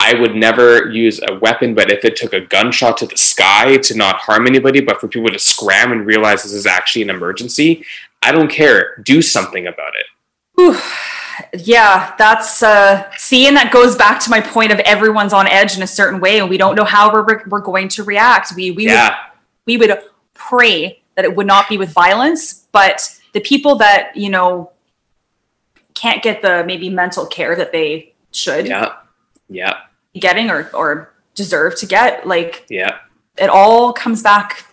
I 0.02 0.14
would 0.20 0.36
never 0.36 0.90
use 0.90 1.20
a 1.28 1.36
weapon, 1.36 1.74
but 1.76 1.92
if 1.92 2.06
it 2.06 2.16
took 2.16 2.34
a 2.34 2.40
gunshot 2.40 2.98
to 2.98 3.06
the 3.06 3.18
sky 3.18 3.78
to 3.78 3.96
not 3.96 4.16
harm 4.18 4.48
anybody, 4.48 4.80
but 4.80 5.00
for 5.02 5.08
people 5.08 5.30
to 5.30 5.40
scram 5.40 5.92
and 5.92 6.06
realize 6.06 6.44
this 6.44 6.54
is 6.54 6.66
actually 6.66 7.02
an 7.02 7.10
emergency, 7.10 7.86
I 8.22 8.32
don't 8.32 8.50
care. 8.50 8.98
Do 9.04 9.22
something 9.22 9.68
about 9.68 9.92
it. 10.00 10.06
Whew. 10.56 10.80
yeah, 11.66 12.16
that's 12.18 12.64
uh, 12.64 13.10
see, 13.18 13.48
and 13.48 13.56
that 13.58 13.72
goes 13.72 13.96
back 13.96 14.20
to 14.22 14.30
my 14.30 14.40
point 14.42 14.72
of 14.72 14.80
everyone's 14.80 15.34
on 15.34 15.48
edge 15.48 15.76
in 15.76 15.84
a 15.84 15.88
certain 15.88 16.20
way, 16.20 16.40
and 16.40 16.50
we 16.50 16.58
don't 16.58 16.76
know 16.76 16.86
how 16.86 17.12
we're 17.14 17.44
we're 17.48 17.60
going 17.62 17.88
to 17.90 18.04
react. 18.04 18.54
We 18.56 18.72
we 18.72 18.86
Yeah. 18.86 19.10
would, 19.10 19.16
we 19.66 19.78
would 19.78 20.00
pray 20.34 21.02
that 21.16 21.26
it 21.26 21.36
would 21.36 21.48
not 21.48 21.68
be 21.68 21.78
with 21.78 21.92
violence, 21.92 22.68
but 22.72 23.20
the 23.34 23.42
people 23.42 23.76
that 23.76 24.16
you 24.16 24.30
know 24.30 24.72
can't 25.94 26.24
get 26.24 26.42
the 26.42 26.64
maybe 26.66 26.90
mental 26.90 27.26
care 27.26 27.56
that 27.56 27.72
they 27.74 28.14
should 28.32 28.66
Yeah. 28.68 28.94
Yeah. 29.50 29.74
Getting 30.20 30.50
or 30.50 30.70
or 30.74 31.14
deserve 31.36 31.76
to 31.80 31.86
get, 31.86 32.28
like 32.28 32.66
Yeah. 32.70 32.98
it 33.38 33.50
all 33.50 33.94
comes 33.94 34.22
back. 34.22 34.66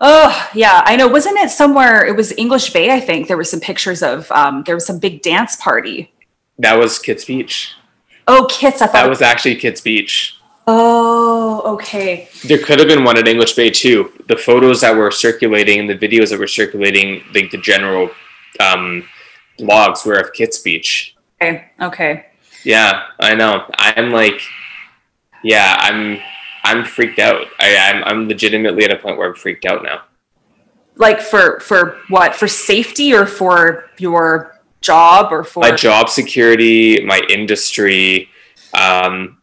Oh 0.00 0.48
yeah, 0.54 0.82
I 0.84 0.96
know. 0.96 1.06
Wasn't 1.08 1.38
it 1.38 1.50
somewhere? 1.50 2.04
It 2.04 2.16
was 2.16 2.32
English 2.36 2.72
Bay, 2.72 2.90
I 2.90 3.00
think. 3.00 3.28
There 3.28 3.36
were 3.36 3.44
some 3.44 3.60
pictures 3.60 4.02
of. 4.02 4.30
Um, 4.32 4.62
there 4.66 4.74
was 4.74 4.84
some 4.86 4.98
big 4.98 5.22
dance 5.22 5.56
party. 5.56 6.12
That 6.58 6.78
was 6.78 6.98
Kits 6.98 7.24
Beach. 7.24 7.74
Oh, 8.28 8.46
kits! 8.50 8.82
I 8.82 8.86
thought. 8.86 8.92
That 8.94 9.08
was 9.08 9.22
actually 9.22 9.56
Kits 9.56 9.80
Beach. 9.80 10.36
oh, 10.66 11.62
okay. 11.74 12.28
There 12.44 12.58
could 12.58 12.78
have 12.78 12.88
been 12.88 13.04
one 13.04 13.16
at 13.18 13.26
English 13.28 13.54
Bay 13.54 13.70
too. 13.70 14.12
The 14.28 14.36
photos 14.36 14.80
that 14.80 14.94
were 14.96 15.10
circulating 15.10 15.80
and 15.80 15.88
the 15.90 15.96
videos 15.98 16.30
that 16.30 16.38
were 16.38 16.46
circulating, 16.46 17.22
like 17.34 17.50
the 17.50 17.58
general 17.58 18.10
um, 18.60 19.08
blogs, 19.58 20.04
were 20.06 20.14
of 20.18 20.32
Kits 20.32 20.58
Beach. 20.58 21.16
Okay. 21.40 21.64
Okay. 21.80 22.26
Yeah, 22.64 23.04
I 23.18 23.34
know. 23.34 23.64
I'm 23.74 24.10
like, 24.10 24.40
yeah, 25.42 25.76
I'm, 25.78 26.20
I'm 26.64 26.84
freaked 26.84 27.18
out. 27.18 27.46
I, 27.58 27.76
I'm, 27.76 28.04
I'm 28.04 28.28
legitimately 28.28 28.84
at 28.84 28.92
a 28.92 28.96
point 28.96 29.18
where 29.18 29.28
I'm 29.28 29.34
freaked 29.34 29.64
out 29.64 29.82
now. 29.82 30.02
Like 30.96 31.20
for 31.20 31.58
for 31.60 31.98
what? 32.08 32.34
For 32.34 32.46
safety 32.46 33.14
or 33.14 33.26
for 33.26 33.86
your 33.98 34.60
job 34.82 35.32
or 35.32 35.42
for? 35.42 35.60
My 35.60 35.72
job 35.72 36.10
security, 36.10 37.02
my 37.04 37.22
industry, 37.30 38.28
um, 38.74 39.38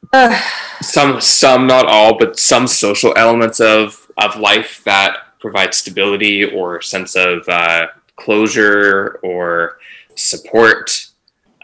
some, 0.82 1.20
some, 1.20 1.66
not 1.66 1.88
all, 1.88 2.18
but 2.18 2.40
some 2.40 2.68
social 2.68 3.14
elements 3.18 3.60
of 3.60 4.08
of 4.18 4.36
life 4.38 4.84
that 4.86 5.18
provide 5.40 5.74
stability 5.74 6.44
or 6.44 6.82
sense 6.82 7.16
of 7.16 7.48
uh, 7.48 7.88
closure 8.16 9.20
or 9.24 9.80
support. 10.16 11.08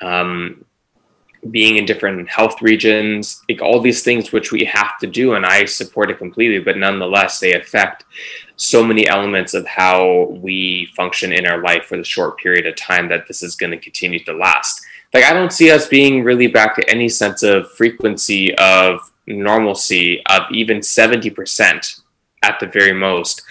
Um, 0.01 0.64
being 1.51 1.77
in 1.77 1.85
different 1.85 2.27
health 2.29 2.61
regions, 2.61 3.43
like 3.49 3.61
all 3.61 3.79
these 3.79 4.03
things 4.03 4.31
which 4.31 4.51
we 4.51 4.65
have 4.65 4.97
to 4.99 5.07
do, 5.07 5.35
and 5.35 5.45
I 5.45 5.65
support 5.65 6.09
it 6.09 6.17
completely, 6.17 6.59
but 6.59 6.77
nonetheless, 6.77 7.39
they 7.39 7.53
affect 7.53 8.03
so 8.55 8.83
many 8.83 9.07
elements 9.07 9.53
of 9.53 9.65
how 9.67 10.27
we 10.41 10.89
function 10.95 11.31
in 11.31 11.45
our 11.45 11.61
life 11.61 11.85
for 11.85 11.97
the 11.97 12.03
short 12.03 12.37
period 12.37 12.65
of 12.65 12.75
time 12.75 13.07
that 13.09 13.27
this 13.27 13.43
is 13.43 13.55
going 13.55 13.71
to 13.71 13.77
continue 13.77 14.23
to 14.23 14.33
last. 14.33 14.81
Like, 15.13 15.25
I 15.25 15.33
don't 15.33 15.53
see 15.53 15.71
us 15.71 15.87
being 15.87 16.23
really 16.23 16.47
back 16.47 16.75
to 16.75 16.89
any 16.89 17.09
sense 17.09 17.43
of 17.43 17.71
frequency 17.71 18.55
of 18.55 19.11
normalcy 19.27 20.21
of 20.27 20.43
even 20.51 20.79
70% 20.79 22.01
at 22.43 22.59
the 22.59 22.67
very 22.67 22.93
most 22.93 23.41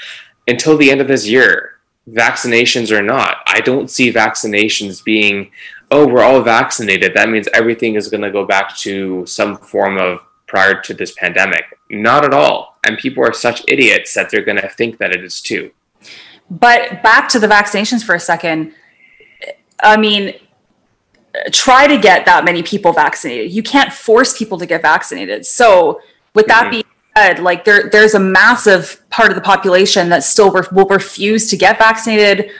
until 0.47 0.77
the 0.77 0.91
end 0.91 1.01
of 1.01 1.09
this 1.09 1.27
year. 1.27 1.71
Vaccinations 2.11 2.91
or 2.91 3.03
not, 3.03 3.39
I 3.47 3.63
don't 3.63 3.91
see 3.91 4.13
vaccinations 4.13 5.03
being 5.03 5.51
oh, 5.91 6.07
we're 6.07 6.23
all 6.23 6.43
vaccinated, 6.43 7.15
that 7.15 7.29
means 7.29 7.49
everything 7.55 7.95
is 7.95 8.09
going 8.09 8.23
to 8.23 8.31
go 8.31 8.45
back 8.45 8.77
to 8.79 9.25
some 9.27 9.57
form 9.57 9.99
of 9.99 10.21
prior 10.47 10.81
to 10.83 10.95
this 10.95 11.13
pandemic. 11.13 11.65
Not 11.91 12.25
at 12.25 12.33
all. 12.33 12.79
And 12.85 12.99
people 12.99 13.25
are 13.25 13.33
such 13.33 13.63
idiots 13.69 14.15
that 14.15 14.31
they're 14.31 14.45
going 14.45 14.61
to 14.61 14.69
think 14.69 14.99
that 14.99 15.13
it 15.13 15.25
is 15.25 15.41
too. 15.41 15.71
But 16.51 17.03
back 17.03 17.29
to 17.31 17.39
the 17.39 17.47
vaccinations 17.47 18.05
for 18.05 18.15
a 18.15 18.21
second. 18.21 18.75
I 19.81 19.97
mean, 19.97 20.35
try 21.53 21.87
to 21.87 21.99
get 21.99 22.27
that 22.27 22.45
many 22.45 22.63
people 22.63 22.93
vaccinated. 22.93 23.51
You 23.53 23.63
can't 23.63 23.93
force 23.93 24.37
people 24.37 24.59
to 24.59 24.67
get 24.67 24.83
vaccinated. 24.83 25.47
So, 25.47 26.01
with 26.35 26.47
that 26.47 26.67
Mhm. 26.67 26.71
being 26.71 26.85
said, 27.17 27.39
like 27.41 27.65
there, 27.65 27.89
there's 27.91 28.15
a 28.15 28.21
massive 28.21 29.01
part 29.11 29.31
of 29.31 29.35
the 29.35 29.41
population 29.41 30.09
that 30.11 30.23
still 30.25 30.51
re- 30.51 30.67
will 30.73 30.87
refuse 30.87 31.49
to 31.51 31.57
get 31.57 31.79
vaccinated, 31.79 32.51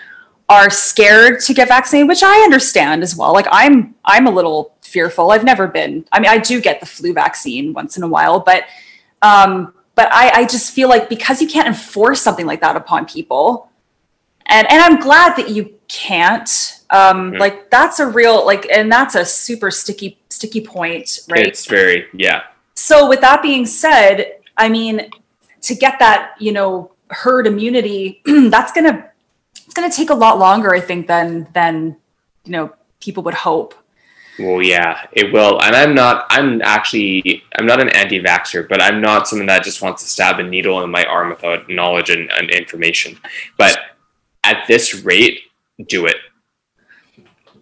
are 0.49 0.71
scared 0.71 1.41
to 1.41 1.55
get 1.55 1.69
vaccinated, 1.69 2.09
which 2.09 2.23
I 2.23 2.43
understand 2.43 3.03
as 3.03 3.17
well. 3.17 3.33
Like 3.33 3.47
I'm, 3.51 3.95
I'm 4.05 4.27
a 4.27 4.31
little 4.31 4.75
fearful. 4.83 5.31
I've 5.31 5.45
never 5.45 5.67
been. 5.67 6.05
I 6.13 6.21
mean, 6.21 6.31
I 6.31 6.39
do 6.39 6.61
get 6.61 6.81
the 6.81 6.87
flu 6.87 7.13
vaccine 7.15 7.73
once 7.73 7.97
in 7.97 8.03
a 8.03 8.09
while, 8.09 8.41
but, 8.41 8.65
um, 9.23 9.73
but 9.95 10.09
I, 10.13 10.41
I 10.41 10.45
just 10.45 10.73
feel 10.73 10.89
like 10.89 11.09
because 11.09 11.41
you 11.41 11.49
can't 11.49 11.69
enforce 11.69 12.21
something 12.21 12.47
like 12.47 12.61
that 12.61 12.75
upon 12.77 13.07
people, 13.07 13.71
and 14.47 14.71
and 14.71 14.83
I'm 14.83 14.99
glad 15.01 15.37
that 15.37 15.51
you 15.51 15.73
can't. 15.89 16.81
Um, 16.91 17.33
Mhm. 17.33 17.39
Like 17.39 17.71
that's 17.71 18.01
a 18.01 18.07
real 18.07 18.45
like, 18.45 18.67
and 18.71 18.91
that's 18.91 19.15
a 19.15 19.25
super 19.25 19.71
sticky 19.71 20.19
sticky 20.31 20.63
point, 20.63 21.21
right? 21.31 21.47
It's 21.47 21.67
very, 21.67 22.07
yeah. 22.13 22.43
so 22.75 23.09
with 23.09 23.21
that 23.21 23.41
being 23.41 23.67
said, 23.67 24.39
I 24.57 24.69
mean, 24.69 25.11
to 25.63 25.75
get 25.77 25.99
that 26.01 26.33
you 26.41 26.51
know 26.53 26.91
herd 27.11 27.47
immunity, 27.47 28.21
that's 28.27 28.73
gonna 28.73 29.11
it's 29.65 29.75
gonna 29.75 29.91
take 29.91 30.11
a 30.11 30.15
lot 30.15 30.39
longer, 30.39 30.75
I 30.75 30.81
think, 30.81 31.07
than 31.07 31.49
than 31.53 31.97
you 32.45 32.53
know 32.53 32.73
people 33.01 33.23
would 33.25 33.35
hope. 33.35 33.75
Well, 34.39 34.63
yeah, 34.63 35.07
it 35.13 35.33
will. 35.33 35.63
And 35.63 35.77
I'm 35.77 35.95
not, 35.95 36.27
I'm 36.29 36.61
actually, 36.63 37.45
I'm 37.57 37.67
not 37.67 37.81
an 37.81 37.89
anti 37.91 38.21
vaxxer, 38.21 38.69
but 38.69 38.83
I'm 38.83 39.01
not 39.01 39.29
someone 39.29 39.47
that 39.47 39.63
just 39.63 39.81
wants 39.81 40.03
to 40.03 40.09
stab 40.09 40.41
a 40.41 40.43
needle 40.43 40.83
in 40.83 40.91
my 40.91 41.05
arm 41.05 41.31
without 41.31 41.69
knowledge 41.69 42.11
and, 42.11 42.31
and 42.33 42.51
information. 42.51 43.17
But 43.57 43.79
at 44.43 44.67
this 44.67 45.05
rate, 45.05 45.41
do 45.87 46.07
it. 46.07 46.17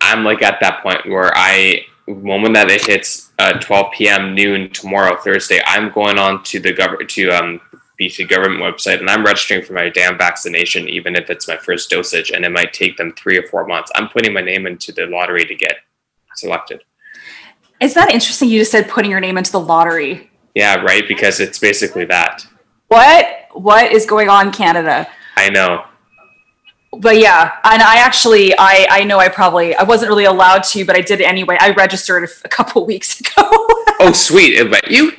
I'm 0.01 0.25
like 0.25 0.43
at 0.43 0.61
that 0.61 0.83
point 0.83 1.07
where 1.07 1.31
I, 1.37 1.85
moment 2.09 2.55
that 2.55 2.71
it 2.71 2.87
hits 2.87 3.33
uh, 3.39 3.59
12 3.61 3.93
p.m. 3.93 4.35
noon 4.35 4.71
tomorrow, 4.71 5.17
Thursday, 5.17 5.61
I'm 5.67 5.93
going 5.93 6.19
on 6.19 6.43
to 6.45 6.59
the 6.59 6.73
government, 6.73 7.11
to 7.11 7.31
um, 7.31 7.61
BC 8.01 8.29
government 8.29 8.63
website 8.63 8.99
and 9.01 9.09
I'm 9.09 9.25
registering 9.25 9.63
for 9.65 9.75
my 9.75 9.89
damn 9.89 10.19
vaccination, 10.19 10.89
even 10.89 11.15
if 11.17 11.31
it's 11.31 11.47
my 11.49 11.57
first 11.57 11.91
dosage 11.91 12.31
and 12.31 12.45
it 12.45 12.51
might 12.51 12.73
take 12.73 12.97
them 12.97 13.13
three 13.13 13.39
or 13.39 13.47
four 13.49 13.67
months. 13.67 13.91
I'm 13.95 14.09
putting 14.09 14.33
my 14.33 14.41
name 14.41 14.67
into 14.67 14.93
the 14.93 15.07
lottery 15.07 15.45
to 15.45 15.55
get 15.55 15.77
selected. 16.37 16.83
Is 17.81 17.95
that 17.95 18.11
interesting? 18.13 18.49
You 18.49 18.61
just 18.61 18.71
said 18.73 18.89
putting 18.89 19.11
your 19.11 19.21
name 19.21 19.37
into 19.39 19.53
the 19.53 19.61
lottery. 19.61 20.31
Yeah, 20.55 20.77
right. 20.77 21.07
Because 21.07 21.41
it's 21.41 21.59
basically 21.59 22.05
that. 22.07 22.47
What 22.89 23.27
what 23.53 23.91
is 23.93 24.07
going 24.07 24.29
on, 24.29 24.53
Canada? 24.53 25.09
I 25.37 25.49
know. 25.51 25.85
but 27.01 27.19
yeah 27.19 27.53
and 27.65 27.81
i 27.83 27.97
actually 27.97 28.53
i 28.59 28.87
i 28.91 29.03
know 29.03 29.19
i 29.19 29.27
probably 29.27 29.75
i 29.77 29.83
wasn't 29.83 30.07
really 30.07 30.27
allowed 30.27 30.63
to 30.63 30.85
but 30.85 30.95
i 30.95 31.01
did 31.01 31.23
anyway 31.23 31.57
i 31.59 31.71
registered 31.71 32.29
a, 32.45 32.49
couple 32.51 32.85
weeks 32.93 33.19
ago 33.21 33.49
Oh, 34.05 34.13
sweet. 34.13 34.61
Let 34.69 34.91
you. 34.91 35.13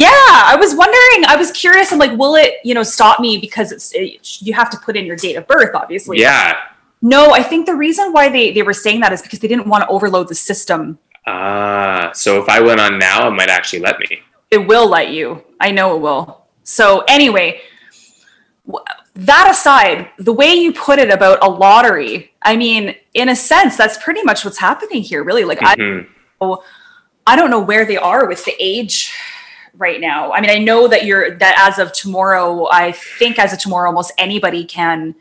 Yeah 0.00 0.08
i 0.52 0.56
was 0.58 0.74
wondering 0.82 1.18
i 1.32 1.36
was 1.36 1.50
curious 1.52 1.92
i'm 1.92 1.98
like 1.98 2.14
will 2.18 2.34
it 2.44 2.54
you 2.64 2.74
know 2.76 2.82
stop 2.96 3.20
me 3.20 3.38
because 3.46 3.70
it's 3.74 3.92
it, 3.94 4.40
you 4.46 4.52
have 4.60 4.70
to 4.70 4.78
put 4.78 4.96
in 4.96 5.04
your 5.10 5.16
date 5.24 5.36
of 5.40 5.46
birth 5.46 5.72
obviously 5.74 6.18
Yeah. 6.18 6.56
no 7.02 7.32
i 7.40 7.42
think 7.50 7.66
the 7.66 7.74
reason 7.86 8.06
why 8.16 8.28
they 8.36 8.50
they 8.56 8.62
were 8.62 8.72
saying 8.84 9.00
that 9.00 9.12
is 9.12 9.20
because 9.22 9.40
they 9.42 9.48
didn't 9.48 9.66
want 9.72 9.82
to 9.84 9.88
overload 9.88 10.28
the 10.28 10.34
system 10.50 10.98
Ah, 11.26 12.10
so 12.14 12.40
if 12.42 12.48
I 12.48 12.60
went 12.60 12.80
on 12.80 12.98
now, 12.98 13.28
it 13.28 13.32
might 13.32 13.50
actually 13.50 13.80
let 13.88 13.96
me. 14.00 14.08
it 14.50 14.62
will 14.70 14.88
let 14.88 15.06
you 15.16 15.26
i 15.60 15.70
know 15.70 15.94
it 15.96 16.00
will 16.06 16.46
so 16.64 16.86
anyway 17.16 17.60
that 19.14 19.46
aside 19.50 20.08
the 20.18 20.32
way 20.32 20.54
you 20.54 20.72
put 20.72 20.98
it 20.98 21.10
about 21.18 21.38
a 21.42 21.48
lottery 21.64 22.32
i 22.42 22.56
mean 22.56 22.94
in 23.14 23.28
a 23.28 23.36
sense 23.36 23.76
that's 23.76 23.98
pretty 24.02 24.22
much 24.22 24.44
what's 24.44 24.58
happening 24.58 25.02
here 25.02 25.22
really 25.30 25.44
like 25.44 25.62
i 25.62 25.74
Mhm. 25.76 26.06
I 27.26 27.36
don't 27.36 27.50
know 27.50 27.60
where 27.60 27.84
they 27.84 27.98
are 27.98 28.26
with 28.26 28.42
the 28.46 28.54
age 28.58 29.12
right 29.76 30.00
now. 30.00 30.32
I 30.32 30.40
mean, 30.40 30.50
I 30.50 30.58
know 30.58 30.88
that 30.88 31.04
you're 31.04 31.36
that 31.38 31.54
as 31.68 31.78
of 31.78 31.92
tomorrow, 31.92 32.68
I 32.70 32.92
think 32.92 33.38
as 33.38 33.52
of 33.52 33.58
tomorrow, 33.58 33.88
almost 33.88 34.12
anybody 34.18 34.64
can 34.64 35.14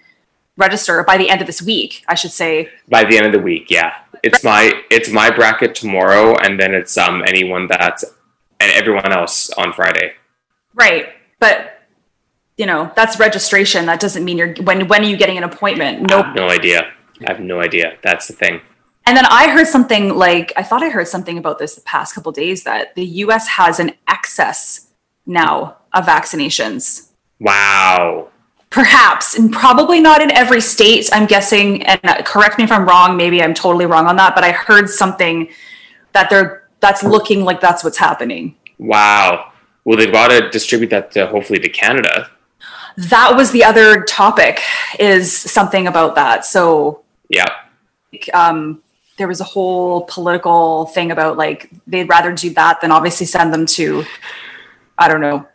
register 0.58 1.04
by 1.04 1.18
the 1.18 1.30
end 1.30 1.41
of 1.41 1.47
this 1.47 1.62
week, 1.62 2.04
I 2.08 2.16
should 2.16 2.32
say. 2.32 2.70
By 2.89 3.04
the 3.06 3.18
end 3.18 3.26
of 3.26 3.32
the 3.32 3.39
week, 3.39 3.70
yeah. 3.70 3.93
It's 4.24 4.43
my 4.43 4.74
it's 4.91 5.10
my 5.10 5.30
bracket 5.30 5.76
tomorrow, 5.76 6.36
and 6.38 6.60
then 6.60 6.74
it's 6.74 6.97
um 6.97 7.24
anyone 7.26 7.68
that's 7.68 8.04
and 8.60 8.72
everyone 8.74 9.12
else 9.14 9.50
on 9.52 9.72
Friday. 9.74 10.14
Right. 10.76 11.10
But 11.39 11.76
you 12.58 12.66
know, 12.66 12.91
that's 12.95 13.18
registration. 13.20 13.86
That 13.86 14.02
doesn't 14.02 14.26
mean 14.26 14.38
you're 14.38 14.54
when 14.64 14.88
when 14.89 15.02
are 15.02 15.08
you 15.08 15.16
getting 15.16 15.38
an 15.38 15.45
appointment? 15.45 16.02
No, 16.10 16.22
Nope. 16.24 16.36
no 16.36 16.50
idea. 16.50 16.91
I 17.26 17.32
have 17.32 17.39
no 17.39 17.62
idea. 17.62 17.97
That's 18.04 18.28
the 18.28 18.34
thing. 18.34 18.62
And 19.10 19.18
then 19.18 19.26
I 19.26 19.49
heard 19.49 19.66
something 19.66 20.10
like 20.16 20.53
I 20.55 20.62
thought 20.62 20.84
I 20.84 20.89
heard 20.89 21.07
something 21.07 21.39
about 21.39 21.57
this 21.57 21.74
the 21.74 21.82
past 21.82 22.14
couple 22.14 22.32
days 22.32 22.64
that 22.66 22.93
the 22.93 23.03
US 23.24 23.47
has 23.47 23.80
an 23.80 23.93
excess 24.07 24.91
now 25.26 25.78
of 25.93 26.05
vaccinations. 26.05 27.10
Wow. 27.39 28.28
Perhaps, 28.70 29.34
and 29.34 29.51
probably 29.51 29.99
not 29.99 30.22
in 30.22 30.30
every 30.30 30.62
state, 30.62 31.10
I'm 31.12 31.26
guessing. 31.26 31.82
And 31.88 32.24
correct 32.24 32.60
me 32.60 32.66
if 32.66 32.72
I'm 32.72 32.88
wrong, 32.88 33.18
maybe 33.18 33.41
I'm 33.41 33.55
totally 33.55 33.88
wrong 33.88 34.05
on 34.05 34.16
that, 34.18 34.36
but 34.36 34.43
I 34.43 34.51
heard 34.51 34.88
something 34.88 35.49
that 36.14 36.30
they're 36.30 36.70
that's 36.80 37.01
looking 37.03 37.43
like 37.43 37.60
that's 37.60 37.84
what's 37.84 37.97
happening. 37.97 38.57
Wow. 38.78 39.53
Well, 39.86 39.97
they've 39.97 40.12
got 40.12 40.28
to 40.28 40.51
distribute 40.51 40.91
that 40.91 41.10
to 41.14 41.26
hopefully 41.26 41.57
to 41.62 41.70
Canada. 41.70 42.30
That 42.95 43.36
was 43.36 43.49
the 43.49 43.64
other 43.64 44.03
topic 44.03 44.62
is 44.99 45.36
something 45.36 45.88
about 45.88 46.14
that. 46.14 46.45
So 46.45 47.01
Yeah. 47.30 47.47
um 48.36 48.84
there 49.20 49.28
was 49.28 49.41
a 49.41 49.43
whole 49.43 50.05
political 50.05 50.86
thing 50.88 51.11
about 51.11 51.38
like 51.38 51.70
they'd 51.86 52.09
rather 52.09 52.32
do 52.32 52.49
that 52.51 52.82
than 52.82 52.89
obviously 52.89 53.26
send 53.28 53.53
them 53.53 53.65
to 53.67 54.03
I 54.97 55.07
don't 55.07 55.22
know 55.22 55.45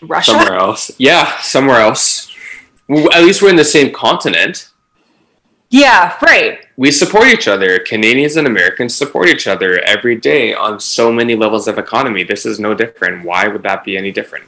Russia. 0.00 0.30
Somewhere 0.30 0.54
else. 0.58 0.90
Yeah, 0.98 1.38
somewhere 1.40 1.80
else. 1.80 2.32
At 2.88 3.22
least 3.24 3.42
we're 3.42 3.50
in 3.50 3.56
the 3.56 3.64
same 3.64 3.92
continent. 3.92 4.70
Yeah, 5.68 6.16
right. 6.22 6.60
We 6.76 6.92
support 6.92 7.26
each 7.26 7.48
other. 7.48 7.80
Canadians 7.80 8.36
and 8.36 8.46
Americans 8.46 8.94
support 8.94 9.28
each 9.28 9.48
other 9.48 9.80
every 9.80 10.14
day 10.14 10.54
on 10.54 10.78
so 10.78 11.10
many 11.10 11.34
levels 11.34 11.66
of 11.66 11.76
economy. 11.78 12.22
This 12.22 12.46
is 12.46 12.60
no 12.60 12.72
different. 12.72 13.24
Why 13.24 13.48
would 13.48 13.64
that 13.64 13.82
be 13.82 13.96
any 13.96 14.12
different? 14.12 14.44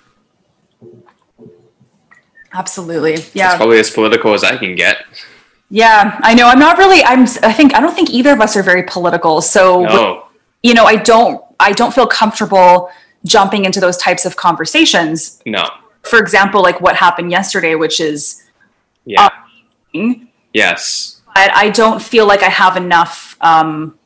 Absolutely. 2.53 3.15
It's 3.15 3.35
Yeah. 3.35 3.57
probably 3.57 3.81
as 3.81 3.91
political 3.91 4.33
as 4.33 4.45
I 4.45 4.57
can 4.57 4.77
get. 4.77 5.05
Yeah, 5.71 6.19
I 6.23 6.35
know. 6.35 6.49
I'm 6.49 6.59
not 6.59 6.79
really 6.79 7.03
I'm 7.05 7.23
I 7.43 7.53
think 7.53 7.75
I 7.75 7.81
don't 7.81 7.95
think 7.95 8.11
either 8.11 8.33
of 8.33 8.41
us 8.41 8.57
are 8.57 8.63
very 8.63 8.83
political. 8.85 9.41
So 9.43 9.83
No. 9.83 10.25
you 10.63 10.75
know, 10.75 10.85
I 10.85 10.97
don't 10.97 11.43
I 11.61 11.73
don't 11.73 11.93
feel 11.95 12.07
comfortable 12.07 12.91
jumping 13.25 13.65
into 13.65 13.81
those 13.81 13.97
types 13.99 14.25
of 14.25 14.37
conversations. 14.37 15.43
No. 15.45 15.69
For 16.03 16.19
example, 16.19 16.63
like 16.63 16.81
what 16.81 16.97
happened 16.97 17.31
yesterday, 17.31 17.75
which 17.75 18.01
is 18.01 18.43
Yeah. 19.05 19.29
but 19.93 20.17
yes. 20.55 21.15
I 21.41 21.71
don't 21.71 22.03
feel 22.03 22.27
like 22.27 22.43
I 22.43 22.49
have 22.49 22.77
enough 22.77 23.37
um, 23.41 23.97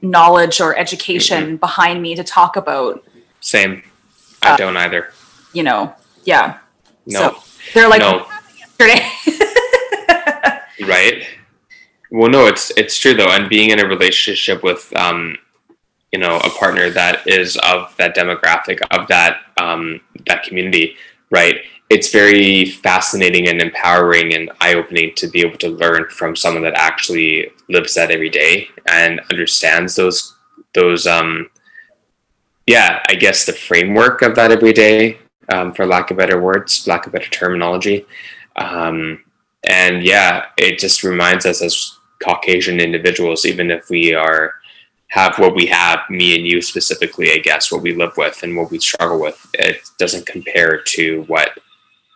knowledge 0.00 0.62
or 0.62 0.74
education 0.78 1.58
behind 1.58 2.00
me 2.00 2.14
to 2.14 2.24
talk 2.24 2.56
about, 2.56 3.04
Same. 3.40 3.82
I 4.42 4.52
Uh, 4.52 4.56
don't 4.56 4.76
either. 4.78 5.12
you 5.52 5.62
know, 5.62 5.92
yeah. 6.24 6.58
No. 7.04 7.20
So 7.20 7.42
they're 7.74 7.88
like 7.88 8.00
no. 8.00 8.26
yesterday. 8.58 9.10
right? 10.82 11.26
Well 12.10 12.30
no 12.30 12.46
it's 12.46 12.70
it's 12.76 12.96
true 12.96 13.14
though 13.14 13.30
and 13.30 13.48
being 13.48 13.70
in 13.70 13.80
a 13.80 13.88
relationship 13.88 14.62
with 14.62 14.94
um 14.96 15.36
you 16.12 16.20
know 16.20 16.36
a 16.38 16.50
partner 16.50 16.88
that 16.90 17.26
is 17.26 17.56
of 17.66 17.92
that 17.96 18.14
demographic 18.14 18.78
of 18.92 19.08
that 19.08 19.38
um 19.60 20.00
that 20.26 20.44
community 20.44 20.96
right 21.30 21.56
it's 21.90 22.12
very 22.12 22.66
fascinating 22.66 23.48
and 23.48 23.60
empowering 23.60 24.34
and 24.34 24.50
eye-opening 24.60 25.12
to 25.16 25.26
be 25.26 25.40
able 25.40 25.58
to 25.58 25.68
learn 25.68 26.08
from 26.08 26.36
someone 26.36 26.62
that 26.62 26.74
actually 26.76 27.50
lives 27.68 27.94
that 27.94 28.12
every 28.12 28.30
day 28.30 28.68
and 28.88 29.20
understands 29.28 29.96
those 29.96 30.36
those 30.72 31.08
um 31.08 31.50
yeah 32.68 33.02
i 33.08 33.14
guess 33.16 33.44
the 33.44 33.52
framework 33.52 34.22
of 34.22 34.36
that 34.36 34.52
every 34.52 34.72
day 34.72 35.18
um, 35.48 35.74
for 35.74 35.84
lack 35.84 36.12
of 36.12 36.16
better 36.16 36.40
words 36.40 36.86
lack 36.86 37.06
of 37.06 37.12
better 37.12 37.30
terminology 37.30 38.06
um, 38.54 39.20
and 39.68 40.02
yeah 40.04 40.46
it 40.56 40.78
just 40.78 41.02
reminds 41.02 41.46
us 41.46 41.62
as 41.62 41.98
caucasian 42.22 42.80
individuals 42.80 43.44
even 43.44 43.70
if 43.70 43.88
we 43.90 44.14
are 44.14 44.54
have 45.08 45.38
what 45.38 45.54
we 45.54 45.66
have 45.66 46.00
me 46.10 46.34
and 46.34 46.46
you 46.46 46.60
specifically 46.60 47.32
i 47.32 47.38
guess 47.38 47.70
what 47.70 47.82
we 47.82 47.94
live 47.94 48.16
with 48.16 48.42
and 48.42 48.56
what 48.56 48.70
we 48.70 48.78
struggle 48.78 49.20
with 49.20 49.46
it 49.54 49.78
doesn't 49.98 50.26
compare 50.26 50.80
to 50.82 51.22
what 51.24 51.58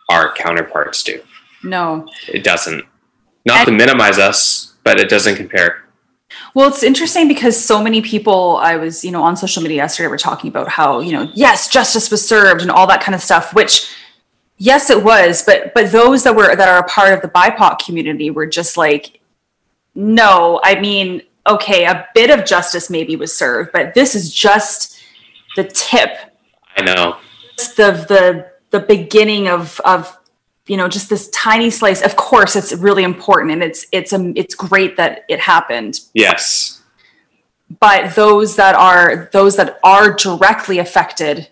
our 0.09 0.33
counterparts 0.33 1.03
do. 1.03 1.21
No. 1.63 2.09
it 2.27 2.43
doesn't. 2.43 2.83
Not 3.45 3.65
to 3.65 3.71
minimize 3.71 4.17
us 4.17 4.73
but 4.83 4.99
it 4.99 5.09
doesn't 5.09 5.35
compare. 5.35 5.83
Well, 6.55 6.67
it's 6.67 6.83
interesting 6.83 7.27
because 7.27 7.61
so 7.61 7.83
many 7.83 8.01
people 8.01 8.57
I 8.57 8.75
was, 8.75 9.03
you 9.03 9.11
know, 9.11 9.21
on 9.21 9.35
social 9.35 9.61
media 9.61 9.77
yesterday 9.77 10.07
were 10.07 10.17
talking 10.17 10.49
about 10.49 10.67
how, 10.67 10.99
you 10.99 11.11
know, 11.11 11.29
yes, 11.33 11.67
justice 11.67 12.09
was 12.09 12.27
served 12.27 12.61
and 12.61 12.71
all 12.71 12.87
that 12.87 13.01
kind 13.01 13.13
of 13.13 13.21
stuff, 13.21 13.53
which 13.53 13.91
yes, 14.59 14.91
it 14.91 15.03
was, 15.03 15.41
but 15.41 15.73
but 15.73 15.91
those 15.91 16.23
that 16.23 16.35
were 16.35 16.55
that 16.55 16.67
are 16.67 16.79
a 16.79 16.87
part 16.87 17.13
of 17.13 17.21
the 17.21 17.29
BIPOC 17.29 17.79
community 17.79 18.29
were 18.29 18.45
just 18.45 18.77
like, 18.77 19.19
no, 19.95 20.59
I 20.63 20.79
mean, 20.79 21.23
okay, 21.47 21.85
a 21.85 22.07
bit 22.13 22.29
of 22.29 22.45
justice 22.45 22.89
maybe 22.91 23.15
was 23.15 23.35
served, 23.35 23.71
but 23.73 23.95
this 23.95 24.13
is 24.13 24.31
just 24.31 25.01
the 25.55 25.63
tip, 25.63 26.11
i 26.77 26.83
know. 26.83 27.17
It's 27.53 27.73
the 27.73 27.91
the 28.07 28.51
the 28.69 28.85
beginning 28.85 29.47
of 29.47 29.81
of 29.83 30.15
you 30.67 30.77
know 30.77 30.87
just 30.87 31.09
this 31.09 31.29
tiny 31.29 31.71
slice. 31.71 32.01
Of 32.01 32.15
course, 32.15 32.55
it's 32.55 32.73
really 32.73 33.03
important 33.03 33.51
and 33.51 33.63
it's 33.63 33.87
it's 33.91 34.13
um, 34.13 34.33
it's 34.35 34.53
great 34.53 34.97
that 34.97 35.25
it 35.27 35.39
happened, 35.39 36.01
yes. 36.13 36.75
But 37.79 38.15
those 38.15 38.55
that 38.55 38.75
are 38.75 39.29
those 39.31 39.55
that 39.57 39.79
are 39.83 40.13
directly 40.13 40.79
affected 40.79 41.49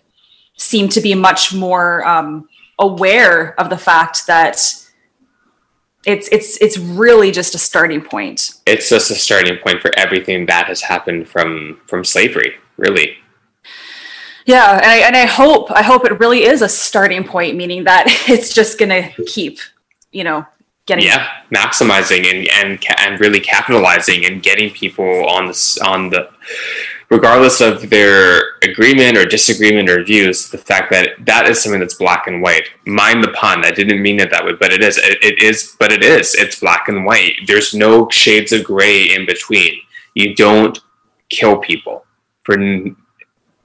seem 0.56 0.88
to 0.88 1.00
be 1.00 1.14
much 1.14 1.54
more 1.54 2.04
um, 2.06 2.48
aware 2.78 3.58
of 3.60 3.70
the 3.70 3.78
fact 3.78 4.26
that 4.26 4.56
it's 6.06 6.28
it's 6.28 6.56
it's 6.58 6.78
really 6.78 7.30
just 7.30 7.54
a 7.54 7.58
starting 7.58 8.00
point. 8.00 8.54
it's 8.66 8.88
just 8.88 9.10
a 9.10 9.14
starting 9.14 9.58
point 9.58 9.80
for 9.80 9.90
everything 9.96 10.46
that 10.46 10.66
has 10.66 10.80
happened 10.80 11.28
from 11.28 11.80
from 11.86 12.04
slavery 12.04 12.54
really 12.76 13.16
Yeah, 14.46 14.76
and 14.76 14.86
I, 14.86 14.96
and 15.06 15.14
I 15.14 15.26
hope 15.26 15.70
I 15.70 15.82
hope 15.82 16.06
it 16.06 16.18
really 16.20 16.44
is 16.44 16.62
a 16.62 16.68
starting 16.68 17.24
point, 17.24 17.56
meaning 17.56 17.84
that 17.84 18.06
it's 18.28 18.54
just 18.54 18.78
gonna 18.78 19.10
keep, 19.26 19.58
you 20.10 20.24
know, 20.24 20.46
getting 20.86 21.04
yeah 21.04 21.28
maximizing 21.54 22.24
and 22.26 22.48
and 22.48 22.84
and 22.98 23.20
really 23.20 23.40
capitalizing 23.40 24.24
and 24.24 24.42
getting 24.42 24.70
people 24.70 25.28
on 25.28 25.46
this 25.46 25.76
on 25.78 26.08
the 26.08 26.30
regardless 27.10 27.60
of 27.60 27.88
their 27.88 28.56
agreement 28.62 29.16
or 29.16 29.24
disagreement 29.24 29.88
or 29.88 30.04
views 30.04 30.50
the 30.50 30.58
fact 30.58 30.90
that 30.90 31.10
that 31.24 31.48
is 31.48 31.62
something 31.62 31.80
that's 31.80 31.94
black 31.94 32.26
and 32.26 32.42
white. 32.42 32.68
Mind 32.86 33.24
the 33.24 33.28
pun. 33.28 33.64
I 33.64 33.70
didn't 33.70 34.02
mean 34.02 34.20
it 34.20 34.30
that 34.30 34.44
way 34.44 34.52
but 34.58 34.72
it 34.72 34.82
is. 34.82 34.98
It, 34.98 35.18
it 35.22 35.42
is 35.42 35.74
but 35.78 35.92
it 35.92 36.02
is. 36.02 36.34
It's 36.34 36.60
black 36.60 36.88
and 36.88 37.04
white. 37.04 37.34
There's 37.46 37.74
no 37.74 38.08
shades 38.10 38.52
of 38.52 38.64
gray 38.64 39.14
in 39.14 39.26
between. 39.26 39.72
You 40.14 40.34
don't 40.34 40.78
kill 41.30 41.58
people 41.58 42.04
for 42.42 42.56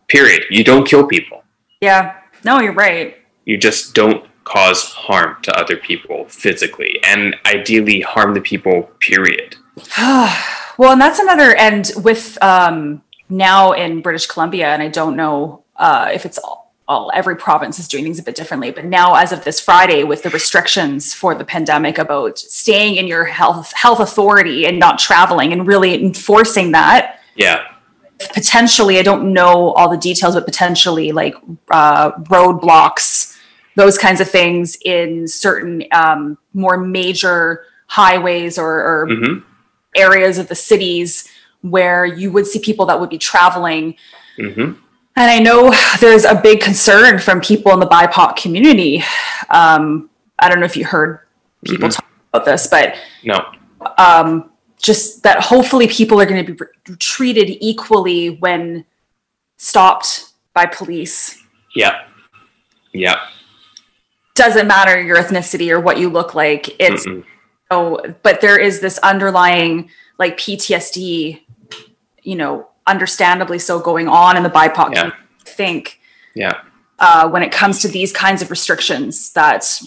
period. 0.08 0.44
You 0.50 0.64
don't 0.64 0.88
kill 0.88 1.06
people. 1.08 1.44
Yeah, 1.82 2.16
no, 2.44 2.60
you're 2.62 2.74
right. 2.74 3.18
you 3.46 3.58
just 3.58 3.94
don't 3.94 4.26
cause 4.46 4.84
harm 4.84 5.42
to 5.42 5.58
other 5.58 5.78
people 5.78 6.26
physically 6.28 7.00
and 7.06 7.36
ideally 7.46 8.02
harm 8.02 8.34
the 8.34 8.42
people 8.42 8.84
period. 9.00 9.56
Well, 10.76 10.94
and 10.94 11.00
that's 11.02 11.20
another 11.20 11.56
and 11.56 11.92
with 11.98 12.36
um 12.42 13.04
now 13.34 13.72
in 13.74 14.02
British 14.02 14.28
Columbia, 14.28 14.68
and 14.68 14.82
I 14.82 14.88
don't 14.88 15.16
know 15.16 15.64
uh, 15.76 16.10
if 16.14 16.26
it's 16.26 16.38
all, 16.38 16.74
all 16.88 17.12
every 17.14 17.36
province 17.36 17.80
is 17.80 17.88
doing 17.88 18.04
things 18.04 18.20
a 18.20 18.24
bit 18.24 18.36
differently, 18.36 18.72
but 18.72 18.86
now 18.86 19.16
as 19.16 19.32
of 19.32 19.44
this 19.44 19.60
Friday, 19.60 20.04
with 20.04 20.24
the 20.24 20.30
restrictions 20.30 21.14
for 21.14 21.34
the 21.34 21.44
pandemic 21.44 21.98
about 21.98 22.38
staying 22.38 22.98
in 22.98 23.08
your 23.08 23.26
health 23.26 23.74
health 23.74 24.00
authority 24.00 24.66
and 24.66 24.80
not 24.80 25.00
traveling, 25.00 25.52
and 25.52 25.68
really 25.68 26.02
enforcing 26.02 26.72
that, 26.72 27.20
yeah. 27.36 27.64
potentially, 28.34 29.00
I 29.00 29.02
don't 29.02 29.34
know 29.34 29.72
all 29.74 29.90
the 29.90 29.98
details, 29.98 30.36
but 30.36 30.46
potentially 30.46 31.12
like 31.12 31.36
uh, 31.72 32.12
roadblocks, 32.24 33.38
those 33.76 33.98
kinds 33.98 34.22
of 34.22 34.30
things 34.30 34.78
in 34.86 35.28
certain 35.28 35.84
um, 35.92 36.38
more 36.54 36.78
major 36.78 37.66
highways 37.88 38.58
or, 38.58 38.70
or 38.70 39.08
hmm 39.10 39.40
areas 39.96 40.38
of 40.38 40.48
the 40.48 40.56
cities 40.56 41.30
where 41.64 42.06
you 42.06 42.32
would 42.32 42.46
see 42.46 42.60
people 42.60 42.86
that 42.86 43.00
would 43.00 43.10
be 43.10 43.18
traveling. 43.18 43.96
hmm 44.38 44.74
And 45.16 45.32
I 45.32 45.40
know 45.40 45.74
there's 46.00 46.26
a 46.26 46.36
big 46.36 46.60
concern 46.62 47.20
from 47.20 47.40
people 47.42 47.72
in 47.74 47.80
the 47.80 47.88
BIPOC 47.88 48.36
community. 48.36 49.04
Um, 49.50 50.10
I 50.40 50.50
don't 50.50 50.60
know 50.60 50.66
if 50.66 50.76
you 50.78 50.86
heard 50.86 51.20
people 51.66 51.88
Mhm. 51.90 51.96
talk 51.96 52.06
about 52.34 52.46
this, 52.46 52.68
but 52.68 52.96
no 53.24 53.44
um, 53.98 54.50
just 54.82 55.24
that 55.24 55.42
hopefully 55.42 55.88
people 55.88 56.20
are 56.22 56.26
going 56.26 56.46
to 56.46 56.54
be 56.54 56.58
re- 56.58 56.96
treated 57.00 57.50
equally 57.62 58.30
when 58.40 58.86
stopped 59.58 60.30
by 60.54 60.66
police. 60.66 61.38
yeah 61.76 62.04
yeah 62.94 63.16
Doesn't 64.36 64.68
matter 64.68 65.00
your 65.02 65.18
ethnicity 65.18 65.70
or 65.70 65.80
what 65.80 65.98
you 66.00 66.10
look 66.10 66.34
like. 66.34 66.70
It's 66.80 67.06
Mm-mm. 67.06 67.24
oh, 67.72 68.02
but 68.24 68.40
there 68.42 68.58
is 68.58 68.80
this 68.80 68.98
underlying 69.00 69.90
like 70.18 70.38
PTSD, 70.38 71.42
you 72.24 72.36
know, 72.36 72.68
understandably 72.88 73.60
so 73.60 73.80
going 73.80 74.08
on 74.08 74.38
in 74.38 74.44
the 74.44 74.50
BIPOC. 74.50 74.96
Yeah. 74.96 75.12
think 75.46 76.00
yeah. 76.36 76.62
uh, 77.00 77.30
when 77.30 77.44
it 77.44 77.52
comes 77.52 77.80
to 77.82 77.88
these 77.88 78.12
kinds 78.12 78.42
of 78.42 78.50
restrictions 78.50 79.32
that 79.34 79.82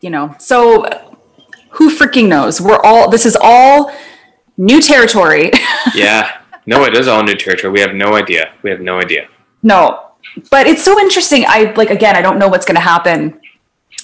you 0.00 0.10
know 0.10 0.34
so 0.38 0.84
who 1.70 1.94
freaking 1.94 2.28
knows? 2.28 2.60
We're 2.60 2.80
all 2.82 3.10
this 3.10 3.26
is 3.26 3.36
all 3.40 3.92
new 4.56 4.80
territory. 4.80 5.50
Yeah. 5.94 6.40
No 6.66 6.84
it 6.84 6.94
is 6.94 7.06
all 7.06 7.22
new 7.22 7.36
territory. 7.36 7.72
We 7.72 7.80
have 7.80 7.94
no 7.94 8.14
idea. 8.14 8.52
We 8.62 8.70
have 8.70 8.80
no 8.80 8.98
idea. 8.98 9.28
No. 9.62 10.10
But 10.50 10.66
it's 10.66 10.82
so 10.82 10.98
interesting. 10.98 11.44
I 11.46 11.72
like 11.76 11.90
again 11.90 12.16
i 12.16 12.20
don't 12.20 12.38
know 12.38 12.48
what's 12.48 12.66
going 12.66 12.74
to 12.74 12.80
happen. 12.80 13.40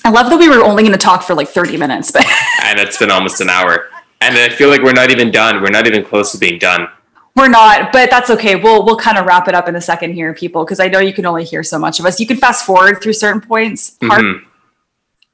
I 0.05 0.11
love 0.11 0.31
that 0.31 0.39
we 0.39 0.49
were 0.49 0.63
only 0.63 0.83
going 0.85 0.93
to 0.93 0.99
talk 0.99 1.23
for 1.23 1.35
like 1.35 1.49
30 1.49 1.77
minutes 1.77 2.11
but 2.11 2.25
and 2.65 2.79
it's 2.79 2.99
been 2.99 3.11
almost 3.11 3.41
an 3.41 3.51
hour 3.51 3.89
and 4.23 4.37
i 4.37 4.49
feel 4.49 4.69
like 4.69 4.83
we're 4.83 4.93
not 4.93 5.11
even 5.11 5.31
done 5.31 5.63
we're 5.63 5.71
not 5.71 5.87
even 5.87 6.05
close 6.05 6.33
to 6.33 6.39
being 6.39 6.59
done 6.59 6.89
we're 7.37 7.49
not 7.49 7.93
but 7.93 8.11
that's 8.11 8.31
okay 8.31 8.57
we'll 8.57 8.85
we'll 8.85 8.97
kind 8.97 9.19
of 9.19 9.27
wrap 9.27 9.49
it 9.49 9.55
up 9.55 9.69
in 9.69 9.77
a 9.77 9.81
second 9.81 10.13
here 10.15 10.33
people 10.35 10.65
because 10.65 10.81
i 10.81 10.89
know 10.89 10.99
you 10.99 11.13
can 11.13 11.27
only 11.27 11.45
hear 11.45 11.63
so 11.63 11.79
much 11.79 12.01
of 12.01 12.07
us 12.07 12.21
you 12.21 12.27
can 12.27 12.37
fast 12.37 12.65
forward 12.67 13.03
through 13.03 13.13
certain 13.13 13.41
points 13.41 13.97
Mhm. 14.03 14.43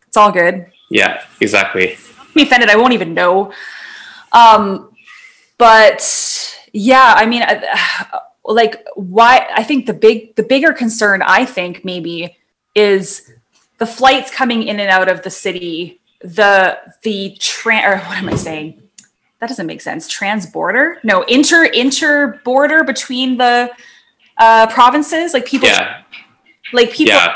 it's 0.06 0.16
all 0.16 0.30
good 0.32 0.66
yeah 0.90 1.22
exactly 1.40 1.96
be 2.38 2.44
offended. 2.44 2.70
I 2.70 2.76
won't 2.76 2.92
even 2.94 3.14
know. 3.14 3.52
Um, 4.32 4.90
but 5.58 6.00
yeah, 6.72 7.14
I 7.16 7.26
mean, 7.26 7.42
uh, 7.42 7.60
like 8.44 8.86
why? 8.94 9.46
I 9.54 9.62
think 9.62 9.86
the 9.86 9.92
big, 9.92 10.36
the 10.36 10.42
bigger 10.42 10.72
concern, 10.72 11.22
I 11.22 11.44
think 11.44 11.84
maybe, 11.84 12.36
is 12.74 13.30
the 13.78 13.86
flights 13.86 14.30
coming 14.30 14.62
in 14.62 14.80
and 14.80 14.90
out 14.90 15.08
of 15.08 15.22
the 15.22 15.30
city. 15.30 15.97
The 16.20 16.78
the 17.02 17.36
trans 17.38 17.84
or 17.86 17.98
what 18.06 18.18
am 18.18 18.28
I 18.28 18.34
saying? 18.36 18.82
That 19.40 19.48
doesn't 19.48 19.66
make 19.66 19.80
sense. 19.80 20.08
Trans 20.08 20.46
border? 20.46 20.98
No, 21.04 21.22
inter 21.22 21.64
inter 21.66 22.40
border 22.44 22.82
between 22.82 23.36
the 23.36 23.70
uh, 24.38 24.66
provinces. 24.68 25.32
Like 25.32 25.46
people, 25.46 25.68
Yeah. 25.68 26.02
like 26.72 26.90
people. 26.90 27.14
Yeah. 27.14 27.34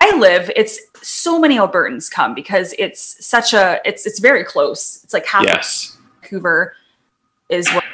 I 0.00 0.16
live, 0.16 0.50
it's 0.56 0.80
so 1.02 1.38
many 1.38 1.58
Albertans 1.58 2.10
come 2.10 2.34
because 2.34 2.74
it's 2.78 3.24
such 3.24 3.52
a 3.52 3.80
it's 3.84 4.06
it's 4.06 4.18
very 4.18 4.44
close. 4.44 5.02
It's 5.04 5.12
like 5.14 5.26
half 5.26 5.42
of 5.42 5.48
Yes. 5.48 5.98
Vancouver 6.22 6.74
is 7.50 7.68
what 7.70 7.84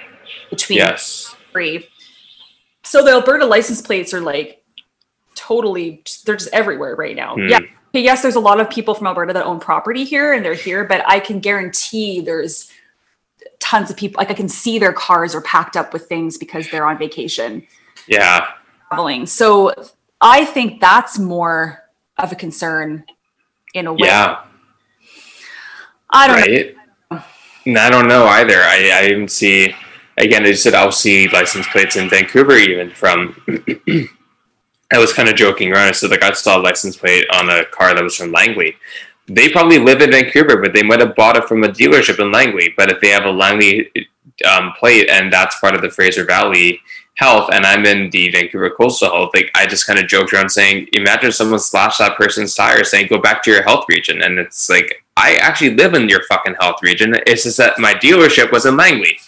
between 0.51 0.79
Yes. 0.79 1.35
three. 1.53 1.89
So 2.85 3.05
the 3.05 3.11
Alberta 3.11 3.45
license 3.45 3.83
plates 3.83 4.15
are 4.15 4.21
like 4.21 4.63
totally 5.35 6.03
they're 6.25 6.37
just 6.37 6.53
everywhere 6.55 6.95
right 6.97 7.17
now. 7.17 7.35
Hmm. 7.35 7.49
Yeah. 7.49 7.59
Yes, 8.01 8.23
there's 8.23 8.35
a 8.37 8.41
lot 8.41 8.61
of 8.61 8.71
people 8.71 8.95
from 8.95 9.07
Alberta 9.07 9.33
that 9.33 9.45
own 9.47 9.61
property 9.61 10.05
here 10.05 10.33
and 10.33 10.45
they're 10.45 10.55
here, 10.55 10.85
but 10.85 11.03
I 11.07 11.21
can 11.21 11.41
guarantee 11.41 12.21
there's 12.21 12.71
tons 13.61 13.91
of 13.91 13.97
people 13.97 14.19
like 14.19 14.31
I 14.31 14.35
can 14.35 14.49
see 14.49 14.79
their 14.79 14.93
cars 14.93 15.35
are 15.35 15.41
packed 15.43 15.77
up 15.77 15.93
with 15.93 16.07
things 16.09 16.39
because 16.39 16.69
they're 16.71 16.87
on 16.87 16.97
vacation 16.99 17.67
Yeah. 18.07 18.49
traveling. 18.89 19.27
So 19.27 19.73
I 20.21 20.45
think 20.45 20.81
that's 20.81 21.19
more 21.19 21.85
of 22.17 22.33
a 22.33 22.35
concern 22.37 23.05
in 23.75 23.87
a 23.87 23.93
way. 23.93 24.07
Yeah. 24.07 24.41
I 26.11 26.27
don't 26.27 26.37
know. 26.37 26.43
right? 27.11 27.21
And 27.67 27.79
I 27.79 27.91
don't 27.91 28.09
know 28.09 28.25
either. 28.27 28.57
I, 28.63 28.91
I 28.95 29.07
even 29.11 29.29
see, 29.29 29.75
again, 30.17 30.43
I 30.45 30.53
just 30.53 30.63
said 30.63 30.75
I'll 30.75 30.91
see 30.91 31.29
license 31.29 31.67
plates 31.69 31.97
in 31.97 32.09
Vancouver 32.09 32.57
even 32.57 32.91
from. 32.91 33.37
I 34.93 34.99
was 34.99 35.13
kind 35.13 35.29
of 35.29 35.37
joking 35.37 35.73
around. 35.73 35.89
I 35.89 35.93
said, 35.93 36.11
like, 36.11 36.23
I 36.23 36.33
saw 36.33 36.59
a 36.59 36.63
license 36.63 36.97
plate 36.97 37.27
on 37.33 37.51
a 37.51 37.65
car 37.67 37.95
that 37.95 38.03
was 38.03 38.17
from 38.17 38.33
Langley. 38.33 38.77
They 39.27 39.51
probably 39.51 39.79
live 39.79 40.01
in 40.01 40.11
Vancouver, 40.11 40.57
but 40.57 40.73
they 40.73 40.83
might 40.83 41.01
have 41.01 41.15
bought 41.15 41.37
it 41.37 41.45
from 41.45 41.63
a 41.65 41.69
dealership 41.69 42.19
in 42.19 42.33
Langley. 42.33 42.73
But 42.77 42.91
if 42.91 43.01
they 43.01 43.09
have 43.09 43.27
a 43.27 43.31
Langley 43.31 43.91
um, 44.51 44.73
plate 44.79 45.11
and 45.11 45.31
that's 45.31 45.61
part 45.61 45.75
of 45.75 45.83
the 45.83 45.91
Fraser 45.91 46.25
Valley 46.25 46.81
Health, 47.17 47.51
and 47.53 47.67
I'm 47.67 47.85
in 47.85 48.09
the 48.09 48.31
Vancouver 48.31 48.71
Coastal 48.71 49.11
Health, 49.11 49.33
like 49.35 49.51
I 49.55 49.67
just 49.67 49.87
kind 49.87 49.99
of 49.99 50.07
joked 50.07 50.33
around 50.33 50.49
saying, 50.49 50.89
imagine 50.93 51.33
someone 51.33 51.59
slashed 51.59 51.99
that 51.99 52.17
person's 52.17 52.55
tire 52.55 52.85
saying, 52.85 53.09
go 53.09 53.19
back 53.19 53.43
to 53.43 53.51
your 53.51 53.63
health 53.65 53.85
region. 53.91 54.23
And 54.23 54.39
it's 54.39 54.71
like, 54.71 55.05
I 55.19 55.35
actually 55.35 55.75
live 55.75 55.93
in 55.93 56.09
your 56.09 56.23
fucking 56.23 56.55
health 56.61 56.83
region. 56.83 57.15
It's 57.27 57.43
just 57.43 57.59
that 57.59 57.79
my 57.79 57.93
dealership 57.93 58.51
was 58.51 58.65
in 58.65 58.79
Langley. 58.79 59.19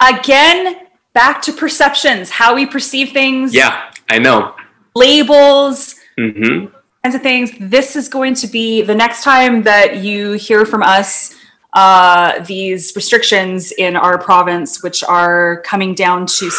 Again, 0.00 0.88
back 1.12 1.42
to 1.42 1.52
perceptions, 1.52 2.30
how 2.30 2.54
we 2.54 2.64
perceive 2.64 3.10
things, 3.12 3.54
Yeah, 3.54 3.90
I 4.08 4.18
know. 4.18 4.54
labels, 4.94 5.96
Mm-hmm. 6.18 6.66
kinds 7.02 7.16
of 7.16 7.22
things. 7.22 7.50
This 7.58 7.96
is 7.96 8.08
going 8.08 8.34
to 8.34 8.46
be 8.46 8.82
the 8.82 8.94
next 8.94 9.24
time 9.24 9.64
that 9.64 9.96
you 9.96 10.32
hear 10.34 10.64
from 10.64 10.80
us 10.82 11.34
uh, 11.72 12.38
these 12.44 12.92
restrictions 12.94 13.72
in 13.72 13.96
our 13.96 14.16
province, 14.16 14.80
which 14.82 15.02
are 15.02 15.60
coming 15.62 15.92
down 15.92 16.24
to 16.26 16.50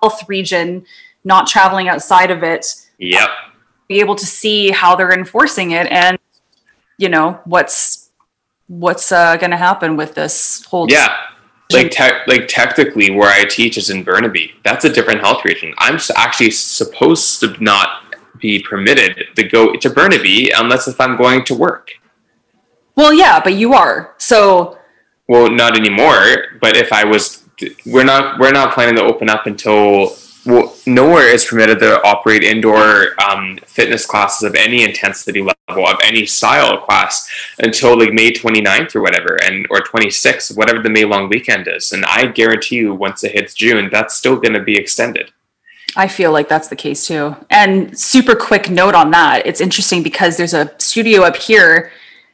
health 0.00 0.26
region, 0.30 0.86
not 1.24 1.46
traveling 1.46 1.88
outside 1.88 2.30
of 2.30 2.42
it. 2.42 2.66
Yep. 2.98 3.28
be 3.88 4.00
able 4.00 4.14
to 4.16 4.24
see 4.26 4.70
how 4.70 4.96
they're 4.96 5.12
enforcing 5.12 5.72
it 5.72 5.86
and 5.90 6.18
you 6.96 7.08
know 7.08 7.40
what's 7.44 8.10
what's 8.68 9.10
uh, 9.10 9.36
going 9.36 9.50
to 9.50 9.56
happen 9.56 9.96
with 9.96 10.14
this 10.14 10.64
whole 10.64 10.86
Yeah. 10.90 11.14
Like, 11.72 11.90
te- 11.90 12.22
like 12.26 12.48
technically, 12.48 13.10
where 13.10 13.30
I 13.30 13.44
teach 13.44 13.78
is 13.78 13.90
in 13.90 14.02
Burnaby. 14.02 14.54
That's 14.64 14.84
a 14.84 14.92
different 14.92 15.20
health 15.20 15.44
region. 15.44 15.72
I'm 15.78 15.98
actually 16.16 16.50
supposed 16.50 17.40
to 17.40 17.56
not 17.62 17.88
be 18.38 18.62
permitted 18.62 19.26
to 19.36 19.42
go 19.44 19.74
to 19.74 19.90
Burnaby 19.90 20.50
unless 20.56 20.88
if 20.88 21.00
I'm 21.00 21.16
going 21.16 21.44
to 21.44 21.54
work. 21.54 21.90
well 22.96 23.12
yeah 23.12 23.38
but 23.38 23.54
you 23.54 23.74
are 23.74 24.14
so 24.18 24.78
Well, 25.28 25.48
not 25.50 25.76
anymore. 25.78 26.58
But 26.60 26.76
if 26.76 26.92
I 26.92 27.04
was, 27.04 27.44
we're 27.86 28.04
not 28.04 28.40
we're 28.40 28.50
not 28.50 28.74
planning 28.74 28.96
to 28.96 29.02
open 29.02 29.30
up 29.30 29.46
until 29.46 30.16
well, 30.46 30.76
nowhere 30.86 31.28
is 31.28 31.44
permitted 31.44 31.80
to 31.80 32.02
operate 32.02 32.42
indoor 32.42 33.14
um, 33.22 33.58
fitness 33.66 34.06
classes 34.06 34.42
of 34.42 34.54
any 34.54 34.82
intensity 34.82 35.42
level 35.42 35.86
of 35.86 35.98
any 36.02 36.24
style 36.26 36.78
class 36.78 37.28
until 37.58 37.98
like 37.98 38.12
May 38.12 38.32
29th 38.32 38.94
or 38.94 39.02
whatever, 39.02 39.38
and 39.44 39.66
or 39.70 39.80
26th, 39.80 40.56
whatever 40.56 40.82
the 40.82 40.90
May 40.90 41.04
long 41.04 41.28
weekend 41.28 41.68
is. 41.68 41.92
And 41.92 42.04
I 42.06 42.26
guarantee 42.26 42.76
you, 42.76 42.94
once 42.94 43.22
it 43.22 43.32
hits 43.32 43.54
June, 43.54 43.90
that's 43.92 44.14
still 44.14 44.36
going 44.36 44.54
to 44.54 44.62
be 44.62 44.76
extended. 44.76 45.30
i 45.96 46.06
feel 46.06 46.30
like 46.30 46.48
that's 46.48 46.68
the 46.68 46.76
case 46.76 47.04
too 47.04 47.34
and 47.50 47.98
super 47.98 48.36
quick 48.36 48.70
note 48.70 48.94
on 48.94 49.10
that 49.10 49.44
it's 49.44 49.60
interesting 49.60 50.04
because 50.04 50.36
there's 50.36 50.54
a 50.54 50.72
studio 50.78 51.22
up 51.22 51.34
here 51.34 51.90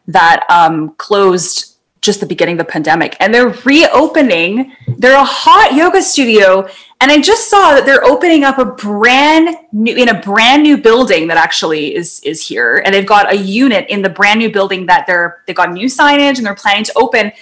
that 0.09 0.45
um, 0.51 0.95
closed 0.99 1.76
just 2.07 2.21
the 2.21 2.27
beginning 2.27 2.59
of 2.59 2.67
the 2.67 2.73
pandemic. 2.73 3.17
And 3.21 3.35
they're 3.35 3.51
reopening. 3.65 4.73
They're 4.97 5.19
a 5.19 5.25
hot 5.25 5.75
yoga 5.75 6.01
studio. 6.01 6.67
And 7.01 7.11
i 7.11 7.21
just 7.21 7.51
saw 7.51 7.75
that 7.75 7.85
they're 7.85 8.05
opening 8.05 8.45
up 8.45 8.59
a 8.59 8.65
brand 8.65 9.55
new 9.73 9.95
in 9.95 10.09
a 10.09 10.19
brand 10.21 10.63
new 10.63 10.79
building 10.79 11.27
that 11.29 11.37
actually 11.37 11.95
is 11.95 12.21
is 12.21 12.47
here. 12.47 12.83
And 12.85 12.95
they've 12.95 13.07
got 13.07 13.31
a 13.31 13.37
unit 13.37 13.87
in 13.91 14.01
the 14.01 14.09
brand 14.09 14.39
new 14.39 14.51
building 14.51 14.87
that 14.87 15.07
they're 15.07 15.43
they've 15.47 15.57
got 15.57 15.73
new 15.73 15.89
signage 15.89 16.39
and 16.39 16.47
they're 16.47 16.55
planning 16.55 16.85
to 16.85 16.93
open. 16.97 17.33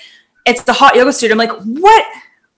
It's 0.44 0.64
the 0.64 0.72
hot 0.72 0.96
yoga 0.96 1.12
studio. 1.12 1.34
I'm 1.34 1.38
like 1.38 1.56
what 1.84 2.04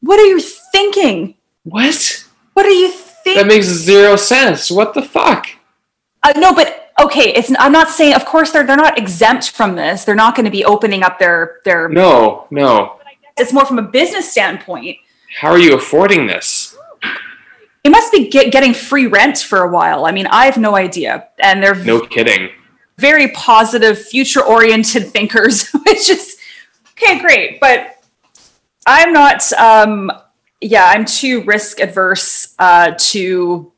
what 0.01 0.19
are 0.19 0.27
you 0.27 0.41
thinking? 0.41 1.35
What? 1.65 2.25
what 2.55 2.65
are 2.65 2.71
you 2.71 2.91
thinking 2.91 3.43
That 3.43 3.49
makes 3.49 3.67
zero 3.67 4.17
sense. 4.17 4.71
What 4.71 4.95
the 4.95 5.03
fuck? 5.03 5.49
uh, 6.23 6.33
no, 6.37 6.55
but 6.55 6.86
okay, 7.01 7.33
it's. 7.35 7.53
I'm 7.59 7.73
not 7.73 7.89
saying. 7.89 8.15
Of 8.15 8.25
course, 8.25 8.51
they're 8.51 8.65
they're 8.67 8.77
not 8.77 8.99
exempt 8.99 9.51
from 9.51 9.75
this. 9.77 10.05
They're 10.05 10.15
not 10.15 10.35
going 10.35 10.45
to 10.45 10.51
be 10.51 10.65
opening 10.65 11.03
up 11.03 11.19
their 11.19 11.61
their. 11.65 11.89
No, 11.89 12.47
no. 12.51 12.99
It's 13.39 13.53
more 13.53 13.67
from 13.67 13.79
a 13.79 13.83
business 13.83 14.31
standpoint. 14.31 14.97
How 15.41 15.51
are 15.51 15.59
you 15.59 15.75
affording 15.75 16.27
this? 16.27 16.77
They 17.85 17.91
must 17.91 18.11
be 18.13 18.29
get, 18.29 18.51
getting 18.51 18.73
free 18.75 19.07
rent 19.07 19.39
for 19.39 19.61
a 19.63 19.69
while. 19.71 20.07
I 20.07 20.11
mean, 20.13 20.27
I 20.27 20.47
have 20.47 20.57
no 20.57 20.75
idea, 20.75 21.29
and 21.39 21.63
they're 21.63 21.75
No 21.75 22.01
kidding. 22.01 22.49
very 22.99 23.29
positive, 23.29 23.99
future 24.01 24.43
oriented 24.43 25.07
thinkers, 25.09 25.69
which 25.87 26.09
is 26.11 26.37
okay, 26.93 27.21
great. 27.21 27.61
But 27.61 27.99
I'm 28.87 29.13
not. 29.13 29.53
Um, 29.53 30.11
yeah, 30.63 30.87
I'm 30.87 31.05
too 31.05 31.43
risk 31.45 31.79
adverse 31.81 32.55
uh, 32.59 32.95
to 32.97 33.71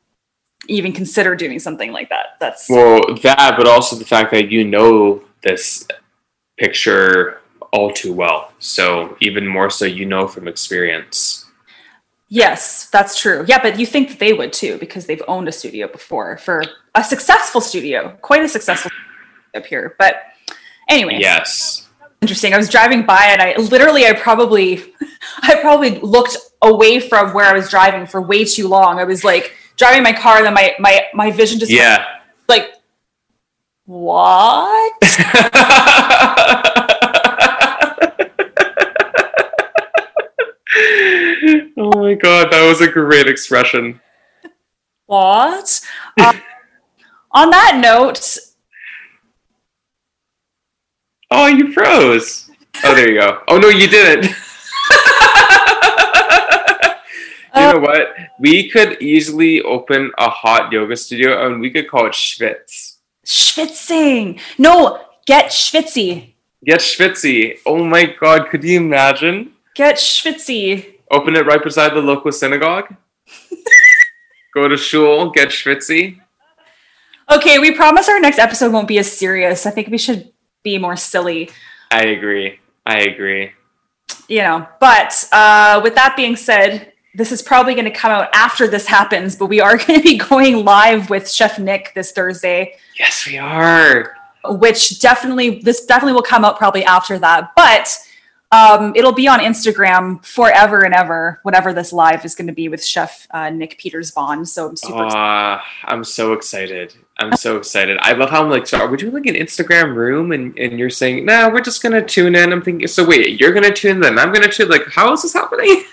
even 0.68 0.92
consider 0.92 1.34
doing 1.34 1.58
something 1.58 1.92
like 1.92 2.08
that. 2.10 2.36
That's 2.38 2.68
Well, 2.68 3.00
that, 3.22 3.54
but 3.56 3.66
also 3.66 3.96
the 3.96 4.04
fact 4.04 4.30
that 4.32 4.50
you 4.50 4.64
know 4.64 5.22
this 5.42 5.86
picture 6.58 7.40
all 7.72 7.92
too 7.92 8.12
well. 8.12 8.52
So 8.58 9.16
even 9.20 9.46
more 9.46 9.70
so, 9.70 9.84
you 9.84 10.06
know 10.06 10.28
from 10.28 10.46
experience. 10.46 11.46
Yes, 12.28 12.88
that's 12.90 13.18
true. 13.18 13.44
Yeah, 13.48 13.60
but 13.62 13.78
you 13.78 13.86
think 13.86 14.10
that 14.10 14.18
they 14.18 14.34
would 14.34 14.52
too 14.52 14.76
because 14.78 15.06
they've 15.06 15.22
owned 15.28 15.48
a 15.48 15.52
studio 15.52 15.88
before 15.88 16.36
for 16.38 16.62
a 16.94 17.02
successful 17.02 17.60
studio, 17.60 18.18
quite 18.20 18.42
a 18.42 18.48
successful 18.48 18.90
up 19.54 19.64
here. 19.64 19.94
But 19.98 20.16
anyway, 20.88 21.16
Yes. 21.20 21.88
interesting. 22.20 22.52
I 22.52 22.58
was 22.58 22.68
driving 22.68 23.06
by 23.06 23.28
and 23.30 23.40
I 23.40 23.56
literally, 23.56 24.06
I 24.06 24.12
probably, 24.12 24.92
I 25.42 25.54
probably 25.56 26.00
looked 26.00 26.36
away 26.60 27.00
from 27.00 27.32
where 27.32 27.46
I 27.46 27.54
was 27.54 27.70
driving 27.70 28.04
for 28.06 28.20
way 28.20 28.44
too 28.44 28.68
long. 28.68 28.98
I 28.98 29.04
was 29.04 29.24
like 29.24 29.54
driving 29.78 30.02
my 30.02 30.12
car, 30.12 30.36
and 30.36 30.44
then 30.46 30.52
my 30.54 30.74
my 30.78 31.00
my 31.14 31.30
vision 31.30 31.58
just 31.58 31.72
Yeah. 31.72 32.04
like, 32.48 32.74
what? 33.86 34.92
oh 41.76 41.92
my 41.96 42.14
god, 42.14 42.50
that 42.52 42.66
was 42.68 42.80
a 42.80 42.88
great 42.88 43.26
expression. 43.26 44.00
What? 45.06 45.80
Um, 46.20 46.40
on 47.32 47.50
that 47.50 47.78
note, 47.82 48.36
Oh, 51.30 51.46
you 51.46 51.72
froze. 51.74 52.50
Oh, 52.84 52.94
there 52.94 53.10
you 53.10 53.20
go. 53.20 53.42
Oh 53.48 53.58
no, 53.58 53.68
you 53.68 53.86
didn't. 53.86 54.34
you 57.66 57.72
know 57.74 57.80
what? 57.80 58.08
We 58.38 58.68
could 58.70 59.00
easily 59.02 59.62
open 59.62 60.10
a 60.18 60.28
hot 60.30 60.72
yoga 60.72 60.96
studio 60.96 61.46
and 61.46 61.60
we 61.60 61.70
could 61.70 61.88
call 61.88 62.06
it 62.06 62.12
Schwitz. 62.12 62.96
schwitzing. 63.24 64.40
No, 64.58 65.00
get 65.26 65.46
schwitzy. 65.50 66.34
Get 66.64 66.80
Schwitzy. 66.80 67.58
Oh 67.64 67.84
my 67.84 68.04
god, 68.20 68.48
could 68.50 68.64
you 68.64 68.78
imagine? 68.80 69.52
Get 69.74 69.96
schwitzy. 69.96 70.94
Open 71.10 71.36
it 71.36 71.46
right 71.46 71.62
beside 71.62 71.94
the 71.94 72.00
local 72.02 72.32
synagogue. 72.32 72.94
Go 74.54 74.66
to 74.68 74.76
shul, 74.76 75.30
get 75.30 75.48
Schwitzy. 75.50 76.18
Okay, 77.30 77.58
we 77.58 77.70
promise 77.72 78.08
our 78.08 78.18
next 78.18 78.38
episode 78.38 78.72
won't 78.72 78.88
be 78.88 78.98
as 78.98 79.10
serious. 79.12 79.66
I 79.66 79.70
think 79.70 79.88
we 79.88 79.98
should 79.98 80.32
be 80.62 80.78
more 80.78 80.96
silly. 80.96 81.50
I 81.90 82.04
agree. 82.06 82.58
I 82.86 83.00
agree. 83.00 83.52
you 84.28 84.40
know, 84.42 84.66
but 84.80 85.12
uh, 85.32 85.80
with 85.84 85.94
that 85.94 86.14
being 86.16 86.36
said, 86.36 86.92
this 87.18 87.32
is 87.32 87.42
probably 87.42 87.74
going 87.74 87.84
to 87.84 87.90
come 87.90 88.12
out 88.12 88.28
after 88.32 88.68
this 88.68 88.86
happens, 88.86 89.34
but 89.34 89.46
we 89.46 89.60
are 89.60 89.76
going 89.86 89.98
to 89.98 90.02
be 90.02 90.16
going 90.16 90.64
live 90.64 91.10
with 91.10 91.28
Chef 91.28 91.58
Nick 91.58 91.92
this 91.94 92.12
Thursday. 92.12 92.76
Yes, 92.96 93.26
we 93.26 93.36
are. 93.36 94.16
Which 94.44 95.00
definitely, 95.00 95.58
this 95.58 95.84
definitely 95.84 96.12
will 96.12 96.22
come 96.22 96.44
out 96.44 96.56
probably 96.56 96.84
after 96.84 97.18
that. 97.18 97.50
But 97.56 97.92
um, 98.52 98.92
it'll 98.94 99.12
be 99.12 99.26
on 99.26 99.40
Instagram 99.40 100.24
forever 100.24 100.84
and 100.84 100.94
ever, 100.94 101.40
whatever 101.42 101.72
this 101.72 101.92
live 101.92 102.24
is 102.24 102.36
going 102.36 102.46
to 102.46 102.52
be 102.52 102.68
with 102.68 102.84
Chef 102.84 103.26
uh, 103.32 103.50
Nick 103.50 103.78
Peters 103.78 104.12
Bond. 104.12 104.48
So 104.48 104.68
I'm 104.68 104.76
super 104.76 105.04
uh, 105.04 105.60
I'm 105.86 106.04
so 106.04 106.34
excited. 106.34 106.94
I'm 107.18 107.34
so 107.34 107.56
excited. 107.56 107.98
I 108.00 108.12
love 108.12 108.30
how 108.30 108.44
I'm 108.44 108.48
like, 108.48 108.68
so 108.68 108.78
are 108.78 108.88
we 108.88 108.96
doing 108.96 109.12
like 109.12 109.26
an 109.26 109.34
Instagram 109.34 109.96
room 109.96 110.30
and, 110.30 110.56
and 110.56 110.78
you're 110.78 110.88
saying, 110.88 111.26
no, 111.26 111.48
nah, 111.48 111.52
we're 111.52 111.62
just 111.62 111.82
going 111.82 112.00
to 112.00 112.02
tune 112.02 112.36
in. 112.36 112.52
I'm 112.52 112.62
thinking, 112.62 112.86
so 112.86 113.04
wait, 113.04 113.40
you're 113.40 113.52
going 113.52 113.64
to 113.64 113.72
tune 113.72 113.96
in, 113.96 114.00
then 114.00 114.20
I'm 114.20 114.32
going 114.32 114.48
to 114.48 114.52
tune. 114.52 114.68
Like, 114.68 114.86
how 114.86 115.12
is 115.12 115.22
this 115.22 115.32
happening? 115.32 115.82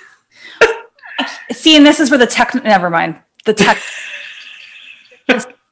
See, 1.52 1.76
and 1.76 1.86
this 1.86 2.00
is 2.00 2.10
where 2.10 2.18
the 2.18 2.28
tech, 2.28 2.54
never 2.64 2.90
mind. 2.90 3.20
The 3.46 3.54
tech 3.54 3.82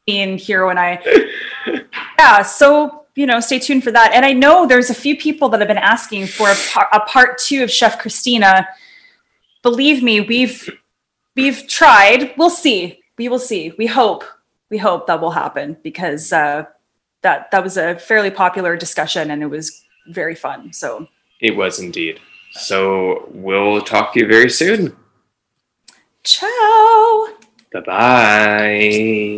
being 0.06 0.38
here 0.38 0.66
when 0.66 0.78
I, 0.78 1.02
yeah. 2.20 2.42
So, 2.44 3.06
you 3.16 3.26
know, 3.26 3.40
stay 3.40 3.60
tuned 3.60 3.84
for 3.84 3.92
that. 3.92 4.12
And 4.14 4.26
I 4.26 4.34
know 4.34 4.66
there's 4.66 4.90
a 4.90 4.96
few 4.96 5.18
people 5.18 5.50
that 5.50 5.60
have 5.60 5.68
been 5.68 5.78
asking 5.78 6.28
for 6.28 6.50
a, 6.50 6.56
par- 6.72 6.90
a 6.92 7.00
part 7.02 7.38
two 7.38 7.64
of 7.64 7.72
Chef 7.72 8.00
Christina. 8.00 8.68
Believe 9.62 10.04
me, 10.04 10.22
we've, 10.22 10.70
we've 11.36 11.68
tried. 11.68 12.34
We'll 12.38 12.50
see. 12.50 13.02
We 13.18 13.30
will 13.30 13.40
see. 13.40 13.74
We 13.78 13.86
hope, 13.88 14.24
we 14.70 14.78
hope 14.78 15.08
that 15.08 15.22
will 15.22 15.32
happen 15.32 15.78
because, 15.84 16.34
uh, 16.34 16.66
that, 17.22 17.50
that 17.52 17.64
was 17.64 17.78
a 17.78 17.98
fairly 17.98 18.30
popular 18.32 18.76
discussion 18.76 19.32
and 19.32 19.42
it 19.42 19.48
was 19.48 19.84
very 20.08 20.36
fun. 20.36 20.74
So 20.74 21.08
it 21.40 21.56
was 21.56 21.80
indeed. 21.80 22.20
So 22.52 23.30
we'll 23.32 23.82
talk 23.82 24.14
to 24.14 24.20
you 24.20 24.28
very 24.28 24.50
soon. 24.50 24.96
Ciao. 26.24 27.28
Bye 27.72 27.82
bye. 27.82 29.34